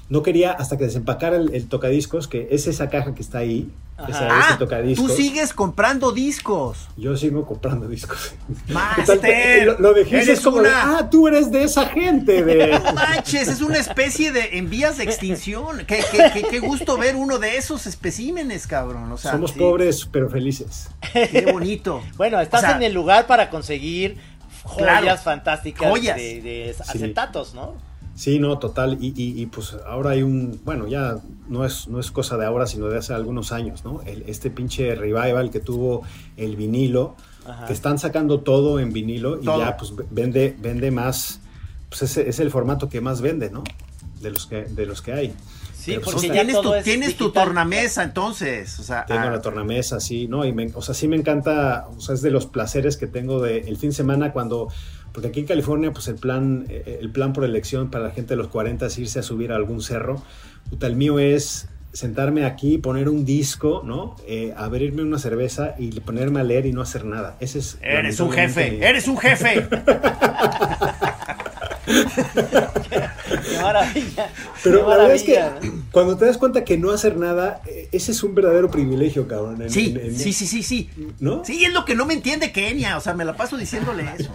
no 0.09 0.21
quería 0.21 0.51
hasta 0.51 0.77
que 0.77 0.85
desempacara 0.85 1.37
el, 1.37 1.53
el, 1.53 1.67
tocadiscos, 1.67 2.27
que 2.27 2.49
es 2.51 2.67
esa 2.67 2.89
caja 2.89 3.15
que 3.15 3.21
está 3.21 3.39
ahí. 3.39 3.71
Esa, 4.07 4.27
ah, 4.29 4.47
ese 4.49 4.57
tocadiscos. 4.57 5.07
Tú 5.07 5.13
sigues 5.15 5.53
comprando 5.53 6.11
discos. 6.11 6.89
Yo 6.97 7.15
sigo 7.15 7.45
comprando 7.45 7.87
discos. 7.87 8.33
Master, 8.67 9.65
lo, 9.65 9.79
lo 9.79 9.93
de 9.93 10.01
es 10.01 10.41
como, 10.41 10.57
una... 10.57 10.69
de, 10.69 10.75
ah, 10.75 11.09
tú 11.09 11.27
eres 11.27 11.51
de 11.51 11.63
esa 11.63 11.87
gente. 11.87 12.43
De... 12.43 12.79
No 12.83 12.93
manches, 12.93 13.47
es 13.47 13.61
una 13.61 13.77
especie 13.77 14.31
de 14.31 14.57
en 14.57 14.69
vías 14.69 14.97
de 14.97 15.05
extinción. 15.05 15.85
Qué, 15.87 16.03
qué, 16.11 16.31
qué, 16.33 16.43
qué 16.49 16.59
gusto 16.59 16.97
ver 16.97 17.15
uno 17.15 17.39
de 17.39 17.57
esos 17.57 17.85
especímenes, 17.85 18.67
cabrón. 18.67 19.11
O 19.11 19.17
sea, 19.17 19.31
Somos 19.31 19.51
sí. 19.51 19.59
pobres, 19.59 20.07
pero 20.11 20.29
felices. 20.29 20.89
Qué 21.13 21.47
bonito. 21.51 22.01
bueno, 22.17 22.41
estás 22.41 22.63
o 22.63 22.65
sea, 22.65 22.75
en 22.75 22.83
el 22.83 22.93
lugar 22.93 23.25
para 23.25 23.49
conseguir 23.49 24.17
joyas 24.63 25.01
claro, 25.01 25.21
fantásticas 25.21 25.89
joyas. 25.89 26.17
de, 26.17 26.41
de 26.41 26.75
acetatos, 26.79 27.49
sí. 27.49 27.55
¿no? 27.55 27.92
Sí, 28.15 28.39
no, 28.39 28.59
total. 28.59 28.97
Y, 29.01 29.07
y, 29.07 29.41
y, 29.41 29.45
pues 29.47 29.75
ahora 29.87 30.11
hay 30.11 30.23
un, 30.23 30.59
bueno, 30.63 30.87
ya 30.87 31.17
no 31.47 31.65
es, 31.65 31.87
no 31.87 31.99
es 31.99 32.11
cosa 32.11 32.37
de 32.37 32.45
ahora, 32.45 32.67
sino 32.67 32.87
de 32.87 32.97
hace 32.97 33.13
algunos 33.13 33.51
años, 33.51 33.83
¿no? 33.83 34.01
El, 34.05 34.23
este 34.27 34.51
pinche 34.51 34.93
revival 34.95 35.49
que 35.49 35.59
tuvo 35.59 36.03
el 36.37 36.55
vinilo, 36.55 37.15
Ajá. 37.45 37.65
que 37.65 37.73
están 37.73 37.97
sacando 37.97 38.41
todo 38.41 38.79
en 38.79 38.93
vinilo 38.93 39.41
y 39.41 39.45
todo. 39.45 39.59
ya 39.59 39.77
pues 39.77 39.93
vende, 40.11 40.55
vende 40.59 40.91
más, 40.91 41.41
pues 41.89 42.03
ese 42.03 42.29
es 42.29 42.39
el 42.39 42.51
formato 42.51 42.87
que 42.87 43.01
más 43.01 43.21
vende, 43.21 43.49
¿no? 43.49 43.63
De 44.21 44.29
los 44.29 44.45
que, 44.45 44.65
de 44.65 44.85
los 44.85 45.01
que 45.01 45.13
hay. 45.13 45.33
Sí, 45.75 45.91
Pero, 45.91 46.01
porque 46.05 46.27
pues, 46.27 46.31
tienes, 46.31 46.61
tu, 46.61 46.71
tienes 46.81 47.17
tu 47.17 47.31
tornamesa 47.31 48.03
entonces, 48.03 48.79
o 48.79 48.83
sea, 48.83 49.05
tengo 49.05 49.19
ah. 49.19 49.31
la 49.31 49.41
tornamesa, 49.41 49.99
sí, 49.99 50.29
no, 50.29 50.45
y 50.45 50.53
me, 50.53 50.71
o 50.73 50.81
sea, 50.81 50.95
sí 50.95 51.09
me 51.09 51.17
encanta, 51.17 51.87
o 51.97 51.99
sea, 51.99 52.15
es 52.15 52.21
de 52.21 52.31
los 52.31 52.45
placeres 52.45 52.95
que 52.95 53.05
tengo 53.05 53.41
de 53.41 53.57
el 53.57 53.75
fin 53.75 53.89
de 53.89 53.95
semana 53.95 54.31
cuando 54.31 54.69
porque 55.13 55.29
aquí 55.29 55.39
en 55.41 55.45
California, 55.45 55.91
pues 55.91 56.07
el 56.07 56.15
plan, 56.15 56.65
eh, 56.69 56.97
el 56.99 57.11
plan 57.11 57.33
por 57.33 57.45
elección 57.45 57.91
para 57.91 58.05
la 58.05 58.11
gente 58.11 58.31
de 58.31 58.37
los 58.37 58.47
40 58.47 58.87
es 58.87 58.97
irse 58.97 59.19
a 59.19 59.23
subir 59.23 59.51
a 59.51 59.55
algún 59.55 59.81
cerro. 59.81 60.21
Puta, 60.69 60.87
el 60.87 60.95
mío 60.95 61.19
es 61.19 61.67
sentarme 61.93 62.45
aquí, 62.45 62.79
poner 62.79 63.07
un 63.07 63.23
disco, 63.23 63.83
¿no? 63.85 64.15
Eh, 64.27 64.53
abrirme 64.57 65.03
una 65.03 65.19
cerveza 65.19 65.75
y 65.77 65.99
ponerme 65.99 66.39
a 66.39 66.43
leer 66.43 66.65
y 66.65 66.73
no 66.73 66.81
hacer 66.81 67.05
nada. 67.05 67.37
Ese 67.39 67.59
es. 67.59 67.77
Eres 67.81 68.19
un 68.19 68.31
jefe, 68.31 68.71
mi... 68.71 68.83
eres 68.83 69.07
un 69.07 69.17
jefe. 69.17 69.67
qué, 71.85 73.61
maravilla. 73.61 74.29
Pero 74.63 74.83
qué 74.83 74.89
la 74.89 74.97
verdad 74.97 75.15
es 75.15 75.23
que 75.23 75.39
cuando 75.91 76.17
te 76.17 76.25
das 76.25 76.39
cuenta 76.39 76.63
que 76.63 76.79
no 76.79 76.89
hacer 76.91 77.17
nada, 77.17 77.61
ese 77.93 78.11
es 78.11 78.23
un 78.23 78.33
verdadero 78.33 78.71
privilegio, 78.71 79.27
cabrón. 79.27 79.61
En, 79.61 79.69
sí, 79.69 79.95
en, 79.95 80.07
en, 80.07 80.17
sí, 80.17 80.33
sí, 80.33 80.47
sí, 80.47 80.63
sí. 80.63 80.89
¿No? 81.19 81.45
Sí, 81.45 81.63
es 81.63 81.71
lo 81.71 81.85
que 81.85 81.93
no 81.93 82.05
me 82.05 82.15
entiende 82.15 82.51
Kenia. 82.51 82.97
O 82.97 83.01
sea, 83.01 83.13
me 83.13 83.23
la 83.23 83.37
paso 83.37 83.55
diciéndole 83.55 84.03
eso. 84.17 84.31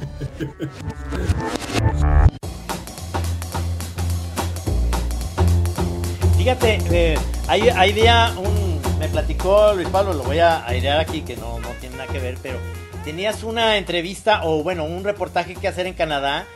Fíjate, 6.39 6.79
eh, 6.93 7.19
hay, 7.49 7.69
hay 7.69 7.93
día 7.93 8.33
un. 8.39 8.79
Me 9.01 9.09
platicó 9.09 9.73
Luis 9.75 9.89
Pablo, 9.89 10.13
lo 10.13 10.23
voy 10.23 10.39
a 10.39 10.65
airear 10.67 11.01
aquí, 11.01 11.23
que 11.23 11.37
no, 11.37 11.59
no 11.59 11.69
tiene 11.81 11.97
nada 11.97 12.13
que 12.13 12.21
ver, 12.21 12.39
pero 12.43 12.59
tenías 13.05 13.43
una 13.43 13.77
entrevista 13.77 14.45
o, 14.45 14.63
bueno, 14.63 14.85
un 14.85 15.03
reportaje 15.05 15.55
que 15.55 15.69
hacer 15.69 15.87
en 15.87 15.95
Canadá 15.95 16.47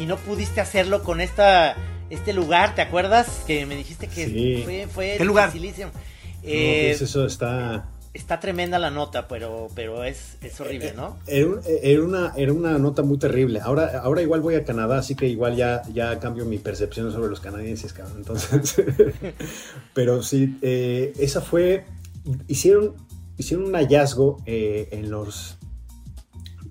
y 0.00 0.06
no 0.06 0.16
pudiste 0.16 0.60
hacerlo 0.60 1.02
con 1.02 1.20
esta 1.20 1.76
este 2.10 2.32
lugar, 2.32 2.74
¿te 2.74 2.82
acuerdas? 2.82 3.42
Que 3.46 3.66
me 3.66 3.76
dijiste 3.76 4.08
que 4.08 4.26
sí. 4.26 4.62
fue, 4.64 4.86
fue 4.92 5.14
¿Qué 5.18 5.24
lugar? 5.24 5.52
Dificilísimo. 6.44 6.72
Eh, 6.72 6.96
pues 6.98 7.02
eso 7.02 7.26
está 7.26 7.88
está 8.14 8.38
tremenda 8.38 8.78
la 8.78 8.90
nota, 8.90 9.26
pero, 9.26 9.68
pero 9.74 10.04
es, 10.04 10.38
es 10.40 10.60
horrible, 10.60 10.94
¿no? 10.94 11.18
Era, 11.26 11.48
era, 11.66 12.02
una, 12.02 12.32
era 12.36 12.52
una 12.52 12.78
nota 12.78 13.02
muy 13.02 13.18
terrible. 13.18 13.60
Ahora, 13.60 14.00
ahora 14.00 14.22
igual 14.22 14.40
voy 14.40 14.54
a 14.54 14.64
Canadá, 14.64 14.98
así 14.98 15.16
que 15.16 15.26
igual 15.26 15.56
ya, 15.56 15.82
ya 15.92 16.20
cambio 16.20 16.44
mi 16.44 16.58
percepción 16.58 17.12
sobre 17.12 17.28
los 17.28 17.40
canadienses, 17.40 17.92
cabrón. 17.92 18.18
Entonces, 18.18 18.76
pero 19.94 20.22
sí, 20.22 20.56
eh, 20.62 21.12
esa 21.18 21.40
fue, 21.40 21.84
hicieron, 22.46 22.94
hicieron 23.36 23.66
un 23.66 23.74
hallazgo 23.74 24.40
eh, 24.46 24.88
en 24.92 25.10
los, 25.10 25.58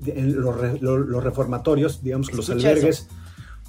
en 0.06 0.40
los, 0.40 0.82
los, 0.82 1.06
los, 1.06 1.24
reformatorios, 1.24 2.02
digamos, 2.02 2.34
los 2.34 2.50
albergues. 2.50 3.00
Eso 3.00 3.24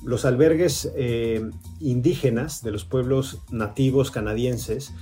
los 0.04 0.26
albergues 0.26 0.92
eh, 0.96 1.48
indígenas 1.80 2.62
de 2.62 2.72
los 2.72 2.84
pueblos 2.84 3.38
nativos 3.50 4.10
canadienses 4.10 4.92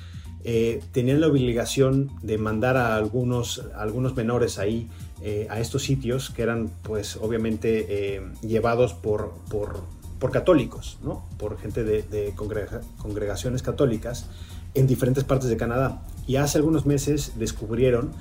eh, 0.44 0.83
tenían 0.90 1.20
la 1.20 1.28
obligación 1.28 2.11
de 2.20 2.37
mandar 2.37 2.76
a 2.76 2.96
algunos, 2.96 3.62
algunos 3.76 4.16
menores 4.16 4.59
ahí 4.59 4.88
eh, 5.22 5.46
a 5.50 5.61
estos 5.61 5.85
sitios 5.85 6.31
que 6.31 6.42
eran 6.42 6.68
pues 6.83 7.16
obviamente 7.16 7.87
eh, 8.16 8.22
llevados 8.42 8.92
por, 8.92 9.35
por, 9.48 9.85
por, 10.18 10.33
católicos, 10.33 10.98
¿no? 11.05 11.24
por 11.38 11.59
gente 11.59 11.85
de, 11.85 12.33
congrega 12.35 12.81
congregaciones 12.98 13.62
católicas 13.62 14.26
en 14.74 14.88
diferentes 14.88 15.22
partes 15.22 15.48
de 15.48 15.57
Canadá. 15.57 16.02
Y 16.26 16.37
hace 16.37 16.59
algunos 16.59 16.87
meses 16.87 17.33
descubrieron 17.37 18.12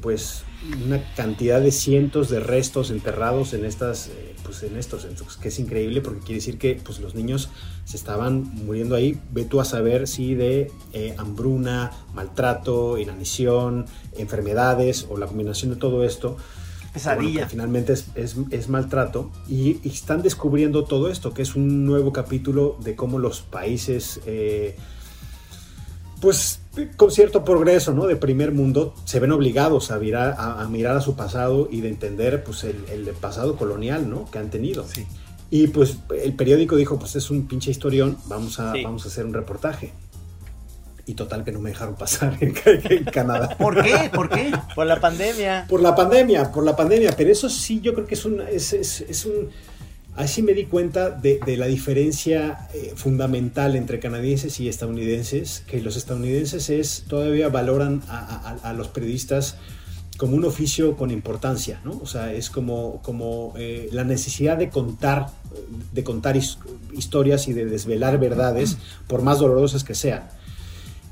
pues 0.00 0.44
una 0.86 1.02
cantidad 1.16 1.60
de 1.60 1.72
cientos 1.72 2.30
de 2.30 2.38
restos 2.38 2.92
enterrados 2.92 3.52
en 3.52 3.64
estas 3.64 4.10
pues 4.46 4.62
en 4.62 4.76
estos 4.76 5.04
entonces, 5.04 5.36
que 5.36 5.48
es 5.48 5.58
increíble 5.58 6.00
porque 6.00 6.20
quiere 6.20 6.36
decir 6.36 6.56
que 6.56 6.80
pues 6.82 7.00
los 7.00 7.14
niños 7.14 7.50
se 7.84 7.96
estaban 7.96 8.44
muriendo 8.64 8.94
ahí. 8.94 9.20
Ve 9.32 9.44
tú 9.44 9.60
a 9.60 9.64
saber 9.64 10.06
si 10.06 10.34
de 10.34 10.70
eh, 10.92 11.14
hambruna 11.18 11.90
maltrato 12.14 12.96
inanición 12.96 13.86
enfermedades 14.16 15.06
o 15.10 15.18
la 15.18 15.26
combinación 15.26 15.72
de 15.72 15.76
todo 15.76 16.04
esto. 16.04 16.36
Pesadilla. 16.92 17.32
bueno, 17.32 17.48
finalmente 17.50 17.92
es, 17.92 18.06
es, 18.14 18.36
es 18.50 18.68
maltrato. 18.68 19.30
Y, 19.48 19.80
y, 19.82 19.90
están 19.90 20.22
descubriendo 20.22 20.84
todo 20.84 21.10
esto 21.10 21.34
que 21.34 21.42
es 21.42 21.54
un 21.54 21.84
nuevo 21.84 22.12
capítulo 22.12 22.78
de 22.82 22.94
cómo 22.96 23.18
los 23.18 23.42
países 23.42 24.20
eh, 24.24 24.76
pues 26.20 26.60
con 26.96 27.10
cierto 27.10 27.44
progreso, 27.44 27.92
¿no? 27.92 28.06
De 28.06 28.16
primer 28.16 28.52
mundo, 28.52 28.94
se 29.04 29.20
ven 29.20 29.32
obligados 29.32 29.90
a 29.90 29.98
mirar 29.98 30.34
a, 30.38 30.60
a 30.62 30.68
mirar 30.68 30.96
a 30.96 31.00
su 31.00 31.16
pasado 31.16 31.68
y 31.70 31.80
de 31.80 31.88
entender, 31.88 32.44
pues, 32.44 32.64
el, 32.64 32.84
el, 32.90 33.08
pasado 33.14 33.56
colonial, 33.56 34.08
¿no? 34.08 34.30
Que 34.30 34.38
han 34.38 34.50
tenido. 34.50 34.86
Sí. 34.86 35.06
Y 35.50 35.68
pues 35.68 35.98
el 36.22 36.34
periódico 36.34 36.76
dijo, 36.76 36.98
pues 36.98 37.16
es 37.16 37.30
un 37.30 37.46
pinche 37.46 37.70
historión, 37.70 38.18
vamos 38.26 38.58
a, 38.58 38.72
sí. 38.72 38.82
vamos 38.82 39.04
a 39.04 39.08
hacer 39.08 39.24
un 39.24 39.32
reportaje. 39.32 39.92
Y 41.08 41.14
total 41.14 41.44
que 41.44 41.52
no 41.52 41.60
me 41.60 41.70
dejaron 41.70 41.94
pasar 41.94 42.36
en, 42.40 42.52
en 42.64 43.04
Canadá. 43.04 43.56
¿Por 43.56 43.80
qué? 43.80 44.10
¿Por 44.12 44.28
qué? 44.28 44.52
Por 44.74 44.86
la 44.86 45.00
pandemia. 45.00 45.66
Por 45.68 45.80
la 45.80 45.94
pandemia, 45.94 46.50
por 46.50 46.64
la 46.64 46.74
pandemia. 46.74 47.12
Pero 47.16 47.30
eso 47.30 47.48
sí, 47.48 47.80
yo 47.80 47.94
creo 47.94 48.06
que 48.06 48.14
es 48.14 48.24
un, 48.24 48.40
es, 48.40 48.72
es, 48.72 49.02
es 49.02 49.24
un 49.24 49.48
Así 50.16 50.42
me 50.42 50.54
di 50.54 50.64
cuenta 50.64 51.10
de, 51.10 51.40
la 51.58 51.66
diferencia 51.66 52.68
eh, 52.72 52.94
fundamental 52.96 53.76
entre 53.76 54.00
canadienses 54.00 54.58
y 54.60 54.68
estadounidenses, 54.68 55.62
que 55.66 55.80
los 55.82 55.96
estadounidenses 55.96 56.70
es, 56.70 57.04
todavía 57.06 57.50
valoran 57.50 58.02
a, 58.08 58.72
los 58.72 58.88
periodistas 58.88 59.56
como 60.16 60.34
un 60.34 60.46
oficio 60.46 60.96
con 60.96 61.10
importancia, 61.10 61.82
¿no? 61.84 62.00
O 62.02 62.06
sea, 62.06 62.32
es 62.32 62.48
como, 62.48 63.52
eh, 63.58 63.90
la 63.92 64.04
necesidad 64.04 64.56
de 64.56 64.70
contar, 64.70 65.26
de 65.92 66.02
contar 66.02 66.36
his, 66.38 66.58
historias 66.96 67.46
y 67.48 67.52
de 67.52 67.66
desvelar 67.66 68.18
verdades, 68.18 68.78
por 69.06 69.20
más 69.20 69.38
dolorosas 69.38 69.84
que 69.84 69.94
sean. 69.94 70.22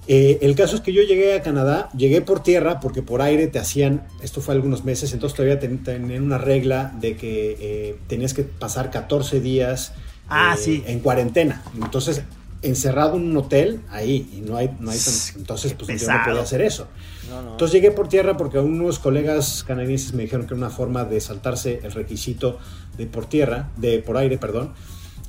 Eh, 0.07 0.39
el 0.43 0.55
caso 0.55 0.77
es 0.77 0.83
que 0.83 0.93
yo 0.93 1.03
llegué 1.03 1.35
a 1.35 1.43
Canadá, 1.43 1.89
llegué 1.97 2.21
por 2.21 2.43
tierra 2.43 2.81
porque 2.81 3.01
por 3.01 3.23
aire 3.23 3.47
te 3.47 3.59
hacían, 3.59 4.07
esto 4.23 4.43
fue 4.43 4.55
algunos 4.55 4.85
meses, 4.85 5.13
entonces 5.15 5.35
todavía 5.35 5.59
tenían 5.59 5.83
ten, 5.83 6.23
una 6.23 6.37
regla 6.37 6.93
de 7.01 7.17
que 7.17 7.57
eh, 7.59 7.97
tenías 8.07 8.35
que 8.35 8.43
pasar 8.43 8.91
14 8.91 9.41
días 9.41 9.93
ah, 10.29 10.55
eh, 10.57 10.61
sí. 10.61 10.85
en 10.87 11.01
cuarentena. 11.01 11.63
Entonces, 11.75 12.23
encerrado 12.61 13.17
en 13.17 13.31
un 13.31 13.37
hotel, 13.37 13.81
ahí, 13.91 14.29
y 14.33 14.41
no 14.41 14.57
hay, 14.57 14.71
no 14.79 14.91
hay 14.91 14.99
entonces 15.37 15.75
pues 15.75 15.87
Pesado. 15.87 16.13
yo 16.13 16.19
no 16.19 16.25
podía 16.25 16.43
hacer 16.43 16.61
eso. 16.61 16.89
No, 17.31 17.43
no. 17.43 17.53
Entonces 17.53 17.73
llegué 17.73 17.91
por 17.91 18.09
tierra 18.09 18.37
porque 18.37 18.59
unos 18.59 18.99
colegas 18.99 19.65
canadienses 19.65 20.13
me 20.13 20.25
dijeron 20.25 20.47
que 20.47 20.55
era 20.55 20.59
una 20.59 20.71
forma 20.71 21.05
de 21.05 21.21
saltarse 21.21 21.81
el 21.83 21.93
requisito 21.93 22.59
de 22.99 23.07
por 23.07 23.27
tierra, 23.27 23.71
de 23.77 24.01
por 24.01 24.17
aire, 24.19 24.37
perdón, 24.39 24.73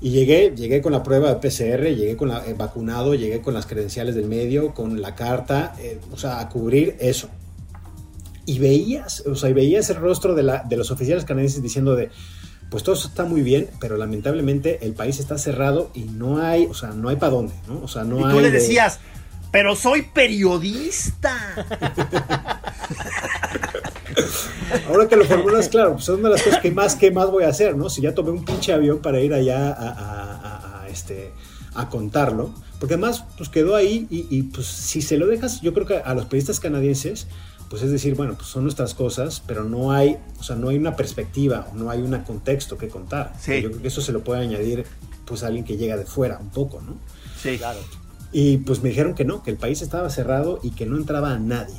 y 0.02 0.10
llegué, 0.12 0.54
llegué 0.56 0.82
con 0.82 0.92
la 0.92 1.02
prueba 1.04 1.34
de 1.34 1.36
PCR, 1.36 1.84
llegué 1.96 2.16
con 2.18 2.30
la, 2.30 2.46
eh, 2.46 2.54
vacunado, 2.58 3.16
llegué 3.16 3.42
con 3.42 3.54
las 3.54 3.66
credenciales 3.66 4.14
del 4.16 4.26
medio, 4.26 4.74
con 4.74 5.02
la 5.02 5.16
carta, 5.16 5.74
eh, 5.80 6.00
o 6.12 6.18
sea, 6.18 6.40
a 6.40 6.50
cubrir 6.50 6.96
eso. 7.00 7.30
Y 8.46 8.60
veías, 8.60 9.22
o 9.26 9.36
sea, 9.36 9.50
y 9.50 9.54
veías 9.54 9.90
el 9.90 9.96
rostro 9.98 10.36
de, 10.36 10.44
la, 10.44 10.64
de 10.68 10.78
los 10.78 10.92
oficiales 10.92 11.26
canadienses 11.26 11.64
diciendo 11.64 11.96
de, 11.96 12.10
pues 12.70 12.84
todo 12.84 12.94
eso 12.96 13.08
está 13.08 13.24
muy 13.26 13.42
bien, 13.42 13.70
pero 13.80 13.98
lamentablemente 13.98 14.86
el 14.86 14.94
país 14.94 15.20
está 15.20 15.38
cerrado 15.38 15.90
y 15.96 16.02
no 16.02 16.38
hay, 16.40 16.66
o 16.66 16.74
sea, 16.74 16.90
no 16.90 17.10
hay 17.10 17.16
para 17.16 17.32
dónde, 17.32 17.54
¿no? 17.68 17.80
O 17.82 17.88
sea, 17.88 18.04
no 18.04 18.20
y 18.20 18.24
hay. 18.24 18.30
tú 18.34 18.40
le 18.42 18.52
de- 18.52 18.60
decías, 18.60 19.00
pero 19.52 19.76
soy 19.76 20.04
periodista. 20.04 21.36
Ahora 24.90 25.08
que 25.08 25.16
lo 25.16 25.26
formulas, 25.26 25.70
claro, 25.70 25.94
pues 25.94 26.04
es 26.04 26.10
una 26.10 26.30
de 26.30 26.36
las 26.36 26.44
cosas 26.44 26.60
que 26.62 26.72
más, 26.72 26.96
que 26.96 27.12
más 27.12 27.30
voy 27.32 27.44
a 27.44 27.50
hacer, 27.50 27.76
¿no? 27.76 27.90
Si 27.90 28.02
ya 28.02 28.14
tomé 28.14 28.32
un 28.32 28.44
pinche 28.46 28.74
avión 28.74 29.00
para 29.00 29.20
ir 29.20 29.34
allá 29.34 29.70
a, 29.72 29.90
a- 29.90 30.36
a- 30.36 30.82
a, 30.84 30.90
este, 30.90 31.32
a 31.76 31.90
contarlo, 31.90 32.54
porque 32.80 32.96
además, 32.96 33.24
pues 33.38 33.50
quedó 33.50 33.76
ahí 33.76 34.08
y, 34.10 34.28
y, 34.36 34.44
pues 34.44 34.68
si 34.68 35.02
se 35.02 35.18
lo 35.18 35.28
dejas, 35.28 35.62
yo 35.62 35.74
creo 35.74 35.86
que 35.86 35.98
a 35.98 36.14
los 36.14 36.26
periodistas 36.26 36.60
canadienses, 36.60 37.28
pues 37.70 37.82
es 37.82 37.92
decir, 37.92 38.16
bueno, 38.16 38.36
pues 38.36 38.48
son 38.48 38.64
nuestras 38.64 38.94
cosas, 38.94 39.42
pero 39.46 39.64
no 39.64 39.92
hay, 39.92 40.18
o 40.40 40.44
sea, 40.44 40.56
no 40.56 40.70
hay 40.70 40.78
una 40.78 40.96
perspectiva, 40.96 41.68
no 41.74 41.90
hay 41.90 42.02
un 42.02 42.16
contexto 42.20 42.78
que 42.78 42.88
contar. 42.88 43.34
Sí. 43.40 43.62
Yo 43.62 43.70
creo 43.70 43.82
que 43.82 43.88
eso 43.88 44.02
se 44.02 44.12
lo 44.12 44.24
puede 44.24 44.42
añadir, 44.42 44.86
pues 45.26 45.44
a 45.44 45.48
alguien 45.48 45.66
que 45.66 45.76
llega 45.78 45.98
de 45.98 46.06
fuera, 46.06 46.38
un 46.40 46.50
poco, 46.50 46.82
¿no? 46.82 46.96
Sí, 47.42 47.58
Claro. 47.58 47.80
Y 48.32 48.58
pues 48.58 48.84
me 48.84 48.90
dijeron 48.90 49.14
que 49.16 49.24
no, 49.24 49.44
que 49.44 49.52
el 49.52 49.56
país 49.58 49.82
estaba 49.82 50.10
cerrado 50.10 50.60
y 50.62 50.72
que 50.72 50.86
no 50.86 50.98
entraba 50.98 51.32
a 51.32 51.40
nadie. 51.40 51.76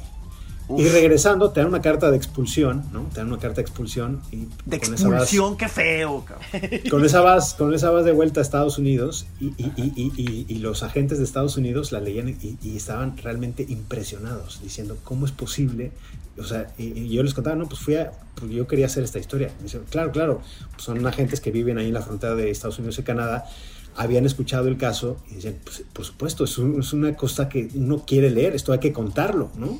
Uf. 0.68 0.80
Y 0.80 0.88
regresando, 0.88 1.50
te 1.50 1.60
dan 1.60 1.68
una 1.68 1.80
carta 1.80 2.10
de 2.10 2.16
expulsión, 2.16 2.84
¿no? 2.92 3.02
Te 3.12 3.20
dan 3.20 3.28
una 3.28 3.38
carta 3.38 3.56
de 3.56 3.62
expulsión 3.62 4.20
y 4.32 4.48
De 4.64 4.80
con 4.80 4.94
esa 4.94 5.08
vas- 5.08 5.22
expulsión, 5.22 5.56
qué 5.56 5.68
feo, 5.68 6.24
cabrón. 6.24 6.80
con 6.90 7.04
esa 7.04 7.20
vas, 7.20 7.54
con 7.54 7.72
esa 7.72 7.90
vas 7.90 8.04
de 8.04 8.12
vuelta 8.12 8.40
a 8.40 8.42
Estados 8.42 8.76
Unidos 8.78 9.26
y, 9.40 9.46
y- 9.56 9.72
y- 9.76 9.92
y- 9.96 10.12
y- 10.16 10.46
y 10.48 10.58
los 10.58 10.82
agentes 10.82 11.18
de 11.18 11.24
Estados 11.24 11.56
Unidos 11.56 11.92
la 11.92 12.00
leían 12.00 12.28
y, 12.30 12.56
y 12.62 12.76
estaban 12.76 13.16
realmente 13.16 13.64
impresionados, 13.68 14.60
diciendo, 14.62 14.96
¿cómo 15.04 15.24
es 15.26 15.32
posible? 15.32 15.92
O 16.38 16.44
sea, 16.44 16.66
y, 16.76 17.08
yo 17.08 17.22
les 17.22 17.32
contaba, 17.32 17.54
no, 17.56 17.68
pues 17.68 17.80
fui 17.80 17.94
a, 17.94 18.10
pues 18.34 18.50
yo 18.50 18.66
quería 18.66 18.86
hacer 18.86 19.04
esta 19.04 19.18
historia. 19.18 19.52
Me 19.58 19.64
dicen, 19.64 19.82
claro, 19.88 20.10
claro, 20.10 20.40
pues 20.72 20.82
son 20.82 21.06
agentes 21.06 21.40
que 21.40 21.50
viven 21.52 21.78
ahí 21.78 21.86
en 21.88 21.94
la 21.94 22.02
frontera 22.02 22.34
de 22.34 22.50
Estados 22.50 22.78
Unidos 22.78 22.98
y 22.98 23.02
Canadá, 23.04 23.46
habían 23.94 24.26
escuchado 24.26 24.68
el 24.68 24.76
caso 24.76 25.16
y 25.30 25.36
decían, 25.36 25.56
pues, 25.64 25.84
por 25.92 26.04
supuesto, 26.04 26.44
es, 26.44 26.58
un- 26.58 26.80
es 26.80 26.92
una 26.92 27.14
cosa 27.14 27.48
que 27.48 27.68
uno 27.76 28.04
quiere 28.06 28.30
leer, 28.30 28.54
esto 28.54 28.72
hay 28.72 28.80
que 28.80 28.92
contarlo, 28.92 29.50
¿no? 29.56 29.78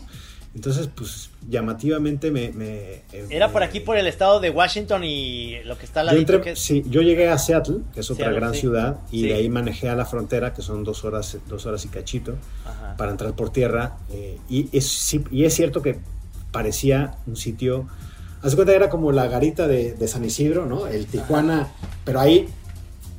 Entonces, 0.56 0.88
pues 0.94 1.28
llamativamente 1.50 2.30
me... 2.30 2.50
me- 2.50 3.02
Era 3.28 3.52
por 3.52 3.60
me- 3.60 3.66
aquí, 3.66 3.80
por 3.80 3.98
el 3.98 4.06
estado 4.06 4.40
de 4.40 4.48
Washington 4.48 5.04
y 5.04 5.62
lo 5.64 5.76
que 5.76 5.84
está 5.84 6.00
al 6.00 6.06
yo, 6.06 6.12
ladito, 6.14 6.32
entré- 6.32 6.42
que 6.44 6.50
es... 6.52 6.58
sí, 6.58 6.82
yo 6.88 7.02
llegué 7.02 7.28
a 7.28 7.36
Seattle, 7.36 7.80
que 7.92 8.00
es 8.00 8.10
otra 8.10 8.24
Seattle, 8.24 8.40
gran 8.40 8.54
sí. 8.54 8.60
ciudad, 8.60 8.96
y 9.10 9.20
Sí. 9.20 9.28
de 9.28 9.34
ahí 9.34 9.48
manejé 9.50 9.90
a 9.90 9.94
la 9.94 10.06
frontera, 10.06 10.54
que 10.54 10.62
son 10.62 10.82
dos 10.82 11.04
horas, 11.04 11.36
dos 11.46 11.66
horas 11.66 11.84
y 11.84 11.88
cachito, 11.88 12.36
Ajá. 12.64 12.96
para 12.96 13.10
entrar 13.10 13.34
por 13.34 13.50
tierra. 13.52 13.98
eh, 14.10 14.38
y, 14.48 14.70
es, 14.76 14.86
sí- 14.88 15.24
y 15.30 15.44
es 15.44 15.52
cierto 15.54 15.82
que 15.82 15.98
parecía 16.52 17.16
un 17.26 17.36
sitio. 17.36 17.86
Haz 18.42 18.52
de 18.52 18.56
cuenta 18.56 18.74
era 18.74 18.88
como 18.88 19.12
la 19.12 19.26
garita 19.28 19.68
de, 19.68 19.92
de 19.92 20.08
San 20.08 20.24
Isidro, 20.24 20.64
¿no? 20.64 20.86
El 20.86 21.04
Tijuana, 21.06 21.68
pero 22.02 22.18
ahí 22.18 22.48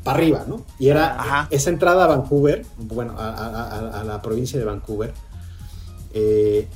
para 0.03 0.17
arriba, 0.17 0.43
¿no? 0.47 0.65
Y 0.79 0.87
era 0.87 1.19
Ajá. 1.21 1.47
esa 1.51 1.69
entrada 1.69 2.05
a 2.05 2.07
Vancouver, 2.07 2.65
bueno, 2.79 3.13
a, 3.15 3.29
a- 3.29 3.77
a- 3.77 4.01
a 4.01 4.03
la 4.03 4.23
provincia 4.23 4.57
de 4.57 4.65
Vancouver, 4.65 5.13
eh, 6.15 6.67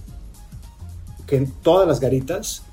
que 1.31 1.37
en 1.37 1.49
todas 1.49 1.87
las 1.87 2.01
garitas 2.01 2.63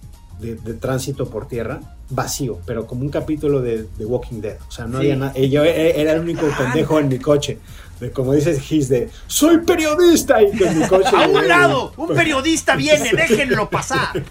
de, 0.40 0.56
de 0.56 0.74
tránsito 0.74 1.30
por 1.30 1.46
tierra, 1.46 1.78
vacío, 2.10 2.58
pero 2.66 2.86
como 2.88 3.02
un 3.02 3.08
capítulo 3.08 3.62
de, 3.62 3.84
de 3.96 4.04
Walking 4.04 4.40
Dead. 4.40 4.56
O 4.68 4.70
sea, 4.72 4.86
no 4.86 4.98
Sí. 4.98 5.04
había 5.04 5.16
nada. 5.16 5.32
Yo 5.38 5.64
e- 5.64 6.00
era 6.00 6.12
el 6.14 6.20
único 6.20 6.42
pendejo 6.58 6.98
en 6.98 7.06
mi 7.08 7.18
coche. 7.20 7.58
De, 8.00 8.10
como 8.12 8.32
dices 8.32 8.60
Gis, 8.60 8.88
de 8.88 9.10
soy 9.28 9.58
periodista 9.58 10.42
y 10.42 10.56
con 10.58 10.76
mi 10.78 10.86
coche. 10.88 11.10
¡A 11.16 11.28
un 11.28 11.46
lado! 11.48 11.92
¡Un 11.96 12.08
periodista 12.14 12.74
viene! 12.76 13.10
¡Déjenlo 13.12 13.70
pasar! 13.70 14.10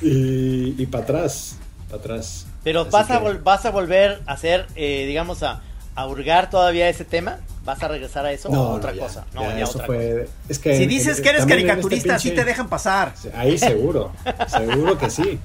Y, 0.00 0.74
y 0.80 0.86
para 0.86 1.04
atrás, 1.04 1.56
para 1.88 1.98
atrás. 2.00 2.46
Pero 2.64 2.82
Así 2.82 2.90
vas 2.90 3.10
a, 3.10 3.20
que- 3.20 3.32
vas 3.42 3.64
a 3.66 3.70
volver 3.70 4.22
a 4.26 4.32
hacer, 4.32 4.66
eh, 4.76 5.04
digamos, 5.06 5.42
a, 5.42 5.60
a 5.94 6.06
hurgar 6.06 6.50
todavía 6.50 6.88
ese 6.88 7.04
tema. 7.04 7.38
¿Vas 7.68 7.82
a 7.82 7.88
regresar 7.88 8.24
a 8.24 8.32
eso 8.32 8.48
No, 8.48 8.62
o 8.62 8.68
no, 8.70 8.74
otra 8.76 8.94
ya, 8.94 9.02
cosa? 9.02 9.26
No, 9.34 9.42
ya, 9.42 9.58
ya, 9.58 9.64
eso 9.64 9.72
otra 9.72 9.84
fue. 9.86 10.26
Es 10.48 10.58
que 10.58 10.74
Si 10.74 10.84
en- 10.84 10.88
dices 10.88 11.18
en- 11.18 11.22
que 11.22 11.28
eres 11.28 11.40
este 11.42 11.52
caricaturista, 11.52 12.14
así 12.14 12.30
pinche- 12.30 12.36
te 12.36 12.44
dejan 12.46 12.66
pasar. 12.70 13.12
Ahí 13.34 13.58
seguro, 13.58 14.10
seguro 14.48 14.96
que 14.96 15.10
sí. 15.10 15.38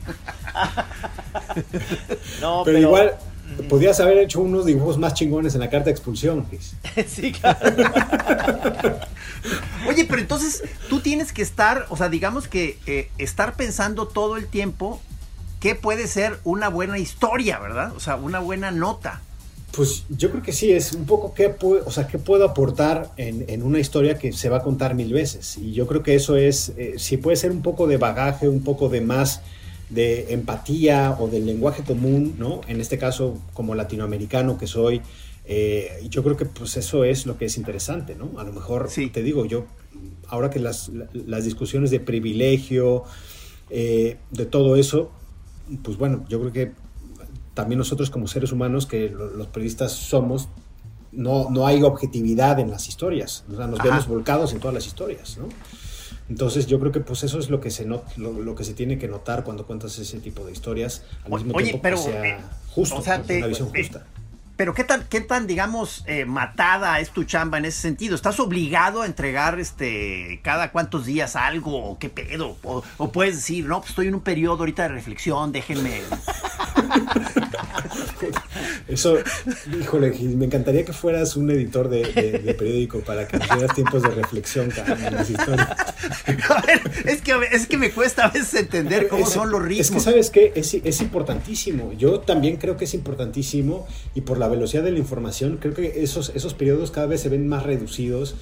No, 2.40 2.62
Pero, 2.64 2.64
pero, 2.64 2.78
igual, 2.80 3.16
podías 3.68 4.00
haber 4.00 4.20
hecho 4.20 4.40
unos 4.40 4.66
dibujos 4.66 4.98
más 4.98 5.14
chingones 5.16 5.54
en 5.56 5.60
la 5.60 5.70
carta 5.70 5.86
de 5.86 5.92
expulsión, 5.92 6.48
sí, 7.08 7.34
claro. 7.34 7.60
Oye, 9.90 10.06
pero 10.06 10.22
entonces 10.22 10.64
tú 10.90 11.02
tienes 11.02 11.34
que 11.34 11.42
estar, 11.42 11.88
o 11.90 11.98
sea, 11.98 12.08
digamos 12.08 12.48
que 12.48 12.80
eh, 12.86 13.10
estar 13.18 13.56
pensando 13.56 14.08
todo 14.08 14.38
el 14.38 14.48
tiempo 14.48 15.02
qué 15.60 15.76
puede 15.76 16.08
ser 16.08 16.40
una 16.46 16.70
buena 16.70 16.98
historia, 17.00 17.60
¿verdad? 17.60 17.92
O 17.98 18.00
sea, 18.00 18.16
una 18.16 18.40
buena 18.40 18.72
nota. 18.72 19.20
Pues 19.76 20.04
yo 20.10 20.30
creo 20.30 20.44
que 20.44 20.52
sí, 20.54 20.72
es 20.72 20.94
un 20.94 21.06
poco 21.06 21.34
qué, 21.34 21.52
o 21.86 21.90
sea, 21.92 22.06
qué 22.06 22.20
puedo 22.20 22.46
aportar 22.46 23.12
en, 23.18 23.46
en 23.48 23.64
una 23.64 23.80
historia 23.80 24.20
que 24.20 24.32
se 24.32 24.48
va 24.50 24.58
a 24.58 24.62
contar 24.62 24.94
mil 24.94 25.12
veces. 25.12 25.58
Y 25.58 25.72
yo 25.74 25.88
creo 25.88 26.04
que 26.04 26.14
eso 26.14 26.36
es, 26.36 26.74
eh, 26.78 26.94
si 26.98 27.18
puede 27.18 27.38
ser 27.38 27.52
un 27.52 27.64
poco 27.64 27.88
de 27.88 27.98
bagaje, 27.98 28.48
un 28.48 28.64
poco 28.64 28.88
de 28.90 29.02
más 29.02 29.42
de 29.90 30.32
empatía 30.34 31.18
o 31.20 31.28
del 31.28 31.48
lenguaje 31.48 31.84
común, 31.84 32.36
¿no? 32.38 32.62
En 32.68 32.82
este 32.82 33.00
caso, 33.00 33.40
como 33.54 33.74
latinoamericano 33.74 34.60
que 34.60 34.68
soy, 34.68 35.02
eh, 35.46 36.06
yo 36.08 36.24
creo 36.24 36.38
que 36.38 36.46
pues 36.46 36.78
eso 36.78 37.04
es 37.04 37.26
lo 37.26 37.38
que 37.40 37.46
es 37.46 37.58
interesante, 37.58 38.16
¿no? 38.16 38.40
A 38.40 38.44
lo 38.44 38.54
mejor, 38.54 38.90
Sí. 38.92 39.10
te 39.10 39.24
digo, 39.24 39.46
yo, 39.46 39.66
ahora 40.28 40.52
que 40.52 40.60
las, 40.60 40.92
las 41.14 41.46
discusiones 41.46 41.90
de 41.90 42.00
privilegio, 42.00 43.06
eh, 43.72 44.18
de 44.30 44.46
todo 44.46 44.76
eso, 44.76 45.12
pues 45.82 45.98
bueno, 45.98 46.26
yo 46.30 46.40
creo 46.40 46.52
que 46.54 46.83
también 47.54 47.78
nosotros 47.80 48.10
como 48.10 48.28
seres 48.28 48.52
humanos 48.52 48.86
que 48.86 49.10
lo- 49.10 49.30
los 49.30 49.48
periodistas 49.48 49.92
somos, 49.92 50.50
no, 51.12 51.50
no 51.52 51.68
hay 51.68 51.84
objetividad 51.84 52.60
en 52.60 52.72
las 52.72 52.88
historias, 52.88 53.44
o 53.52 53.56
sea, 53.56 53.68
nos 53.68 53.80
Ajá. 53.80 53.90
vemos 53.90 54.08
volcados 54.08 54.54
en 54.54 54.60
todas 54.60 54.74
las 54.74 54.88
historias, 54.88 55.38
¿no? 55.38 55.48
Entonces 56.30 56.68
yo 56.68 56.80
creo 56.80 56.92
que 56.92 57.02
pues 57.02 57.24
eso 57.24 57.38
es 57.38 57.50
lo 57.50 57.60
que 57.60 57.70
se 57.70 57.86
not- 57.86 58.16
lo, 58.18 58.32
lo 58.32 58.56
que 58.56 58.64
se 58.64 58.74
tiene 58.74 58.98
que 58.98 59.08
notar 59.08 59.44
cuando 59.44 59.66
cuentas 59.68 60.00
ese 60.00 60.20
tipo 60.20 60.46
de 60.46 60.54
historias, 60.54 61.04
al 61.26 61.32
mismo 61.32 61.52
oye, 61.54 61.66
tiempo 61.66 61.82
pero, 61.84 61.98
que 61.98 62.04
sea 62.04 62.26
eh, 62.26 62.38
justo, 62.74 62.96
o 62.98 63.02
sea, 63.02 63.18
¿no? 63.20 63.26
te- 63.26 63.38
una 63.40 63.48
visión 63.48 63.68
eh, 63.74 63.80
justa. 63.82 64.06
Pero 64.64 64.74
qué 64.74 64.86
tan, 64.86 65.04
qué 65.10 65.20
tan, 65.20 65.46
digamos, 65.46 66.06
eh, 66.08 66.24
matada 66.24 67.02
es 67.02 67.10
tu 67.10 67.26
chamba 67.26 67.58
en 67.58 67.66
ese 67.66 67.82
sentido. 67.82 68.16
¿Estás 68.16 68.40
obligado 68.40 69.02
a 69.02 69.06
entregar 69.06 69.60
este 69.60 70.40
cada 70.42 70.72
cuántos 70.72 71.06
días 71.06 71.36
algo 71.36 71.84
o 71.84 72.00
qué 72.00 72.08
pedo? 72.08 72.56
O, 72.64 72.82
o 72.96 73.12
puedes 73.12 73.36
decir, 73.36 73.66
no, 73.66 73.80
pues 73.82 73.90
estoy 73.90 74.08
en 74.08 74.16
un 74.16 74.22
periodo 74.22 74.60
ahorita 74.60 74.84
de 74.84 74.88
reflexión, 74.88 75.52
déjenme. 75.52 76.00
Eso, 78.88 79.18
híjole, 79.80 80.12
me 80.20 80.46
encantaría 80.46 80.86
que 80.86 80.94
fueras 80.94 81.36
un 81.36 81.50
editor 81.52 81.90
de, 81.90 82.04
de- 82.14 82.40
de 82.40 82.54
periódico 82.54 83.00
para 83.00 83.28
que 83.28 83.38
nos 83.38 83.50
dieras 83.50 83.76
tiempos 83.76 84.02
de 84.04 84.10
reflexión 84.10 84.70
en 84.88 85.14
las 85.16 85.30
historias. 85.30 85.70
A 86.50 86.62
ver, 86.62 86.82
es 87.06 87.22
que, 87.22 87.34
es 87.52 87.68
que 87.68 87.78
me 87.78 87.92
cuesta 87.92 88.26
a 88.26 88.30
veces 88.30 88.54
entender 88.62 89.08
cómo 89.08 89.24
Es- 89.26 89.32
son 89.34 89.52
los 89.52 89.62
ritmos. 89.62 89.86
Es 89.88 89.92
que, 89.92 90.00
¿sabes 90.00 90.30
qué? 90.30 90.52
Es, 90.56 90.74
es 90.74 91.02
importantísimo. 91.02 91.94
Yo 91.94 92.20
también 92.22 92.58
creo 92.58 92.78
que 92.78 92.86
es 92.86 92.94
importantísimo 92.94 93.88
y 94.16 94.22
por 94.22 94.38
la 94.38 94.48
velocidad 94.54 94.84
de 94.84 94.92
la 94.92 95.00
información, 95.00 95.58
creo 95.60 95.74
que 95.74 96.02
esos, 96.04 96.32
esos 96.36 96.54
periodos 96.54 96.92
cada 96.92 97.08
vez 97.08 97.22
se 97.22 97.30
ven 97.30 97.48
más 97.48 97.64
reducidos 97.64 98.36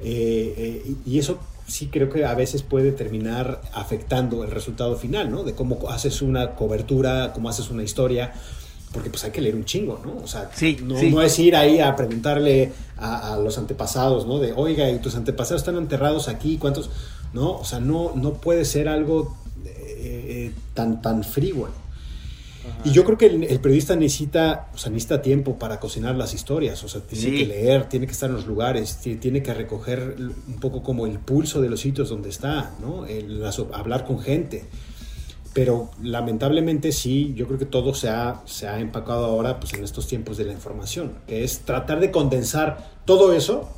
eh, 0.00 0.82
eh, 0.86 0.94
y 1.06 1.18
eso 1.18 1.38
sí 1.66 1.88
creo 1.88 2.08
que 2.10 2.24
a 2.24 2.34
veces 2.34 2.62
puede 2.62 2.92
terminar 2.92 3.60
afectando 3.74 4.44
el 4.44 4.50
resultado 4.50 4.96
final, 4.96 5.30
¿no? 5.30 5.42
De 5.42 5.54
cómo 5.54 5.88
haces 5.90 6.22
una 6.22 6.54
cobertura, 6.54 7.32
cómo 7.34 7.48
haces 7.48 7.70
una 7.70 7.82
historia. 7.82 8.32
Porque 8.92 9.10
pues 9.10 9.24
hay 9.24 9.30
que 9.30 9.40
leer 9.42 9.56
un 9.56 9.64
chingo, 9.64 10.00
¿no? 10.04 10.22
O 10.22 10.26
sea, 10.26 10.48
Sí, 10.54 10.78
no, 10.82 10.96
sí. 10.98 11.10
no 11.10 11.20
es 11.20 11.38
ir 11.38 11.54
ahí 11.56 11.80
a 11.80 11.94
preguntarle 11.96 12.72
a, 12.96 13.34
a 13.34 13.38
los 13.38 13.58
antepasados, 13.58 14.26
¿no? 14.26 14.38
De, 14.38 14.52
oiga, 14.52 14.88
¿y 14.90 15.00
tus 15.00 15.16
antepasados 15.16 15.62
están 15.62 15.76
enterrados 15.76 16.28
aquí? 16.28 16.56
¿Cuántos? 16.56 16.88
No, 17.34 17.56
o 17.58 17.64
sea, 17.64 17.80
no, 17.80 18.12
no 18.14 18.34
puede 18.34 18.64
ser 18.64 18.88
algo 18.88 19.36
eh, 19.64 20.52
tan, 20.72 21.02
tan 21.02 21.24
frívolo. 21.24 21.72
Y 22.84 22.92
yo 22.92 23.04
creo 23.04 23.18
que 23.18 23.26
el, 23.26 23.44
el 23.44 23.60
periodista 23.60 23.96
necesita, 23.96 24.68
o 24.74 24.78
sea, 24.78 24.90
necesita 24.90 25.20
tiempo 25.22 25.58
para 25.58 25.80
cocinar 25.80 26.14
las 26.14 26.34
historias, 26.34 26.82
o 26.84 26.88
sea, 26.88 27.00
tiene 27.00 27.24
Sí. 27.24 27.36
que 27.38 27.46
leer, 27.46 27.88
tiene 27.88 28.06
que 28.06 28.12
estar 28.12 28.28
en 28.30 28.36
los 28.36 28.46
lugares, 28.46 28.98
ti- 28.98 29.16
tiene 29.16 29.42
que 29.42 29.52
recoger 29.54 30.16
un 30.18 30.58
poco 30.60 30.82
como 30.82 31.06
el 31.06 31.18
pulso 31.18 31.60
de 31.60 31.68
los 31.68 31.80
sitios 31.80 32.08
donde 32.08 32.28
está, 32.28 32.72
¿no? 32.80 33.06
El- 33.06 33.40
las- 33.40 33.60
hablar 33.72 34.04
con 34.04 34.20
gente. 34.20 34.64
Pero 35.52 35.90
lamentablemente 36.02 36.92
sí, 36.92 37.32
yo 37.34 37.46
creo 37.46 37.58
que 37.58 37.64
todo 37.64 37.94
se 37.94 38.10
ha, 38.10 38.42
se 38.44 38.68
ha 38.68 38.78
empacado 38.78 39.24
ahora 39.24 39.58
pues, 39.58 39.72
en 39.72 39.82
estos 39.84 40.06
tiempos 40.06 40.36
de 40.36 40.44
la 40.44 40.52
información, 40.52 41.14
que 41.26 41.44
es 41.44 41.60
tratar 41.60 41.98
de 42.00 42.10
condensar 42.10 42.90
todo 43.06 43.32
eso 43.32 43.70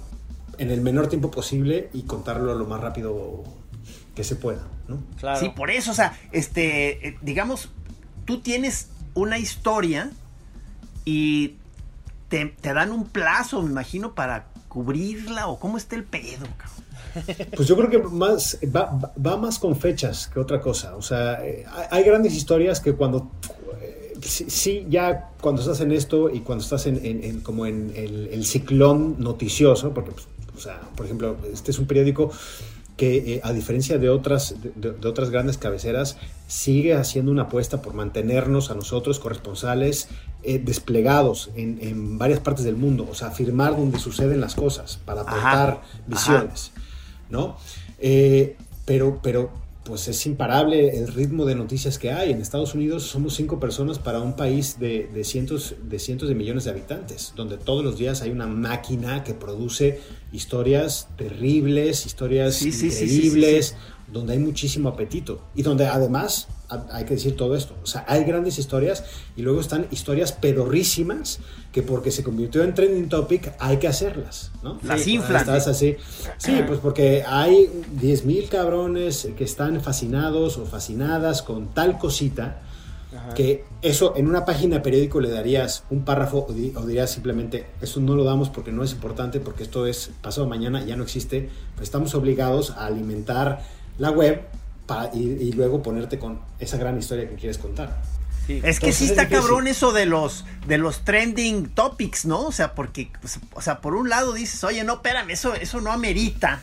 en 0.58 0.72
el 0.72 0.80
menor 0.80 1.06
tiempo 1.06 1.30
posible 1.30 1.88
y 1.94 2.02
contarlo 2.02 2.52
lo 2.56 2.66
más 2.66 2.80
rápido 2.80 3.44
que 4.16 4.24
se 4.24 4.34
pueda, 4.34 4.66
¿no? 4.88 4.98
Claro. 5.20 5.38
Sí, 5.38 5.50
por 5.50 5.70
eso, 5.70 5.92
o 5.92 5.94
sea, 5.94 6.18
este, 6.32 7.10
eh, 7.10 7.18
digamos, 7.22 7.68
tú 8.28 8.40
tienes 8.40 8.88
una 9.14 9.38
historia 9.38 10.10
y 11.06 11.54
te, 12.28 12.44
te 12.44 12.74
dan 12.74 12.92
un 12.92 13.06
plazo, 13.06 13.62
me 13.62 13.70
imagino, 13.70 14.14
para 14.14 14.48
cubrirla 14.68 15.46
o 15.46 15.58
cómo 15.58 15.78
está 15.78 15.96
el 15.96 16.04
pedo. 16.04 16.46
Pues 17.56 17.66
yo 17.66 17.74
creo 17.74 17.88
que 17.88 17.98
más 17.98 18.58
va, 18.64 19.00
va- 19.26 19.36
más 19.38 19.58
con 19.58 19.74
fechas 19.74 20.26
que 20.26 20.38
otra 20.38 20.60
cosa. 20.60 20.94
O 20.96 21.00
sea, 21.00 21.42
eh, 21.42 21.64
hay, 21.90 22.04
grandes 22.04 22.34
historias 22.34 22.80
que 22.80 22.92
cuando 22.92 23.30
sí, 24.20 24.86
ya 24.90 25.30
cuando 25.40 25.62
estás 25.62 25.80
en 25.80 25.92
esto 25.92 26.28
y 26.28 26.40
cuando 26.40 26.62
estás 26.62 26.86
en, 26.86 27.40
como 27.40 27.64
en 27.64 27.94
el, 27.96 28.44
ciclón 28.44 29.16
noticioso, 29.18 29.94
porque, 29.94 30.10
pues, 30.10 30.26
o 30.54 30.60
sea, 30.60 30.82
por 30.94 31.06
ejemplo, 31.06 31.38
este 31.50 31.70
es 31.70 31.78
un 31.78 31.86
periódico 31.86 32.30
que 32.98 33.34
eh, 33.34 33.40
a 33.44 33.52
diferencia 33.52 33.96
de 33.96 34.10
otras, 34.10 34.56
de, 34.74 35.08
otras 35.08 35.30
grandes 35.30 35.56
cabeceras, 35.56 36.18
sigue 36.48 36.94
haciendo 36.94 37.30
una 37.30 37.42
apuesta 37.42 37.80
por 37.80 37.94
mantenernos 37.94 38.72
a 38.72 38.74
nosotros 38.74 39.20
corresponsales 39.20 40.08
eh, 40.42 40.58
desplegados 40.58 41.50
en, 41.54 42.18
varias 42.18 42.40
partes 42.40 42.64
del 42.64 42.74
mundo, 42.74 43.06
o 43.08 43.14
sea, 43.14 43.30
firmar 43.30 43.76
donde 43.76 44.00
suceden 44.00 44.40
las 44.40 44.56
cosas 44.56 44.98
para 45.04 45.20
aportar 45.20 45.80
visiones, 46.08 46.72
¿no? 47.30 47.56
Eh, 48.00 48.56
pero, 48.84 49.20
pero 49.22 49.50
pues 49.88 50.06
es 50.06 50.26
imparable 50.26 50.98
el 50.98 51.08
ritmo 51.08 51.46
de 51.46 51.54
noticias 51.54 51.98
que 51.98 52.12
hay. 52.12 52.30
En 52.30 52.42
Estados 52.42 52.74
Unidos 52.74 53.04
somos 53.04 53.34
cinco 53.34 53.58
personas 53.58 53.98
para 53.98 54.20
un 54.20 54.36
país 54.36 54.78
de, 54.78 55.08
cientos, 55.24 55.76
de 55.82 55.98
cientos 55.98 56.28
de 56.28 56.34
millones 56.34 56.64
de 56.64 56.72
habitantes, 56.72 57.32
donde 57.34 57.56
todos 57.56 57.82
los 57.82 57.96
días 57.96 58.20
hay 58.20 58.28
una 58.28 58.46
máquina 58.46 59.24
que 59.24 59.32
produce 59.32 59.98
historias 60.30 61.08
terribles, 61.16 62.04
historias 62.04 62.60
increíbles, 62.60 63.76
donde 64.12 64.32
hay 64.32 64.38
muchísimo 64.38 64.88
apetito 64.88 65.40
y 65.54 65.62
donde 65.62 65.86
además 65.86 66.48
hay 66.92 67.04
que 67.04 67.14
decir 67.14 67.36
todo 67.36 67.56
esto. 67.56 67.74
O 67.82 67.86
sea, 67.86 68.04
hay 68.08 68.24
grandes 68.24 68.58
historias 68.58 69.04
y 69.36 69.42
luego 69.42 69.60
están 69.60 69.86
historias 69.90 70.32
pedorrísimas 70.32 71.40
que 71.72 71.82
porque 71.82 72.10
se 72.10 72.22
convirtió 72.22 72.62
en 72.62 72.74
trending 72.74 73.08
topic 73.08 73.52
hay 73.58 73.78
que 73.78 73.88
hacerlas, 73.88 74.50
¿no? 74.62 74.78
Las 74.82 75.06
inflan. 75.06 75.48
así. 75.48 75.96
Sí, 76.36 76.60
pues 76.66 76.78
porque 76.80 77.22
hay 77.26 77.70
10.000 78.00 78.48
cabrones 78.48 79.28
que 79.36 79.44
están 79.44 79.80
fascinados 79.80 80.58
o 80.58 80.66
fascinadas 80.66 81.42
con 81.42 81.68
tal 81.68 81.98
cosita 81.98 82.62
que 83.34 83.64
eso 83.80 84.14
en 84.16 84.28
una 84.28 84.44
página 84.44 84.76
de 84.76 84.80
periódico 84.82 85.20
le 85.20 85.30
darías 85.30 85.84
un 85.90 86.04
párrafo 86.04 86.46
o, 86.48 86.52
dirías 86.52 87.10
simplemente, 87.10 87.66
eso 87.80 88.00
no 88.00 88.14
lo 88.14 88.24
damos 88.24 88.50
porque 88.50 88.70
no 88.70 88.84
es 88.84 88.92
importante, 88.92 89.40
porque 89.40 89.62
esto 89.62 89.86
es 89.86 90.10
pasado 90.20 90.46
mañana, 90.46 90.84
ya 90.84 90.96
no 90.96 91.04
existe, 91.04 91.48
pues 91.74 91.88
estamos 91.88 92.14
obligados 92.14 92.70
a 92.70 92.86
alimentar 92.86 93.62
la 93.98 94.10
web 94.10 94.42
y, 95.12 95.52
luego 95.52 95.82
ponerte 95.82 96.18
con 96.18 96.40
esa 96.58 96.78
gran 96.78 96.98
historia 96.98 97.28
que 97.28 97.34
quieres 97.34 97.58
contar. 97.58 97.96
Es 98.48 98.80
que 98.80 98.92
sí 98.92 99.04
está 99.04 99.28
cabrón 99.28 99.68
eso 99.68 99.92
de 99.92 100.06
los 100.06 100.46
de 100.66 100.78
los 100.78 101.04
trending 101.04 101.68
topics, 101.68 102.24
¿no? 102.24 102.46
O 102.46 102.52
sea, 102.52 102.74
porque 102.74 103.10
pues, 103.20 103.38
o 103.52 103.60
sea, 103.60 103.82
por 103.82 103.94
un 103.94 104.08
lado 104.08 104.32
dices, 104.32 104.64
"Oye, 104.64 104.84
no, 104.84 104.94
espérame, 104.94 105.30
eso 105.30 105.54
eso 105.54 105.82
no 105.82 105.92
amerita." 105.92 106.62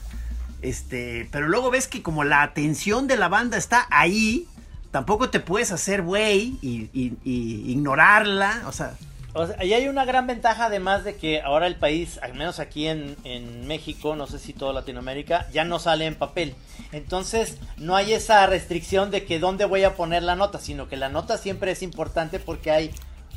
Este, 0.63 1.29
pero 1.31 1.47
luego 1.47 1.69
ves 1.69 1.87
que 1.87 2.01
como 2.01 2.23
la 2.23 2.41
atención 2.41 3.05
de 3.05 3.17
la 3.17 3.27
banda 3.27 3.57
está 3.57 3.85
ahí, 3.91 4.47
tampoco 4.89 5.29
te 5.29 5.39
puedes 5.39 5.71
hacer 5.71 6.01
güey 6.01 6.57
y, 6.63 6.89
y, 6.91 7.71
ignorarla, 7.71 8.63
o 8.65 8.71
sea, 8.71 8.95
o 9.35 9.47
sea, 9.47 9.63
y 9.65 9.73
hay 9.73 9.89
una 9.89 10.05
gran 10.05 10.27
ventaja 10.27 10.67
además 10.67 11.03
de 11.03 11.17
que 11.17 11.41
ahora 11.41 11.67
el 11.67 11.75
país, 11.75 12.19
al 12.21 12.33
menos 12.35 12.59
aquí 12.59 12.87
en, 12.87 13.17
en, 13.25 13.67
México, 13.67 14.15
no 14.15 14.27
sé 14.27 14.39
si 14.39 14.53
toda 14.53 14.71
Latinoamérica, 14.71 15.45
ya 15.51 15.65
no 15.65 15.77
sale 15.77 16.05
en 16.05 16.15
papel. 16.15 16.55
Entonces 16.93 17.57
no 17.75 17.97
hay 17.97 18.13
esa 18.13 18.45
restricción 18.47 19.11
de 19.11 19.25
que 19.25 19.39
dónde 19.39 19.65
voy 19.65 19.83
a 19.83 19.95
poner 19.95 20.23
la 20.23 20.37
nota, 20.37 20.57
sino 20.57 20.87
que 20.87 20.95
la 20.95 21.09
nota 21.09 21.37
siempre 21.37 21.71
es 21.71 21.83
importante 21.83 22.39
porque 22.39 22.71
hay 22.71 22.91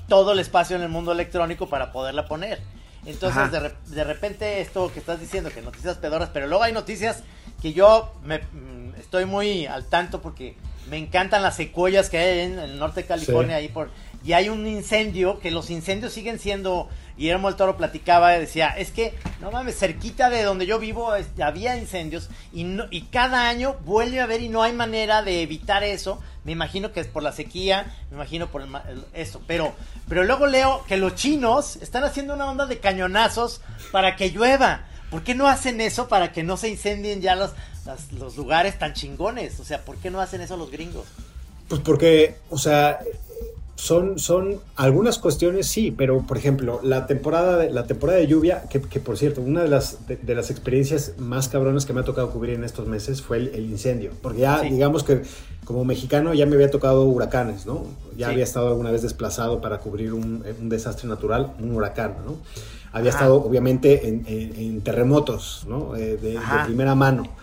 todo 0.07 0.33
el 0.33 0.39
espacio 0.39 0.77
en 0.77 0.83
el 0.83 0.89
mundo 0.89 1.11
electrónico 1.11 1.69
para 1.69 1.91
poderla 1.91 2.27
poner. 2.27 2.61
Entonces 3.05 3.51
de, 3.51 3.73
de, 3.87 4.05
repente 4.05 4.61
esto 4.61 4.93
que 4.93 5.01
estás 5.01 5.21
diciendo, 5.21 5.51
que 5.51 5.63
noticias 5.63 5.97
pedoras, 5.97 6.31
pero 6.33 6.47
luego 6.47 6.63
hay 6.63 6.73
noticias 6.73 7.25
que 7.61 7.73
yo 7.73 8.13
me, 8.23 8.39
mm, 8.39 8.95
estoy 9.01 9.25
muy 9.25 9.67
al 9.67 9.87
tanto 9.87 10.21
porque 10.21 10.57
me 10.89 10.97
encantan 10.97 11.43
las 11.43 11.57
secuoyas 11.57 12.09
que 12.11 12.19
hay 12.19 12.41
en 12.41 12.59
el 12.59 12.79
norte 12.79 13.03
de 13.03 13.07
California, 13.07 13.57
ahí 13.57 13.69
por 13.69 13.91
y 14.25 14.33
hay 14.33 14.49
un 14.49 14.67
incendio, 14.67 15.39
que 15.39 15.51
los 15.51 15.71
incendios 15.71 16.13
siguen 16.13 16.39
siendo, 16.39 16.89
Guillermo 17.17 17.49
el 17.49 17.57
Toro 17.57 17.77
platicaba, 17.77 18.33
decía, 18.33 18.69
es 18.69 18.91
que, 18.91 19.15
no 19.41 19.51
mames, 19.51 19.79
cerquita 19.79 20.29
de 20.29 20.43
donde 20.43 20.67
yo 20.67 20.79
vivo 20.79 21.13
había 21.41 21.77
incendios 21.77 22.29
y, 22.53 22.65
no, 22.65 22.87
y 22.91 23.03
cada 23.03 23.49
año 23.49 23.77
vuelve 23.85 24.21
a 24.21 24.25
haber 24.25 24.43
y 24.43 24.49
no 24.49 24.63
hay 24.63 24.73
manera 24.73 25.23
de 25.23 25.43
evitar 25.43 25.85
eso. 25.85 26.21
Me 26.45 26.53
imagino 26.53 26.93
que 26.93 27.01
es 27.01 27.07
por 27.07 27.23
la 27.23 27.33
sequía, 27.33 27.95
me 28.11 28.17
imagino 28.17 28.49
por 28.49 28.63
el, 28.63 28.69
eso, 29.15 29.41
pero, 29.47 29.75
pero 30.09 30.25
luego 30.25 30.47
leo 30.47 30.85
que 30.89 30.97
los 30.97 31.15
chinos 31.15 31.77
están 31.77 32.05
haciendo 32.05 32.35
una 32.35 32.51
onda 32.51 32.67
de 32.67 32.79
cañonazos 32.79 33.61
para 33.93 34.17
que 34.17 34.31
llueva. 34.31 34.85
¿Por 35.11 35.23
qué 35.23 35.35
no 35.35 35.47
hacen 35.49 35.81
eso 35.81 36.09
para 36.09 36.33
que 36.33 36.43
no 36.43 36.57
se 36.57 36.69
incendien 36.69 37.23
ya 37.23 37.35
los, 37.35 37.53
los 38.19 38.37
lugares 38.37 38.79
tan 38.79 38.95
chingones? 38.95 39.59
O 39.61 39.65
sea, 39.65 39.83
¿por 39.83 39.97
qué 39.97 40.11
no 40.11 40.21
hacen 40.21 40.41
eso 40.41 40.57
los 40.57 40.71
gringos? 40.71 41.07
Pues 41.69 41.81
porque, 41.83 42.37
o 42.51 42.59
sea, 42.59 42.99
son, 43.79 44.19
son 44.19 44.57
algunas 44.75 45.21
cuestiones, 45.21 45.69
sí, 45.69 45.95
pero 45.97 46.27
por 46.27 46.37
ejemplo, 46.37 46.81
la 46.83 47.07
temporada 47.07 47.59
de, 47.59 47.71
la 47.71 47.85
temporada 47.85 48.19
de 48.19 48.27
lluvia, 48.27 48.65
que, 48.69 48.81
por 48.81 49.17
cierto, 49.17 49.41
una 49.41 49.63
de 49.63 49.69
las, 49.69 49.99
de, 50.09 50.35
las 50.35 50.51
experiencias 50.51 51.15
más 51.19 51.49
cabronas 51.49 51.87
que 51.87 51.93
me 51.93 52.01
ha 52.01 52.05
tocado 52.05 52.29
cubrir 52.33 52.57
en 52.57 52.65
estos 52.65 52.89
meses 52.89 53.23
fue 53.23 53.37
el, 53.37 53.71
incendio. 53.71 54.11
Porque 54.21 54.41
ya, 54.41 54.63
digamos 54.63 55.05
que 55.05 55.23
como 55.65 55.85
mexicano 55.85 56.35
ya 56.35 56.45
me 56.45 56.57
había 56.57 56.73
tocado 56.73 57.05
huracanes, 57.05 57.67
¿no? 57.67 57.85
Ya 58.17 58.31
había 58.31 58.43
estado 58.43 58.67
alguna 58.67 58.91
vez 58.91 59.03
desplazado 59.03 59.61
para 59.61 59.79
cubrir 59.79 60.13
un, 60.13 60.43
desastre 60.63 61.09
natural, 61.09 61.53
un 61.61 61.71
huracán, 61.71 62.17
¿no? 62.27 62.39
Había 62.91 63.11
estado 63.11 63.37
obviamente 63.37 64.09
en, 64.09 64.81
terremotos, 64.81 65.67
¿no? 65.69 65.95
Eh, 65.95 66.17
de, 66.17 66.33
de 66.33 66.41
primera 66.67 66.97
mano. 66.97 67.38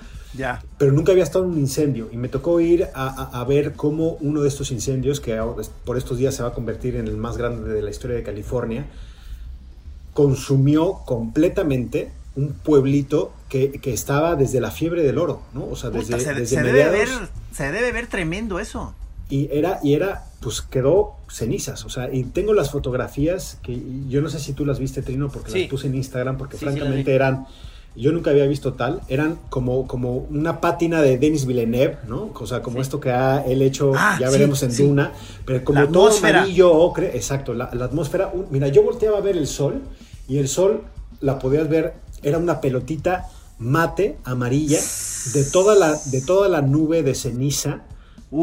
Pero 0.77 0.91
nunca 0.91 1.11
había 1.11 1.23
estado 1.23 1.45
en 1.45 1.51
un 1.51 1.59
incendio 1.59 2.09
y 2.11 2.17
me 2.17 2.29
tocó 2.29 2.59
ir 2.59 2.87
a, 2.93 3.43
ver 3.47 3.73
cómo 3.73 4.17
uno 4.21 4.41
de 4.41 4.47
estos 4.47 4.71
incendios, 4.71 5.19
que 5.19 5.39
por 5.83 5.97
estos 5.97 6.17
días 6.17 6.35
se 6.35 6.43
va 6.43 6.49
a 6.49 6.53
convertir 6.53 6.95
en 6.95 7.07
el 7.07 7.17
más 7.17 7.37
grande 7.37 7.71
de 7.71 7.81
la 7.81 7.89
historia 7.89 8.15
de 8.15 8.23
California, 8.23 8.85
consumió 10.13 11.01
completamente 11.05 12.11
un 12.35 12.53
pueblito 12.53 13.33
que, 13.49 13.79
estaba 13.85 14.35
desde 14.35 14.59
la 14.59 14.71
fiebre 14.71 15.03
del 15.03 15.17
oro, 15.17 15.41
¿no? 15.53 15.65
O 15.65 15.75
sea, 15.75 15.89
desde, 15.89 16.19
se, 16.19 16.61
debe 16.61 16.89
ver, 16.89 17.09
se 17.53 17.71
debe 17.71 17.91
ver 17.91 18.07
tremendo 18.07 18.59
eso. 18.59 18.93
Y 19.29 19.49
era, 19.51 19.79
y 19.81 19.93
era, 19.93 20.25
pues 20.41 20.61
quedó 20.61 21.15
cenizas, 21.29 21.85
o 21.85 21.89
sea, 21.89 22.13
y 22.13 22.23
tengo 22.23 22.53
las 22.53 22.71
fotografías 22.71 23.57
que 23.63 23.81
yo 24.07 24.21
no 24.21 24.29
sé 24.29 24.39
si 24.39 24.53
tú 24.53 24.65
las 24.65 24.79
viste, 24.79 25.01
Trino, 25.01 25.29
porque 25.29 25.59
las 25.59 25.69
puse 25.69 25.87
en 25.87 25.95
Instagram, 25.95 26.37
porque 26.37 26.57
francamente 26.57 27.15
eran 27.15 27.47
yo 27.95 28.11
nunca 28.11 28.31
había 28.31 28.45
visto 28.45 28.73
tal, 28.73 29.01
eran 29.07 29.37
como, 29.49 29.87
como 29.87 30.17
una 30.29 30.59
pátina 30.59 31.01
de 31.01 31.17
Denis 31.17 31.45
Villeneuve, 31.45 31.97
¿no? 32.07 32.31
O 32.33 32.47
sea, 32.47 32.61
como 32.61 32.81
esto 32.81 32.99
que 32.99 33.11
ha 33.11 33.45
él 33.45 33.61
hecho, 33.61 33.93
ah, 33.95 34.17
ya 34.19 34.29
veremos 34.29 34.61
en 34.63 34.75
Duna, 34.75 35.13
pero 35.45 35.63
como 35.63 35.87
todo 35.87 36.09
amarillo, 36.17 36.73
ocre, 36.73 37.15
exacto, 37.15 37.53
la, 37.53 37.65
atmósfera, 37.65 38.31
mira, 38.51 38.67
yo 38.67 38.83
volteaba 38.83 39.17
a 39.17 39.21
ver 39.21 39.37
el 39.37 39.47
sol 39.47 39.81
y 40.27 40.37
el 40.37 40.47
sol 40.47 40.83
la 41.21 41.39
podías 41.39 41.69
ver, 41.69 41.93
era 42.21 42.37
una 42.37 42.59
pelotita 42.59 43.27
mate, 43.59 44.17
amarilla, 44.25 44.79
de 45.33 45.43
toda 45.45 45.75
la, 45.75 45.97
de 46.05 46.21
toda 46.21 46.49
la 46.49 46.61
nube 46.61 47.03
de 47.03 47.15
ceniza 47.15 47.83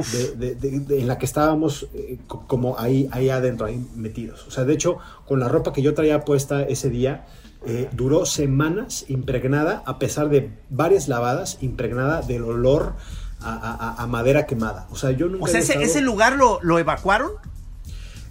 en 0.01 1.07
la 1.07 1.19
que 1.19 1.27
estábamos 1.27 1.89
eh, 1.95 2.19
como 2.27 2.79
ahí, 2.79 3.09
ahí 3.13 3.29
adentro, 3.29 3.67
ahí 3.67 3.85
metidos. 3.95 4.47
O 4.47 4.51
sea, 4.51 4.65
de 4.65 4.75
hecho, 4.75 4.99
con 5.27 5.41
la 5.41 5.49
ropa 5.49 5.73
que 5.73 5.83
yo 5.83 5.95
traía 5.95 6.25
puesta 6.25 6.63
ese 6.63 6.89
día, 6.91 7.27
eh, 7.65 7.89
duró 7.93 8.27
semanas 8.27 9.05
impregnada, 9.09 9.83
a 9.87 9.99
pesar 9.99 10.29
de 10.29 10.51
varias 10.69 11.07
lavadas, 11.07 11.59
impregnada 11.61 12.23
del 12.23 12.43
olor 12.43 12.95
a, 13.41 14.07
madera 14.09 14.47
quemada. 14.47 14.87
O 14.91 14.97
sea, 14.97 15.11
yo 15.11 15.29
nunca. 15.29 15.45
O 15.45 15.49
sea, 15.49 15.61
ese, 15.61 16.01
lugar 16.01 16.37
lo, 16.37 16.79
evacuaron? 16.79 17.33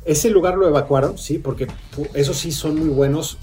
Ese 0.06 0.30
lugar 0.30 0.58
lo 0.58 0.68
evacuaron, 0.68 1.18
sí, 1.18 1.38
porque 1.38 1.68
esos 2.14 2.38
sí 2.38 2.52
son 2.52 2.80
muy 2.80 2.90
buenos. 2.90 3.38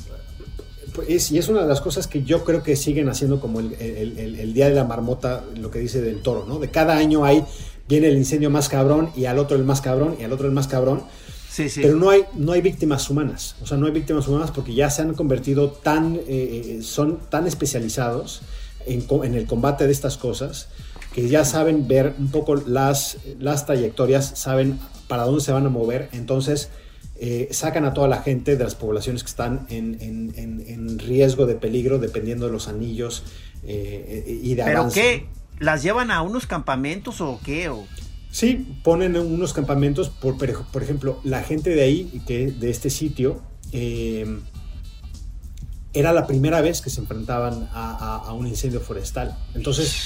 y 1.06 1.14
es 1.14 1.48
una 1.48 1.62
de 1.62 1.68
las 1.68 1.80
cosas 1.80 2.06
que 2.06 2.22
yo 2.22 2.44
creo 2.44 2.62
que 2.62 2.76
siguen 2.76 3.08
haciendo 3.08 3.40
como 3.40 3.60
el, 3.60 3.74
el, 3.74 4.52
Día 4.54 4.68
de 4.68 4.74
la 4.74 4.84
Marmota, 4.84 5.44
lo 5.56 5.70
que 5.70 5.78
dice 5.78 6.00
del 6.00 6.22
toro, 6.22 6.44
¿no? 6.46 6.58
De 6.58 6.70
cada 6.70 6.96
año 6.96 7.24
hay, 7.24 7.44
viene 7.88 8.08
el 8.08 8.16
incendio 8.16 8.50
más 8.50 8.68
cabrón 8.68 9.10
y 9.16 9.24
al 9.24 9.38
otro 9.38 9.56
el 9.56 9.64
más 9.64 9.80
cabrón 9.80 10.16
y 10.20 10.24
al 10.24 10.32
otro 10.32 10.46
el 10.46 10.52
más 10.52 10.68
cabrón. 10.68 11.02
Pero 11.74 11.96
no 11.96 12.10
hay, 12.10 12.22
no 12.34 12.52
hay 12.52 12.60
víctimas 12.60 13.10
humanas. 13.10 13.56
O 13.60 13.66
sea, 13.66 13.76
no 13.76 13.86
hay 13.86 13.92
víctimas 13.92 14.28
humanas 14.28 14.52
porque 14.52 14.74
ya 14.74 14.90
se 14.90 15.02
han 15.02 15.14
convertido 15.14 15.70
tan, 15.70 16.14
eh, 16.14 16.22
eh, 16.28 16.78
son 16.82 17.18
tan 17.30 17.48
especializados 17.48 18.42
en, 18.86 19.04
en, 19.24 19.34
el 19.34 19.46
combate 19.46 19.86
de 19.86 19.92
estas 19.92 20.16
cosas 20.16 20.68
que 21.12 21.28
ya 21.28 21.44
saben 21.44 21.88
ver 21.88 22.14
un 22.18 22.30
poco 22.30 22.54
las, 22.54 23.18
las 23.40 23.66
trayectorias, 23.66 24.38
saben 24.38 24.78
para 25.08 25.24
dónde 25.24 25.40
se 25.40 25.50
van 25.50 25.66
a 25.66 25.68
mover. 25.68 26.10
Entonces, 26.12 26.68
eh, 27.18 27.48
sacan 27.50 27.84
a 27.84 27.92
toda 27.92 28.06
la 28.06 28.22
gente 28.22 28.56
de 28.56 28.62
las 28.62 28.76
poblaciones 28.76 29.24
que 29.24 29.30
están 29.30 29.66
en, 29.68 29.98
en, 30.00 30.64
en 30.64 30.98
riesgo 31.00 31.46
de 31.46 31.56
peligro 31.56 31.98
dependiendo 31.98 32.46
de 32.46 32.52
los 32.52 32.68
anillos 32.68 33.24
y 33.64 34.54
de 34.54 34.62
¿Pero 34.62 34.88
qué? 34.94 35.26
¿Las 35.58 35.82
llevan 35.82 36.10
a 36.10 36.22
unos 36.22 36.46
campamentos 36.46 37.20
o 37.20 37.40
qué? 37.44 37.68
O... 37.68 37.86
Sí, 38.30 38.66
ponen 38.84 39.16
unos 39.16 39.52
campamentos, 39.52 40.08
por, 40.08 40.36
por 40.36 40.82
ejemplo, 40.82 41.20
la 41.24 41.42
gente 41.42 41.70
de 41.70 41.82
ahí, 41.82 42.22
que, 42.26 42.52
de 42.52 42.70
este 42.70 42.90
sitio, 42.90 43.42
eh, 43.72 44.38
era 45.92 46.12
la 46.12 46.26
primera 46.26 46.60
vez 46.60 46.80
que 46.80 46.90
se 46.90 47.00
enfrentaban 47.00 47.68
a, 47.72 48.32
un 48.32 48.46
incendio 48.46 48.80
forestal. 48.80 49.36
Entonces, 49.54 49.96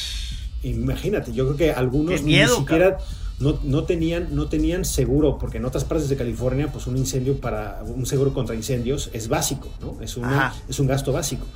imagínate, 0.63 1.33
yo 1.33 1.45
creo 1.47 1.57
que 1.57 1.71
algunos 1.73 2.23
ni 2.23 2.47
siquiera, 2.47 2.99
no, 3.41 3.59
no, 3.65 3.85
tenían, 3.85 4.35
no 4.35 4.49
tenían 4.49 4.85
seguro, 4.85 5.39
porque 5.39 5.59
en 5.59 5.65
otras 5.65 5.85
partes 5.85 6.09
de 6.09 6.17
California, 6.17 6.71
pues 6.71 6.87
un 6.87 6.97
incendio 6.97 7.41
para, 7.41 7.83
un 7.85 8.07
seguro 8.07 8.33
contra 8.33 8.55
incendios 8.55 9.11
es 9.13 9.29
básico, 9.29 9.69
¿no? 9.81 10.01
Es, 10.01 10.17
una, 10.17 10.55
es 10.69 10.79
un 10.79 10.87
gasto 10.87 11.13
básico. 11.13 11.47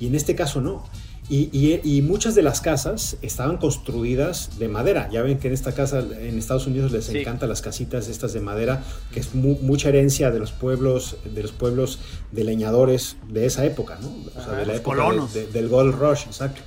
Y 0.00 0.08
en 0.08 0.14
este 0.14 0.34
caso 0.34 0.60
no. 0.60 0.84
Y, 1.28 1.48
y, 1.52 1.80
y, 1.82 2.02
muchas 2.02 2.36
de 2.36 2.42
las 2.42 2.60
casas 2.60 3.16
estaban 3.20 3.56
construidas 3.56 4.58
de 4.60 4.68
madera. 4.68 5.08
Ya 5.10 5.22
ven 5.22 5.38
que 5.38 5.48
en 5.48 5.54
esta 5.54 5.72
casa, 5.72 5.98
en 5.98 6.38
Estados 6.38 6.68
Unidos, 6.68 6.92
les 6.92 7.06
sí. 7.06 7.18
encantan 7.18 7.48
las 7.48 7.62
casitas 7.62 8.06
estas 8.06 8.32
de 8.32 8.40
madera, 8.40 8.84
que 9.12 9.18
es 9.18 9.34
mu 9.34 9.56
mucha 9.60 9.88
herencia 9.88 10.30
de 10.30 10.38
los 10.38 10.52
pueblos, 10.52 11.16
de 11.24 11.42
los 11.42 11.50
pueblos 11.50 11.98
de 12.30 12.44
leñadores 12.44 13.16
de 13.28 13.44
esa 13.46 13.64
época, 13.64 13.98
¿no? 14.00 14.08
O 14.08 14.32
sea, 14.44 14.52
Ah, 14.52 14.56
de 14.60 14.66
la 14.66 14.72
los 14.74 14.76
época 14.82 14.96
colonos. 15.02 15.34
de- 15.34 15.46
de- 15.46 15.52
del 15.52 15.68
Gold 15.68 15.96
Rush, 15.96 16.26
exacto. 16.26 16.60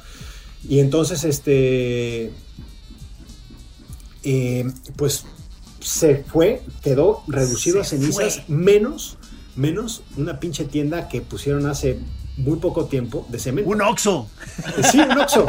Y 0.68 0.80
entonces, 0.80 1.24
este, 1.24 2.32
eh, 4.24 4.66
pues 4.98 5.26
se 5.80 6.18
fue, 6.26 6.62
quedó 6.84 7.24
reducido 7.28 7.82
Se 7.84 7.96
a 7.96 8.00
cenizas, 8.00 8.42
fue. 8.46 8.56
menos, 8.56 9.18
menos 9.56 10.02
una 10.18 10.40
pinche 10.42 10.66
tienda 10.66 11.08
que 11.08 11.22
pusieron 11.22 11.66
hace 11.66 12.00
muy 12.40 12.58
poco 12.58 12.86
tiempo 12.86 13.26
de 13.30 13.38
cemento. 13.40 13.70
Un 13.70 13.82
Oxxo. 13.82 14.28
Sí, 14.92 15.00
un 15.00 15.18
Oxxo. 15.20 15.46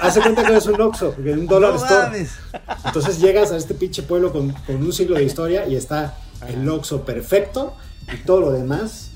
Hace 0.00 0.20
cuenta 0.20 0.44
que 0.44 0.56
es 0.56 0.66
un 0.66 0.80
Oxxo, 0.80 1.14
un 1.18 1.46
dólar 1.46 1.70
No 1.74 1.76
store. 1.76 2.02
mames. 2.06 2.30
Entonces 2.84 3.20
llegas 3.20 3.50
a 3.52 3.56
este 3.56 3.74
pinche 3.74 4.02
pueblo 4.02 4.32
con, 4.32 4.50
con 4.52 4.76
un 4.76 4.92
siglo 4.92 5.16
de 5.16 5.24
historia 5.24 5.66
y 5.68 5.74
está 5.76 6.18
el 6.48 6.68
Oxxo 6.68 7.04
perfecto 7.04 7.74
y 8.12 8.24
todo 8.26 8.40
lo 8.40 8.52
demás 8.52 9.10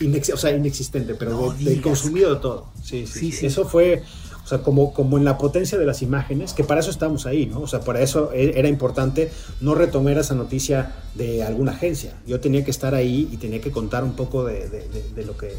inex- 0.00 0.32
o 0.32 0.36
sea, 0.36 0.50
inexistente, 0.54 1.14
pero 1.14 1.30
No 1.32 1.50
de- 1.52 1.80
consumido 1.80 2.34
de 2.34 2.40
todo. 2.40 2.66
Sí, 2.82 3.06
sí, 3.06 3.32
Sí. 3.32 3.46
Eso 3.46 3.64
fue, 3.64 4.02
o 4.44 4.46
sea, 4.48 4.58
como, 4.58 4.92
como 4.92 5.18
en 5.18 5.24
la 5.24 5.38
potencia 5.38 5.78
de 5.78 5.86
las 5.86 6.02
imágenes, 6.02 6.52
que 6.52 6.64
para 6.64 6.80
eso 6.80 6.90
estamos 6.90 7.26
ahí, 7.26 7.46
¿no? 7.46 7.60
O 7.60 7.66
sea, 7.68 7.80
para 7.80 8.00
eso 8.00 8.30
e- 8.32 8.58
era 8.58 8.68
importante 8.68 9.30
no 9.60 9.74
retomar 9.74 10.18
esa 10.18 10.34
noticia 10.34 10.92
de 11.14 11.42
alguna 11.44 11.72
agencia. 11.72 12.14
Yo 12.26 12.40
tenía 12.40 12.64
que 12.64 12.70
estar 12.72 12.94
ahí 12.94 13.28
y 13.30 13.36
tenía 13.36 13.60
que 13.60 13.70
contar 13.70 14.02
un 14.04 14.14
poco 14.14 14.44
de, 14.44 14.68
de- 14.68 14.88
de- 14.88 15.10
de 15.14 15.24
lo 15.24 15.36
que 15.36 15.54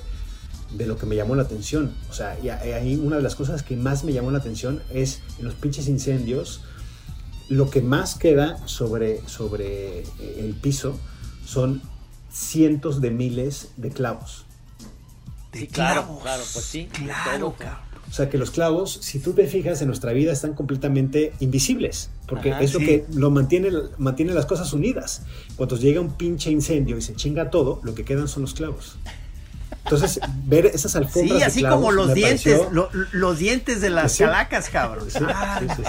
de 0.76 0.86
lo 0.88 0.97
que 0.97 1.05
me 1.05 1.15
llamó 1.15 1.36
la 1.36 1.43
atención. 1.43 1.93
O 2.09 2.13
sea, 2.13 2.38
y 2.41 2.49
ahí 2.49 2.95
una 2.95 3.17
de 3.17 3.21
las 3.21 3.36
cosas 3.36 3.63
que 3.63 3.76
más 3.76 4.03
me 4.03 4.13
llamó 4.13 4.32
la 4.32 4.39
atención 4.39 4.82
es 4.91 5.21
en 5.39 5.45
los 5.45 5.53
pinches 5.55 5.88
incendios, 5.88 6.61
lo 7.49 7.69
que 7.69 7.82
más 7.82 8.15
queda 8.15 8.65
sobre, 8.67 9.21
sobre 9.28 9.99
eh, 9.99 10.05
el 10.39 10.53
piso 10.55 10.97
son 11.45 11.82
cientos 12.32 13.01
de 13.01 13.11
miles 13.11 13.69
de 13.78 13.89
clavos. 13.91 14.45
Sí, 15.53 15.67
claro, 15.67 16.03
clavos. 16.03 16.24
claro, 16.24 16.43
pues 16.53 16.65
sí. 16.65 16.84
de 16.86 16.89
Claro, 17.05 17.39
todo. 17.39 17.55
cabrón. 17.57 17.93
O 18.09 18.15
sea 18.15 18.30
que 18.30 18.38
los 18.38 18.51
clavos, 18.51 18.99
si 19.01 19.17
tú 19.19 19.34
te 19.34 19.47
fijas 19.47 19.82
en 19.82 19.88
nuestra 19.88 20.13
vida, 20.13 20.32
están 20.32 20.53
completamente 20.53 21.34
invisibles, 21.39 22.11
porque 22.28 22.51
Ajá, 22.51 22.61
es 22.61 22.74
lo 22.74 22.80
que 22.80 23.05
lo 23.13 23.32
mantiene, 23.32 23.69
mantiene 23.97 24.34
las 24.34 24.45
cosas 24.45 24.71
unidas. 24.74 25.24
Cuando 25.55 25.78
llega 25.78 25.99
un 25.99 26.11
pinche 26.15 26.51
incendio 26.51 26.95
y 26.97 27.01
se 27.01 27.15
chinga 27.15 27.49
todo, 27.49 27.82
lo 27.84 27.95
que 27.95 28.05
quedan 28.05 28.28
son 28.28 28.43
los 28.43 28.53
clavos. 28.53 28.97
Entonces, 29.86 30.19
ver 30.45 30.65
esas 30.67 30.95
alfombras 30.95 31.38
Sí, 31.39 31.43
así 31.43 31.63
como 31.63 31.91
los 31.91 32.13
dientes, 32.13 32.61
lo- 32.71 32.89
los 33.11 33.38
dientes 33.39 33.81
de 33.81 33.89
las 33.89 34.13
Sí. 34.13 34.23
calacas, 34.23 34.69
cabrón. 34.69 35.05
Sí, 35.09 35.19
Ah, 35.27 35.59
sí. 35.75 35.84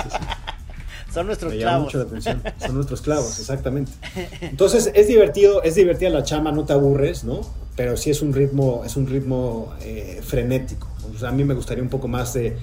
Son 1.12 1.26
nuestros 1.26 1.52
Me 1.52 1.60
clavos. 1.60 1.84
mucho 1.84 1.98
la 1.98 2.04
atención. 2.04 2.42
Son 2.58 2.74
nuestros 2.74 3.00
clavos, 3.00 3.38
exactamente. 3.38 3.92
Entonces, 4.40 4.90
es 4.94 5.06
divertido, 5.06 5.62
es 5.62 5.76
divertida 5.76 6.10
la 6.10 6.24
chama, 6.24 6.50
no 6.50 6.64
te 6.64 6.72
aburres, 6.72 7.22
¿no? 7.22 7.40
Pero 7.76 7.96
sí 7.96 8.10
es 8.10 8.20
un 8.20 8.32
ritmo, 8.32 8.82
es 8.84 8.96
un 8.96 9.06
ritmo 9.06 9.72
eh, 9.82 10.20
frenético. 10.24 10.88
O 11.14 11.18
sea, 11.18 11.28
a 11.28 11.32
mí 11.32 11.44
me 11.44 11.54
gustaría 11.54 11.84
un 11.84 11.88
poco 11.88 12.08
más 12.08 12.34
de 12.34 12.56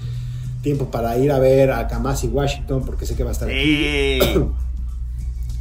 tiempo 0.61 0.91
para 0.91 1.17
ir 1.17 1.32
a 1.32 1.39
ver 1.39 1.71
a 1.71 1.88
Kamasi 1.88 2.27
Washington, 2.27 2.84
porque 2.86 3.05
sé 3.05 3.15
que 3.15 3.23
va 3.23 3.29
a 3.29 3.34
estar 3.34 3.47
aquí. 3.47 4.19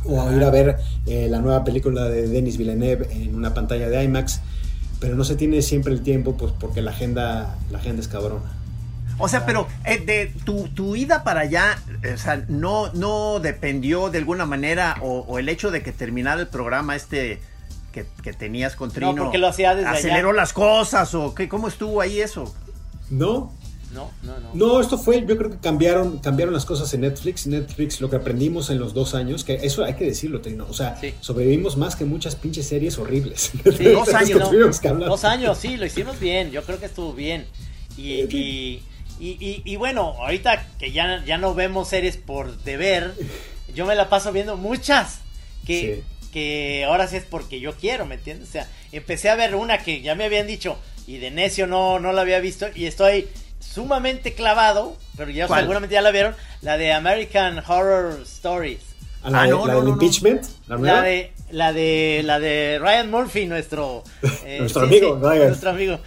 O 0.05 0.21
a 0.21 0.35
ir 0.35 0.43
a 0.43 0.51
ver 0.51 0.77
eh, 1.07 1.29
la 1.31 1.39
nueva 1.41 1.63
película 1.63 2.05
de 2.09 2.27
Denis 2.27 2.57
Villeneuve 2.57 3.07
en 3.13 3.35
una 3.37 3.55
pantalla 3.55 3.89
de 3.89 4.03
IMAX. 4.03 4.41
Pero 5.01 5.17
no 5.17 5.25
se 5.25 5.35
tiene 5.35 5.63
siempre 5.63 5.93
el 5.93 6.03
tiempo, 6.03 6.37
pues 6.37 6.53
porque 6.59 6.83
la 6.83 6.91
agenda, 6.93 7.57
la 7.71 7.79
agenda 7.79 8.01
es 8.03 8.09
cabrona. 8.09 8.53
O 9.19 9.29
sea, 9.29 9.45
pero 9.45 9.67
eh, 9.85 9.99
de 9.99 10.33
tu, 10.45 10.69
tu 10.69 10.97
ida 10.97 11.25
para 11.25 11.41
allá, 11.41 11.79
eh, 12.03 12.13
o 12.15 12.19
sea, 12.19 12.45
no, 12.49 12.91
no 12.95 13.39
dependió 13.41 14.09
de 14.11 14.19
alguna 14.19 14.47
manera, 14.47 14.97
o, 15.03 15.21
o 15.21 15.39
el 15.39 15.49
hecho 15.49 15.71
de 15.71 15.83
que 15.83 15.93
terminara 15.93 16.41
el 16.41 16.49
programa 16.49 16.97
este 16.97 17.41
que, 17.93 18.07
que 18.23 18.33
tenías 18.33 18.77
con 18.77 18.91
Trino. 18.91 19.15
porque 19.17 19.39
lo 19.39 19.49
hacía 19.49 19.75
desde 19.75 19.89
¿Aceleró 19.91 20.29
allá. 20.31 20.37
las 20.37 20.53
cosas 20.53 21.15
o 21.15 21.35
qué? 21.35 21.49
¿Cómo 21.49 21.69
estuvo 21.69 22.01
ahí 22.01 22.21
eso? 22.21 22.55
No, 23.11 23.53
No, 23.93 24.11
no, 24.23 24.39
no. 24.39 24.51
No, 24.55 24.81
esto 24.81 24.97
fue, 24.99 25.25
yo 25.27 25.37
creo 25.37 25.51
que 25.51 25.59
cambiaron, 25.59 26.19
cambiaron 26.19 26.55
las 26.55 26.65
cosas 26.65 26.93
en 26.95 27.01
Netflix. 27.01 27.47
Netflix, 27.47 28.01
lo 28.01 28.09
que 28.09 28.17
aprendimos 28.17 28.71
en 28.71 28.79
los 28.79 28.95
dos 28.95 29.15
años, 29.15 29.43
que 29.45 29.55
eso 29.55 29.85
hay 29.85 29.95
que 29.95 30.05
decirlo, 30.05 30.41
Trino. 30.41 30.67
O 30.69 30.73
sea, 30.75 30.97
Sí. 31.01 31.13
sobrevivimos 31.21 31.77
más 31.77 31.97
que 31.97 32.05
muchas 32.05 32.37
pinches 32.37 32.67
series 32.69 32.99
horribles. 32.99 33.51
Sí, 33.77 33.85
Dos 33.93 34.15
años. 34.15 34.51
Dos 34.99 35.25
años, 35.25 35.59
sí, 35.59 35.77
lo 35.77 35.87
hicimos 35.87 36.21
bien. 36.21 36.51
Yo 36.53 36.63
creo 36.63 36.79
que 36.79 36.87
estuvo 36.87 37.13
bien. 37.13 37.47
Y, 37.97 38.13
y, 38.35 38.83
y, 39.19 39.29
y- 39.45 39.63
y 39.65 39.77
bueno, 39.77 40.15
ahorita 40.21 40.67
que 40.79 40.93
ya, 40.93 41.25
ya 41.27 41.37
no 41.39 41.55
vemos 41.55 41.89
series 41.89 42.17
por 42.17 42.57
deber, 42.63 43.13
yo 43.75 43.87
me 43.87 43.95
la 43.97 44.09
paso 44.09 44.31
viendo 44.33 44.57
muchas. 44.57 45.19
Que, 45.67 46.03
que 46.33 46.85
ahora 46.85 47.07
sí 47.09 47.17
es 47.17 47.25
porque 47.25 47.61
yo 47.61 47.75
quiero, 47.75 48.07
¿me 48.07 48.15
entiendes? 48.15 48.49
O 48.49 48.53
sea, 48.53 48.69
empecé 48.93 49.29
a 49.31 49.35
ver 49.35 49.55
una 49.57 49.79
que 49.79 50.01
ya 50.01 50.15
me 50.15 50.25
habían 50.25 50.47
dicho 50.47 50.79
y 51.07 51.19
de 51.19 51.31
necio 51.33 51.67
no, 51.67 51.99
no 51.99 52.13
la 52.13 52.23
había 52.23 52.39
visto 52.41 52.67
y 52.75 52.87
estoy 52.87 53.27
sumamente 53.61 54.35
clavado, 54.35 54.97
pero 55.17 55.31
ya 55.31 55.47
¿Cuál? 55.47 55.61
seguramente 55.61 55.95
ya 55.95 56.03
la 56.03 56.11
vieron, 56.11 56.35
la 56.63 56.77
de 56.77 56.93
American 56.93 57.59
Horror 57.67 58.21
Stories. 58.23 58.81
A 59.23 59.31
la, 59.31 59.43
Ah, 59.43 59.45
de- 59.45 59.51
no, 59.51 59.67
la 59.67 59.73
no, 59.75 59.79
del 59.81 59.89
no, 59.91 59.97
no. 59.97 60.03
impeachment, 60.03 60.43
la 60.67 60.77
nueva. 60.79 60.97
La 60.97 61.03
de, 61.03 61.33
la 61.51 61.73
de, 61.73 62.23
la 62.25 62.41
de 62.41 62.79
Ryan 62.81 63.11
Murphy, 63.11 63.47
nuestro, 63.47 64.03
eh, 64.45 64.59
Nuestro 64.61 64.83
amigo, 64.83 65.19
Ryan. 65.23 65.49
Nuestro 65.49 65.71
amigo. 65.71 65.99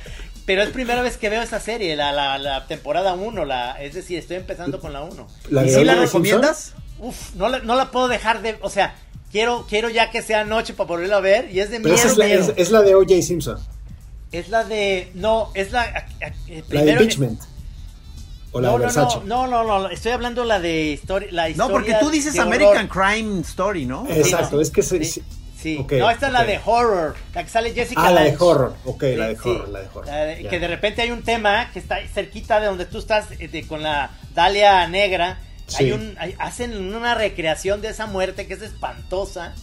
Pero 0.45 0.61
es 0.63 0.69
primera 0.71 1.01
vez 1.01 1.15
que 1.17 1.29
veo 1.29 1.41
esa 1.41 1.59
serie, 1.59 1.95
la, 1.95 2.11
la, 2.11 2.37
la 2.37 2.65
temporada 2.67 3.13
1, 3.13 3.45
la, 3.45 3.81
es 3.81 3.93
decir, 3.93 4.17
estoy 4.19 4.37
empezando 4.37 4.79
con 4.81 4.91
la 4.91 5.01
1. 5.03 5.27
La 5.51 5.63
¿Y 5.65 5.69
si 5.69 5.83
la 5.85 5.95
recomiendas? 5.95 6.73
Uf, 6.99 7.33
no 7.35 7.47
la, 7.49 7.59
no 7.59 7.75
la 7.75 7.91
puedo 7.91 8.07
dejar 8.09 8.41
de, 8.41 8.57
o 8.61 8.69
sea, 8.69 8.95
quiero, 9.31 9.65
quiero 9.69 9.89
ya 9.89 10.09
que 10.11 10.21
sea 10.21 10.43
noche 10.43 10.73
para 10.73 10.87
volverla 10.87 11.17
a 11.17 11.21
ver 11.21 11.49
y 11.51 11.59
es 11.61 11.69
de 11.69 11.79
Pero 11.79 11.93
miedo. 11.95 12.07
esa 12.09 12.25
es 12.25 12.47
la, 12.47 12.53
es 12.57 12.71
la 12.71 12.81
de 12.81 12.95
O.J. 12.95 13.21
Simpson, 13.21 13.57
Es 14.33 14.49
la 14.49 14.63
de, 14.63 15.11
no, 15.13 15.49
es 15.53 15.71
la, 15.71 15.85
eh, 15.85 16.05
la 16.19 16.29
de 16.55 16.63
primero- 16.63 16.91
impeachment. 17.03 17.41
O 18.51 18.59
la 18.61 18.67
no, 18.67 18.73
de 18.73 18.79
no, 18.79 18.83
Versace. 18.93 19.17
no, 19.25 19.47
no, 19.47 19.63
no, 19.63 19.79
no, 19.79 19.89
estoy 19.89 20.11
hablando 20.11 20.43
la 20.43 20.59
de 20.59 20.91
historia, 20.91 21.27
la 21.31 21.43
No, 21.43 21.49
historia 21.49 21.71
porque 21.73 21.95
tú 21.99 22.09
dices. 22.11 22.37
American 22.37 22.87
Crime 22.87 23.41
Story, 23.41 23.85
¿no? 23.85 24.05
Exacto, 24.09 24.57
Sí, 24.57 24.61
es 24.63 24.69
que 24.71 24.83
se- 24.83 25.03
sí, 25.05 25.23
sí. 25.59 25.85
no, 25.99 26.09
esta 26.09 26.27
es 26.27 26.33
la 26.33 26.43
de 26.43 26.59
horror, 26.65 27.15
la 27.33 27.43
que 27.43 27.49
sale 27.49 27.73
Jessica 27.73 28.01
Ah, 28.05 28.11
la 28.11 28.21
de 28.23 28.35
horror. 28.37 28.75
Ok, 28.85 29.03
la 29.03 29.27
de 29.29 29.33
horror, 29.35 29.65
sí. 29.65 29.71
la 29.71 29.79
de 29.81 29.87
horror. 29.87 30.05
La 30.07 30.25
de- 30.25 30.43
Ya. 30.43 30.49
que 30.51 30.59
de 30.59 30.67
repente 30.67 31.01
hay 31.01 31.09
un 31.11 31.23
tema 31.23 31.71
que 31.71 31.79
está 31.79 31.97
cerquita 32.13 32.59
de 32.59 32.67
donde 32.67 32.85
tú 32.85 32.97
estás 32.99 33.27
eh, 33.39 33.47
de- 33.47 33.65
con 33.67 33.81
la 33.81 34.11
Dalia 34.35 34.87
Negra. 34.87 35.39
Sí. 35.67 35.85
Hay 35.85 35.91
un, 35.93 36.15
hay- 36.19 36.35
hacen 36.39 36.93
una 36.93 37.15
recreación 37.15 37.81
de 37.81 37.87
esa 37.89 38.05
muerte 38.07 38.45
que 38.47 38.53
es 38.55 38.61
espantosa. 38.61 39.53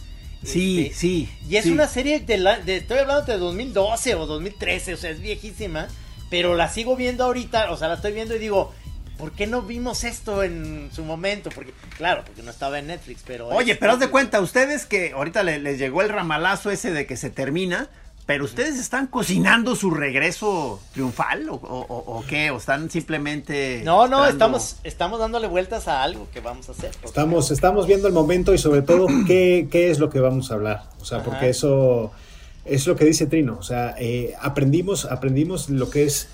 Sí, 0.43 0.87
Este, 0.87 0.95
sí. 0.95 1.29
Y 1.49 1.57
es 1.57 1.65
sí. 1.65 1.71
una 1.71 1.87
serie 1.87 2.19
de, 2.19 2.37
la, 2.37 2.57
de- 2.59 2.77
estoy 2.77 2.97
hablando 2.99 3.25
de 3.25 3.37
2012 3.37 4.15
o 4.15 4.25
2013, 4.25 4.93
o 4.93 4.97
sea, 4.97 5.09
es 5.11 5.21
viejísima, 5.21 5.87
pero 6.29 6.55
la 6.55 6.67
sigo 6.69 6.95
viendo 6.95 7.23
ahorita, 7.25 7.71
o 7.71 7.77
sea, 7.77 7.87
la 7.89 7.95
estoy 7.95 8.11
viendo 8.13 8.35
y 8.35 8.39
digo, 8.39 8.73
¿por 9.17 9.33
qué 9.33 9.45
no 9.45 9.61
vimos 9.61 10.03
esto 10.03 10.41
en 10.43 10.89
su 10.93 11.03
momento? 11.03 11.49
Porque, 11.53 11.73
claro, 11.97 12.23
porque 12.25 12.41
no 12.41 12.49
estaba 12.49 12.79
en 12.79 12.87
Netflix, 12.87 13.21
pero... 13.25 13.49
Oye, 13.49 13.73
es- 13.73 13.77
pero 13.77 13.91
haz 13.93 13.99
de 13.99 14.07
cuenta, 14.09 14.41
ustedes 14.41 14.85
que 14.87 15.11
ahorita 15.11 15.43
le- 15.43 15.59
les 15.59 15.77
llegó 15.77 16.01
el 16.01 16.09
ramalazo 16.09 16.71
ese 16.71 16.91
de 16.91 17.05
que 17.05 17.17
se 17.17 17.29
termina, 17.29 17.89
pero 18.25 18.45
ustedes 18.45 18.79
están 18.79 19.07
cocinando 19.07 19.75
su 19.75 19.91
regreso 19.91 20.79
triunfal 20.93 21.49
o, 21.49 21.55
o- 21.55 21.85
o- 21.89 22.17
o 22.19 22.23
qué, 22.27 22.49
o 22.51 22.57
están 22.57 22.89
simplemente... 22.89 23.81
No, 23.83 24.07
no, 24.07 24.25
esperando- 24.25 24.29
estamos, 24.57 24.75
estamos 24.83 25.19
dándole 25.19 25.47
vueltas 25.47 25.87
a 25.87 26.03
algo 26.03 26.27
que 26.33 26.39
vamos 26.39 26.69
a 26.69 26.71
hacer. 26.73 26.91
Estamos, 27.03 27.51
estamos 27.51 27.87
viendo 27.87 28.07
el 28.07 28.13
momento 28.13 28.53
y 28.53 28.57
sobre 28.57 28.81
todo 28.83 29.07
qué, 29.27 29.67
qué 29.71 29.89
es 29.91 29.99
lo 29.99 30.09
que 30.09 30.19
vamos 30.19 30.51
a 30.51 30.53
hablar. 30.53 30.83
O 31.01 31.05
sea, 31.05 31.23
porque 31.23 31.49
eso 31.49 32.11
es 32.63 32.85
lo 32.87 32.95
que 32.95 33.05
dice 33.05 33.25
Trino. 33.25 33.57
O 33.59 33.63
sea, 33.63 33.95
eh, 33.99 34.33
aprendimos, 34.39 35.05
aprendimos 35.05 35.69
lo 35.69 35.89
que 35.89 36.03
es 36.05 36.27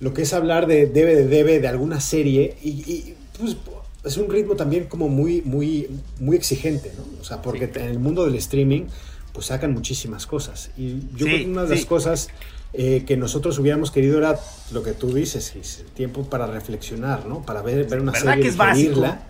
lo 0.00 0.14
que 0.14 0.22
es 0.22 0.32
hablar 0.32 0.66
de 0.66 0.86
debe 0.86 1.14
de 1.14 1.26
debe 1.26 1.60
de 1.60 1.68
alguna 1.68 2.00
serie 2.00 2.56
y, 2.62 2.70
y, 2.90 3.14
pues 3.38 3.56
es 4.02 4.16
un 4.16 4.30
ritmo 4.30 4.56
también 4.56 4.84
como 4.86 5.08
muy 5.08 5.42
muy 5.42 5.88
muy 6.18 6.36
exigente, 6.36 6.90
¿no? 6.96 7.04
O 7.20 7.24
sea, 7.24 7.42
porque 7.42 7.64
en 7.74 7.84
el 7.84 7.98
mundo 7.98 8.24
del 8.24 8.34
streaming 8.36 8.84
pues 9.32 9.46
sacan 9.46 9.72
muchísimas 9.72 10.26
cosas 10.26 10.70
y 10.76 11.00
yo 11.16 11.18
Sí, 11.18 11.24
creo 11.24 11.38
que 11.38 11.46
una 11.50 11.62
de 11.62 11.68
sí. 11.68 11.74
las 11.76 11.86
cosas 11.86 12.28
eh, 12.72 13.04
que 13.06 13.16
nosotros 13.16 13.58
hubiéramos 13.58 13.90
querido 13.90 14.18
era 14.18 14.38
lo 14.72 14.82
que 14.82 14.92
tú 14.92 15.12
dices, 15.12 15.54
es 15.56 15.80
el 15.80 15.86
tiempo 15.86 16.24
para 16.24 16.46
reflexionar, 16.46 17.26
¿no? 17.26 17.42
Para 17.42 17.62
ver, 17.62 17.86
ver 17.88 18.00
una 18.00 18.12
¿Verdad 18.12 18.34
serie, 18.34 18.50
digerirla. 18.50 19.22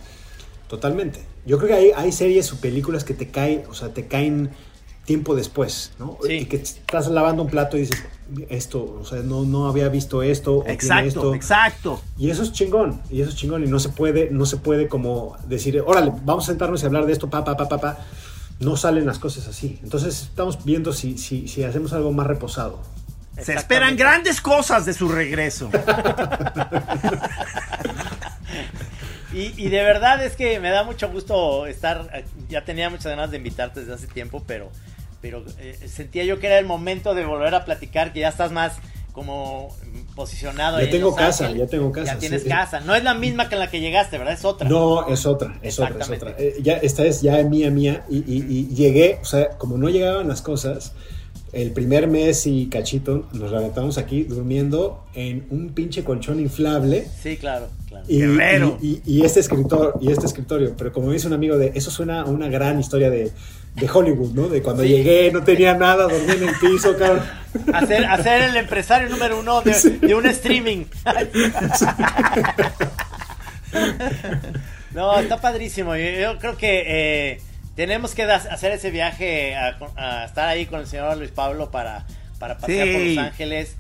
Totalmente. 0.69 1.21
Yo 1.47 1.57
creo 1.59 1.69
que 1.69 1.75
hay, 1.75 1.91
hay 1.97 2.13
series 2.13 2.53
o 2.53 2.57
películas 2.57 3.03
que 3.05 3.15
te 3.15 3.29
caen, 3.29 3.63
o 3.69 3.75
sea, 3.75 3.89
te 3.95 4.07
caen 4.07 4.51
tiempo 5.05 5.35
después, 5.35 5.93
¿no? 5.99 6.19
Sí. 6.25 6.33
Y 6.35 6.45
que 6.45 6.57
estás 6.57 7.09
lavando 7.09 7.43
un 7.43 7.51
plato 7.51 7.77
y 7.77 7.81
dices, 7.81 8.05
esto, 8.49 8.99
o 9.01 9.05
sea, 9.05 9.23
no, 9.23 9.43
no 9.45 9.67
había 9.69 9.89
visto 9.89 10.23
esto, 10.23 10.63
Exacto, 10.67 11.09
esto. 11.09 11.35
exacto. 11.35 12.01
Y 12.17 12.31
eso 12.31 12.43
es 12.45 12.53
chingón, 12.53 13.01
y 13.11 13.23
eso 13.23 13.31
es 13.31 13.37
chingón, 13.37 13.65
y 13.65 13.67
no 13.69 13.81
se 13.81 13.89
puede, 13.89 14.31
no 14.31 14.47
se 14.47 14.59
puede 14.59 14.87
como 14.87 15.37
decir, 15.49 15.83
órale, 15.85 16.13
vamos 16.25 16.45
a 16.45 16.47
sentarnos 16.49 16.83
y 16.83 16.87
hablar 16.87 17.07
de 17.07 17.13
esto, 17.15 17.29
pa, 17.29 17.43
pa, 17.43 17.57
pa, 17.57 17.69
pa, 17.69 17.79
pa. 17.79 17.99
No 18.61 18.77
salen 18.77 19.07
las 19.07 19.19
cosas 19.19 19.49
así. 19.49 19.79
Entonces 19.83 20.23
estamos 20.23 20.65
viendo 20.65 20.93
si, 20.93 21.19
si, 21.19 21.49
si 21.49 21.65
hacemos 21.65 21.93
algo 21.93 22.13
más 22.13 22.27
reposado. 22.27 22.81
Se 23.41 23.55
esperan 23.55 23.97
grandes 23.97 24.41
cosas 24.41 24.87
de 24.87 24.95
su 24.95 25.09
regreso. 25.09 25.71
Y, 29.33 29.55
y 29.57 29.69
de 29.69 29.83
verdad 29.83 30.25
es 30.25 30.35
que 30.35 30.59
me 30.59 30.71
da 30.71 30.83
mucho 30.83 31.09
gusto 31.09 31.67
estar. 31.67 32.25
Ya 32.49 32.65
tenía 32.65 32.91
muchas 32.91 33.07
ganas 33.07 33.31
de 33.31 33.37
invitarte 33.37 33.81
desde 33.81 33.95
hace 33.95 34.07
tiempo, 34.09 34.43
pero, 34.47 34.71
pero 35.21 35.45
eh, 35.59 35.79
sentía 35.89 36.25
yo 36.25 36.41
que 36.41 36.49
era 36.49 36.59
el 36.59 36.67
momento 36.67 37.15
de 37.15 37.25
volver 37.25 37.55
a 37.55 37.65
platicar, 37.65 38.13
que 38.13 38.21
ya 38.21 38.29
estás 38.29 38.51
más 38.51 38.79
como 39.13 39.69
posicionado. 40.15 40.77
Ya 40.79 40.81
ahí 40.81 40.85
en 40.87 40.91
tengo 40.93 41.15
casa, 41.15 41.47
Ángeles. 41.47 41.67
ya 41.67 41.71
tengo 41.71 41.93
casa, 41.93 42.15
Ya 42.15 42.19
tienes 42.19 42.43
sí. 42.43 42.49
casa. 42.49 42.81
No 42.81 42.95
es 42.95 43.05
la 43.05 43.15
misma 43.15 43.49
que 43.49 43.55
en 43.55 43.61
la 43.61 43.71
que 43.71 43.81
llegaste, 43.81 44.19
¿verdad? 44.19 44.35
Es 44.35 44.45
otra. 44.45 44.69
No, 44.69 45.07
es 45.09 45.27
otra, 45.27 45.59
es 45.63 45.79
otra, 45.79 45.99
es 46.01 46.11
otra. 46.11 46.35
Eh, 46.39 46.57
ya, 46.63 46.75
esta 46.75 47.05
es 47.05 47.23
ya 47.23 47.43
mía, 47.43 47.71
mía, 47.71 48.05
y, 48.09 48.19
y- 48.19 48.67
y 48.71 48.75
llegué, 48.75 49.19
o 49.23 49.25
sea, 49.25 49.51
como 49.51 49.77
no 49.79 49.89
llegaban 49.89 50.29
las 50.29 50.43
cosas, 50.43 50.93
el 51.53 51.73
primer 51.73 52.07
mes 52.07 52.47
y 52.47 52.67
cachito 52.67 53.29
nos 53.33 53.51
levantamos 53.51 53.99
aquí 53.99 54.23
durmiendo 54.25 55.05
en 55.15 55.47
un 55.51 55.71
pinche 55.71 56.05
colchón 56.05 56.39
inflable. 56.41 57.07
Sí, 57.23 57.37
claro, 57.37 57.69
claro. 57.89 58.05
Y, 58.09 58.19
Guerrero. 58.21 58.79
y- 58.81 59.01
y- 59.05 59.19
y 59.19 59.25
este 59.25 59.41
escritor, 59.41 59.99
y 60.01 60.11
este 60.13 60.27
escritorio, 60.27 60.75
pero 60.77 60.93
como 60.93 61.11
dice 61.11 61.27
un 61.27 61.33
amigo 61.33 61.59
de, 61.59 61.73
eso 61.75 61.91
suena 61.91 62.21
a 62.23 62.25
una 62.27 62.49
gran 62.49 62.79
historia 62.79 63.11
de, 63.11 63.31
de 63.75 63.89
Hollywood, 63.93 64.33
¿no? 64.33 64.49
De 64.49 64.63
cuando 64.63 64.83
Sí. 64.85 64.89
llegué, 64.91 65.31
no 65.33 65.43
tenía 65.43 65.75
nada, 65.75 66.05
dormí 66.05 66.33
en 66.33 66.49
el 66.49 66.55
piso, 66.61 66.97
cabrón. 66.97 67.23
Hacer, 67.75 68.05
hacer 68.05 68.43
el 68.43 68.57
empresario 68.57 69.09
número 69.09 69.39
uno 69.41 69.61
de, 69.63 69.73
de 70.01 70.15
un 70.15 70.27
streaming. 70.27 70.85
no, 74.95 75.19
está 75.19 75.41
padrísimo. 75.41 75.97
Yo, 75.97 76.11
yo 76.21 76.39
creo 76.39 76.57
que 76.57 76.83
eh, 76.87 77.41
tenemos 77.81 78.15
que 78.15 78.25
hacer 78.25 78.73
ese 78.73 78.91
viaje 78.91 79.57
a, 79.57 79.79
a 79.97 80.25
estar 80.27 80.47
ahí 80.49 80.67
con 80.67 80.81
el 80.81 80.87
señor 80.87 81.17
Luis 81.17 81.31
Pablo 81.31 81.71
para, 81.71 82.07
para 82.39 82.59
pasear 82.59 82.87
por. 82.93 83.01
Los 83.01 83.17
Ángeles. 83.25 83.77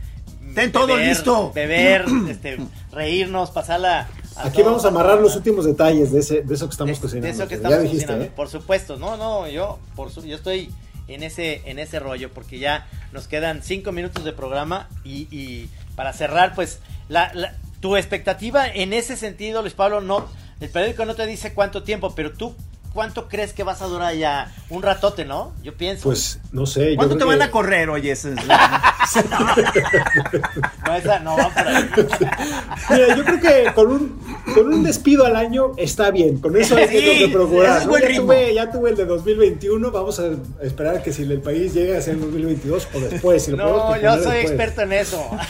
Ten 0.54 0.72
todo 0.72 0.96
listo. 0.96 1.52
Beber, 1.54 2.06
este, 2.30 2.56
reírnos, 2.92 3.50
pasarla. 3.50 4.08
a 4.36 4.46
Aquí 4.46 4.56
todo- 4.62 4.64
vamos 4.70 4.86
a 4.86 4.88
amarrar 4.88 5.18
los 5.20 5.36
últimos 5.36 5.66
detalles 5.66 6.12
de, 6.12 6.20
ese, 6.20 6.40
de 6.40 6.54
eso 6.54 6.66
que 6.66 6.70
estamos 6.72 6.96
de- 6.96 7.02
cocinando. 7.02 7.26
de 7.26 7.32
eso 7.34 7.42
que 7.46 7.56
ya 7.56 7.56
estamos 7.56 7.82
dijiste, 7.82 8.06
cocinando, 8.06 8.24
¿eh? 8.24 8.32
por 8.34 8.48
supuesto. 8.48 8.96
No, 8.96 9.18
no, 9.18 9.46
yo, 9.48 9.78
por 9.94 10.10
su- 10.10 10.24
yo 10.24 10.36
estoy 10.36 10.72
en 11.06 11.22
ese, 11.22 11.60
en 11.66 11.78
ese 11.78 12.00
rollo 12.00 12.30
porque 12.32 12.58
ya 12.58 12.86
nos 13.12 13.28
quedan 13.28 13.62
cinco 13.62 13.92
minutos 13.92 14.24
de 14.24 14.32
programa 14.32 14.88
y, 15.04 15.28
y 15.30 15.68
para 15.94 16.14
cerrar, 16.14 16.54
pues, 16.54 16.80
la, 17.10 17.32
la- 17.34 17.52
tu 17.80 17.98
expectativa 17.98 18.66
en 18.66 18.94
ese 18.94 19.18
sentido, 19.18 19.60
Luis 19.60 19.74
Pablo, 19.74 20.00
no, 20.00 20.26
el 20.60 20.70
periódico 20.70 21.04
no 21.04 21.14
te 21.14 21.26
dice 21.26 21.52
cuánto 21.52 21.82
tiempo, 21.82 22.14
pero 22.14 22.32
tú, 22.32 22.56
¿cuánto 22.92 23.28
crees 23.28 23.52
que 23.52 23.62
vas 23.62 23.82
a 23.82 23.86
durar 23.86 24.14
ya? 24.14 24.52
Un 24.68 24.82
ratote, 24.82 25.24
¿no? 25.24 25.52
Yo 25.62 25.74
pienso. 25.74 26.04
Pues 26.04 26.38
no 26.52 26.66
sé. 26.66 26.90
yo 26.92 26.96
¿Cuándo 26.96 27.16
te 27.16 27.24
van 27.24 27.42
a 27.42 27.50
correr, 27.50 27.88
oye? 27.90 28.10
Esa 28.12 28.30
es- 28.30 28.36
no, 30.86 30.94
esa 30.96 31.18
no 31.20 31.36
va 31.36 31.48
por 31.50 31.66
ahí. 31.68 31.90
Mira, 32.90 33.16
yo 33.16 33.24
creo 33.24 33.40
que 33.40 33.72
con 33.74 33.90
un, 33.90 34.20
con 34.54 34.72
un 34.72 34.82
despido 34.82 35.26
al 35.26 35.36
año 35.36 35.72
está 35.76 36.10
bien. 36.10 36.38
Con 36.38 36.56
eso 36.56 36.76
hay 36.76 36.88
que, 36.88 37.00
tengo 37.00 37.18
que 37.26 37.28
procurar. 37.32 37.70
ese 37.70 37.78
es 37.80 37.84
¿no? 37.86 37.90
buen 37.90 38.02
ya, 38.02 38.16
tuve, 38.20 38.54
ya 38.54 38.70
tuve 38.70 38.90
el 38.90 38.96
de 38.96 39.04
2021. 39.06 39.90
Vamos 39.90 40.20
a 40.20 40.24
esperar 40.62 41.02
que 41.02 41.12
si 41.12 41.22
el 41.22 41.40
país 41.40 41.74
llega 41.74 41.98
a 41.98 42.02
ser 42.02 42.14
en 42.14 42.20
2022 42.22 42.88
o 42.94 43.00
después. 43.00 43.44
Si 43.44 43.50
lo 43.50 43.56
podemos 43.58 43.84
No, 43.90 43.96
yo 44.00 44.12
soy 44.22 44.36
después. 44.38 44.44
experto 44.44 44.82
en 44.82 44.92
eso. 44.92 45.30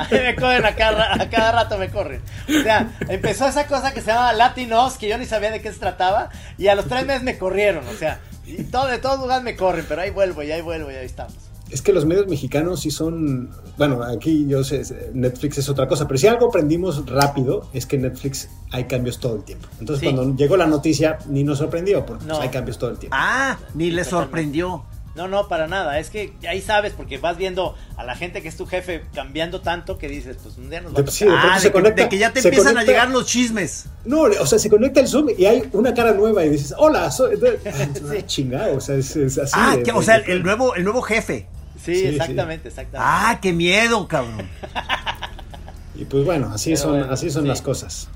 A 0.00 0.04
mí 0.10 0.18
me 0.18 0.36
corren 0.36 0.64
a 0.64 0.74
cada, 0.74 1.14
a 1.14 1.30
cada 1.30 1.52
rato 1.52 1.78
me 1.78 1.88
corren. 1.90 2.20
O 2.48 2.62
sea, 2.62 2.90
empezó 3.08 3.46
esa 3.46 3.66
cosa 3.66 3.92
que 3.92 4.00
se 4.00 4.08
llama 4.08 4.32
Latinos, 4.32 4.94
que 4.96 5.08
yo 5.08 5.18
ni 5.18 5.26
sabía 5.26 5.50
de 5.50 5.60
qué 5.60 5.72
se 5.72 5.78
trataba, 5.78 6.29
y 6.58 6.68
a 6.68 6.74
los 6.74 6.86
tres 6.86 7.06
meses 7.06 7.22
me 7.22 7.38
corrieron. 7.38 7.86
O 7.88 7.92
sea, 7.94 8.20
y 8.46 8.62
todo, 8.64 8.86
de 8.88 8.98
todos 8.98 9.20
lugares 9.20 9.44
me 9.44 9.56
corren, 9.56 9.84
pero 9.88 10.00
ahí 10.02 10.10
vuelvo, 10.10 10.42
y 10.42 10.50
ahí 10.50 10.62
vuelvo, 10.62 10.90
y 10.90 10.94
ahí 10.94 11.06
estamos. 11.06 11.34
Es 11.70 11.82
que 11.82 11.92
los 11.92 12.04
medios 12.04 12.26
mexicanos 12.26 12.80
sí 12.80 12.90
son. 12.90 13.50
Bueno, 13.78 14.02
aquí 14.02 14.44
yo 14.48 14.64
sé, 14.64 14.82
Netflix 15.14 15.58
es 15.58 15.68
otra 15.68 15.86
cosa, 15.86 16.08
pero 16.08 16.18
si 16.18 16.26
algo 16.26 16.48
aprendimos 16.48 17.06
rápido 17.08 17.68
es 17.72 17.86
que 17.86 17.94
en 17.94 18.02
Netflix 18.02 18.48
hay 18.72 18.84
cambios 18.84 19.20
todo 19.20 19.36
el 19.36 19.44
tiempo. 19.44 19.68
Entonces, 19.78 20.00
Sí. 20.08 20.12
cuando 20.14 20.36
llegó 20.36 20.56
la 20.56 20.66
noticia, 20.66 21.18
ni 21.28 21.44
nos 21.44 21.58
sorprendió, 21.58 22.04
porque 22.04 22.24
pues, 22.26 22.38
hay 22.40 22.48
cambios 22.48 22.76
todo 22.76 22.90
el 22.90 22.98
tiempo. 22.98 23.16
Ah, 23.18 23.56
ni 23.74 23.92
le 23.92 24.02
sorprendió. 24.02 24.82
No, 25.16 25.26
no, 25.26 25.48
para 25.48 25.66
nada. 25.66 25.98
Es 25.98 26.08
que 26.08 26.32
ahí 26.48 26.60
sabes, 26.60 26.92
porque 26.92 27.18
vas 27.18 27.36
viendo 27.36 27.74
a 27.96 28.04
la 28.04 28.14
gente 28.14 28.42
que 28.42 28.48
es 28.48 28.56
tu 28.56 28.64
jefe 28.66 29.02
cambiando 29.12 29.60
tanto 29.60 29.98
que 29.98 30.06
dices, 30.08 30.36
pues 30.42 30.56
un 30.56 30.70
día 30.70 30.80
nos 30.80 30.94
va 30.94 31.00
a 31.00 31.02
De- 31.02 31.10
sí, 31.10 31.24
de 31.24 31.32
Ah, 31.34 31.56
se 31.58 31.64
de 31.64 31.72
que, 31.72 31.78
conecta- 31.80 32.02
de 32.04 32.08
que 32.08 32.18
ya 32.18 32.32
te 32.32 32.38
empiezan 32.40 32.78
a 32.78 32.84
llegar 32.84 33.10
los 33.10 33.26
chismes. 33.26 33.86
No, 34.04 34.20
o 34.22 34.46
sea, 34.46 34.58
se 34.60 34.70
conecta 34.70 35.00
el 35.00 35.08
Zoom 35.08 35.28
y 35.36 35.46
hay 35.46 35.68
una 35.72 35.92
cara 35.94 36.12
nueva 36.12 36.44
y 36.44 36.50
dices, 36.50 36.72
hola, 36.78 37.10
soy. 37.10 37.36
Ah, 37.66 38.26
chingado, 38.26 38.76
o 38.76 38.80
sea, 38.80 38.94
es, 38.96 39.16
es 39.16 39.36
así. 39.38 39.52
ah, 39.56 39.76
de- 39.76 39.82
que- 39.82 39.92
o 39.92 40.00
sea, 40.02 40.16
el, 40.16 40.30
el 40.30 40.42
nuevo, 40.44 40.74
el 40.76 40.84
nuevo 40.84 41.02
jefe. 41.02 41.48
Sí, 41.84 41.94
Sí, 41.96 42.06
exactamente, 42.06 42.68
exactamente. 42.68 42.98
Ah, 43.10 43.38
qué 43.42 43.52
miedo, 43.52 44.06
cabrón. 44.06 44.48
Y 45.94 46.04
pues 46.06 46.24
bueno, 46.24 46.50
así 46.54 46.70
Pero 46.70 46.82
son, 46.82 46.90
bueno, 46.98 47.12
así 47.12 47.30
son 47.30 47.46
las 47.46 47.60
cosas. 47.62 48.08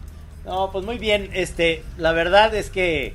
No, 0.46 0.70
pues 0.72 0.84
muy 0.84 0.98
bien. 0.98 1.28
Este, 1.34 1.82
la 1.98 2.12
verdad 2.12 2.54
es 2.54 2.70
que 2.70 3.14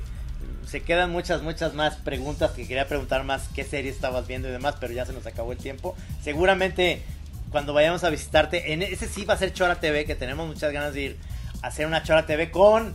se 0.70 0.82
quedan 0.82 1.10
muchas, 1.10 1.42
muchas 1.42 1.74
más 1.74 1.96
preguntas 1.96 2.52
que 2.52 2.66
quería 2.66 2.86
preguntar 2.86 3.24
más 3.24 3.48
qué 3.54 3.64
serie 3.64 3.90
estabas 3.90 4.26
viendo 4.26 4.48
y 4.48 4.52
demás, 4.52 4.76
pero 4.80 4.92
ya 4.92 5.04
se 5.04 5.12
nos 5.12 5.26
acabó 5.26 5.52
el 5.52 5.58
tiempo. 5.58 5.96
Seguramente 6.22 7.02
cuando 7.50 7.72
vayamos 7.72 8.04
a 8.04 8.10
visitarte, 8.10 8.72
en 8.72 8.82
ese 8.82 9.08
sí 9.08 9.24
va 9.24 9.34
a 9.34 9.36
ser 9.38 9.52
Chora 9.52 9.80
TV, 9.80 10.04
que 10.04 10.14
tenemos 10.14 10.46
muchas 10.46 10.72
ganas 10.72 10.94
de 10.94 11.02
ir 11.02 11.16
a 11.62 11.66
hacer 11.68 11.86
una 11.86 12.02
Chora 12.04 12.24
TV 12.26 12.50
con 12.52 12.94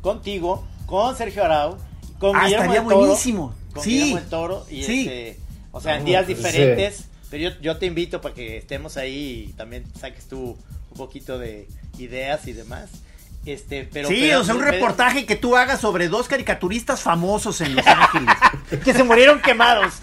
contigo, 0.00 0.66
con 0.86 1.16
Sergio 1.16 1.44
Arau, 1.44 1.78
con 2.18 2.34
Ah, 2.36 2.44
Guillermo 2.44 2.64
estaría 2.64 2.80
del 2.80 2.88
Toro, 2.88 2.98
buenísimo. 3.06 3.54
Con 3.72 3.82
Sí. 3.84 3.90
Guillermo 3.90 4.16
del 4.16 4.28
Toro 4.28 4.66
y 4.68 4.82
Sí. 4.82 5.00
este, 5.02 5.40
o 5.70 5.80
sea, 5.80 5.94
en 5.94 6.00
No, 6.00 6.06
días 6.06 6.26
diferentes. 6.26 7.04
Pero 7.30 7.50
yo, 7.50 7.60
yo 7.60 7.78
te 7.78 7.86
invito 7.86 8.20
para 8.20 8.34
que 8.34 8.58
estemos 8.58 8.96
ahí 8.96 9.46
y 9.48 9.52
también 9.52 9.84
saques 9.98 10.26
tú 10.26 10.58
un 10.90 10.96
poquito 10.96 11.38
de 11.38 11.66
ideas 11.98 12.46
y 12.48 12.52
demás. 12.52 12.90
Este, 13.44 13.88
pero, 13.92 14.08
sí, 14.08 14.18
pero- 14.28 14.40
o 14.40 14.44
sea, 14.44 14.54
un 14.54 14.60
pero- 14.60 14.72
reportaje 14.72 15.26
que 15.26 15.34
tú 15.36 15.56
hagas 15.56 15.80
sobre 15.80 16.08
dos 16.08 16.28
caricaturistas 16.28 17.00
famosos 17.00 17.60
en 17.60 17.74
Los 17.76 17.86
Ángeles. 17.86 18.34
que 18.84 18.92
se 18.94 19.02
murieron 19.02 19.40
quemados. 19.42 19.94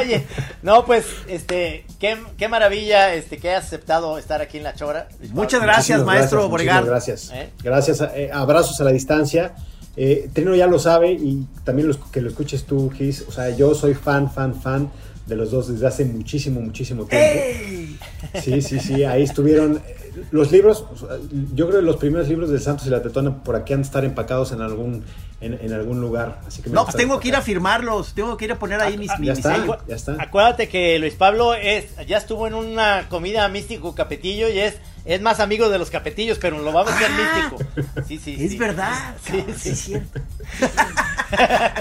Oye, 0.00 0.24
no, 0.62 0.84
pues, 0.84 1.04
este, 1.28 1.84
qué, 1.98 2.16
qué 2.36 2.48
maravilla, 2.48 3.14
este, 3.14 3.38
que 3.38 3.50
hayas 3.50 3.64
aceptado 3.66 4.18
estar 4.18 4.40
aquí 4.40 4.56
en 4.58 4.64
La 4.64 4.74
Chora. 4.74 5.08
Muchas 5.32 5.60
gracias, 5.62 5.98
Muchísimas 5.98 6.06
maestro 6.06 6.48
Borgar. 6.48 6.84
Gracias. 6.84 7.30
¿Eh? 7.32 7.50
Gracias. 7.62 8.00
eh, 8.14 8.30
abrazos 8.32 8.80
a 8.80 8.84
la 8.84 8.92
distancia. 8.92 9.54
Eh, 9.96 10.30
Trino 10.32 10.54
ya 10.54 10.66
lo 10.66 10.78
sabe 10.78 11.12
y 11.12 11.46
también 11.64 11.88
los, 11.88 11.98
que 11.98 12.20
lo 12.20 12.28
escuches 12.28 12.64
tú, 12.64 12.90
Gis. 12.90 13.24
O 13.28 13.32
sea, 13.32 13.50
yo 13.50 13.74
soy 13.74 13.94
fan, 13.94 14.30
fan, 14.32 14.54
fan 14.60 14.90
de 15.26 15.36
los 15.36 15.50
dos 15.50 15.68
desde 15.68 15.86
hace 15.86 16.04
muchísimo, 16.04 16.60
muchísimo 16.60 17.04
tiempo. 17.04 17.98
Sí, 18.42 18.62
sí, 18.62 18.78
sí. 18.80 19.04
Ahí 19.04 19.24
estuvieron 19.24 19.82
eh, 19.86 20.07
los 20.30 20.50
libros. 20.52 20.84
sea, 20.98 21.08
Yo 21.54 21.66
creo 21.68 21.80
que 21.80 21.86
los 21.86 21.96
primeros 21.96 22.28
libros 22.28 22.50
de 22.50 22.58
Santos 22.60 22.86
y 22.86 22.90
la 22.90 23.02
Tetona 23.02 23.42
por 23.42 23.56
aquí 23.56 23.72
han 23.72 23.80
de 23.82 23.86
estar 23.86 24.04
empacados 24.04 24.52
en 24.52 24.60
algún, 24.62 25.04
en, 25.40 25.54
en 25.60 25.72
algún 25.72 26.00
lugar. 26.00 26.40
Así 26.46 26.62
que 26.62 26.68
me 26.70 26.74
No, 26.74 26.84
pues 26.84 26.96
tengo 26.96 27.18
que 27.20 27.28
ir 27.28 27.36
a 27.36 27.42
firmarlos. 27.42 28.14
Tengo 28.14 28.36
que 28.36 28.44
ir 28.46 28.52
a 28.52 28.58
poner 28.58 28.80
ahí 28.80 28.96
mis, 28.98 29.10
ya 29.20 29.32
está. 29.32 29.56
sello. 29.56 29.78
ya 29.86 29.96
está. 29.96 30.16
Acuérdate 30.18 30.68
que 30.68 30.98
Luis 30.98 31.14
Pablo 31.14 31.54
es, 31.54 31.86
ya 32.06 32.18
estuvo 32.18 32.46
en 32.46 32.54
una 32.54 33.08
comida 33.08 33.48
místico 33.48 33.94
capetillo 33.94 34.48
y 34.48 34.58
es, 34.58 34.74
es 35.04 35.20
más 35.20 35.40
amigo 35.40 35.68
de 35.70 35.78
los 35.78 35.90
capetillos, 35.90 36.38
pero 36.38 36.58
lo 36.60 36.72
vamos 36.72 36.92
a 36.92 36.96
hacer 36.96 37.08
Ah. 37.10 37.50
místico. 37.50 38.04
Sí, 38.06 38.18
sí, 38.18 38.36
Es 38.44 38.50
sí. 38.52 38.58
verdad. 38.58 39.16
Sí, 39.24 39.32
cabrón, 39.38 39.54
sí. 39.58 39.68
es 39.70 39.78
cierto. 39.80 40.20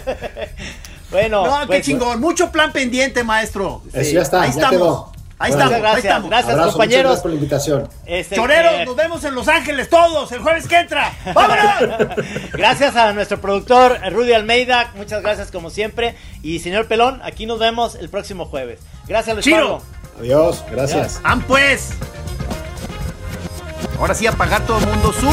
Bueno, 1.09 1.45
No, 1.45 1.61
qué 1.61 1.67
pues, 1.67 1.85
chingón. 1.85 2.19
Mucho 2.19 2.51
plan 2.51 2.73
pendiente, 2.73 3.23
maestro. 3.23 3.81
Eso 3.93 4.11
ya 4.11 4.21
está, 4.23 4.41
Ahí 4.41 4.49
ya 4.49 4.55
estamos. 4.55 4.71
quedó. 4.77 5.11
Ahí 5.39 5.51
estamos. 5.51 5.71
Muchas 5.71 5.73
Ahí 5.75 5.81
gracias, 5.81 6.05
estamos. 6.05 6.29
gracias. 6.29 6.53
Abrazo, 6.53 6.71
compañeros. 6.71 7.03
muchas 7.03 7.03
gracias 7.03 7.21
por 7.21 7.31
la 7.31 7.35
invitación. 7.35 7.89
este, 8.05 8.35
Choreros, 8.35 8.73
eh, 8.73 8.85
nos 8.85 8.95
vemos 8.95 9.23
en 9.23 9.35
Los 9.35 9.47
Ángeles 9.47 9.89
todos 9.89 10.31
el 10.31 10.39
jueves 10.39 10.67
que 10.67 10.79
entra. 10.79 11.13
¡Vámonos! 11.33 12.15
Gracias 12.53 12.95
a 12.95 13.13
nuestro 13.13 13.39
productor 13.39 13.99
Rudy 14.11 14.33
Almeida, 14.33 14.91
muchas 14.95 15.21
gracias 15.21 15.51
como 15.51 15.69
siempre. 15.69 16.15
Y 16.41 16.59
señor 16.59 16.87
Pelón, 16.87 17.21
aquí 17.23 17.45
nos 17.45 17.59
vemos 17.59 17.95
el 17.95 18.09
próximo 18.09 18.45
jueves. 18.45 18.79
Gracias, 19.07 19.35
Luis 19.35 19.43
Chiro. 19.45 19.79
Pablo. 19.79 19.83
Adiós, 20.19 20.63
gracias. 20.71 21.19
¡Han 21.23 21.41
pues! 21.43 21.91
Ahora 23.99 24.15
sí, 24.15 24.25
apagar 24.27 24.65
todo 24.65 24.79
el 24.79 24.87
mundo 24.87 25.13
su. 25.13 25.27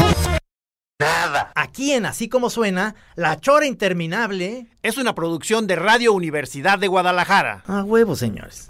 Aquí 1.55 1.93
en 1.93 2.05
Así 2.05 2.29
como 2.29 2.49
suena, 2.49 2.95
La 3.15 3.39
Chora 3.39 3.65
Interminable. 3.65 4.67
Es 4.83 4.97
una 4.97 5.13
producción 5.15 5.67
de 5.67 5.75
Radio 5.75 6.13
Universidad 6.13 6.77
de 6.79 6.87
Guadalajara. 6.87 7.63
A 7.67 7.83
huevo, 7.83 8.15
señores. 8.15 8.69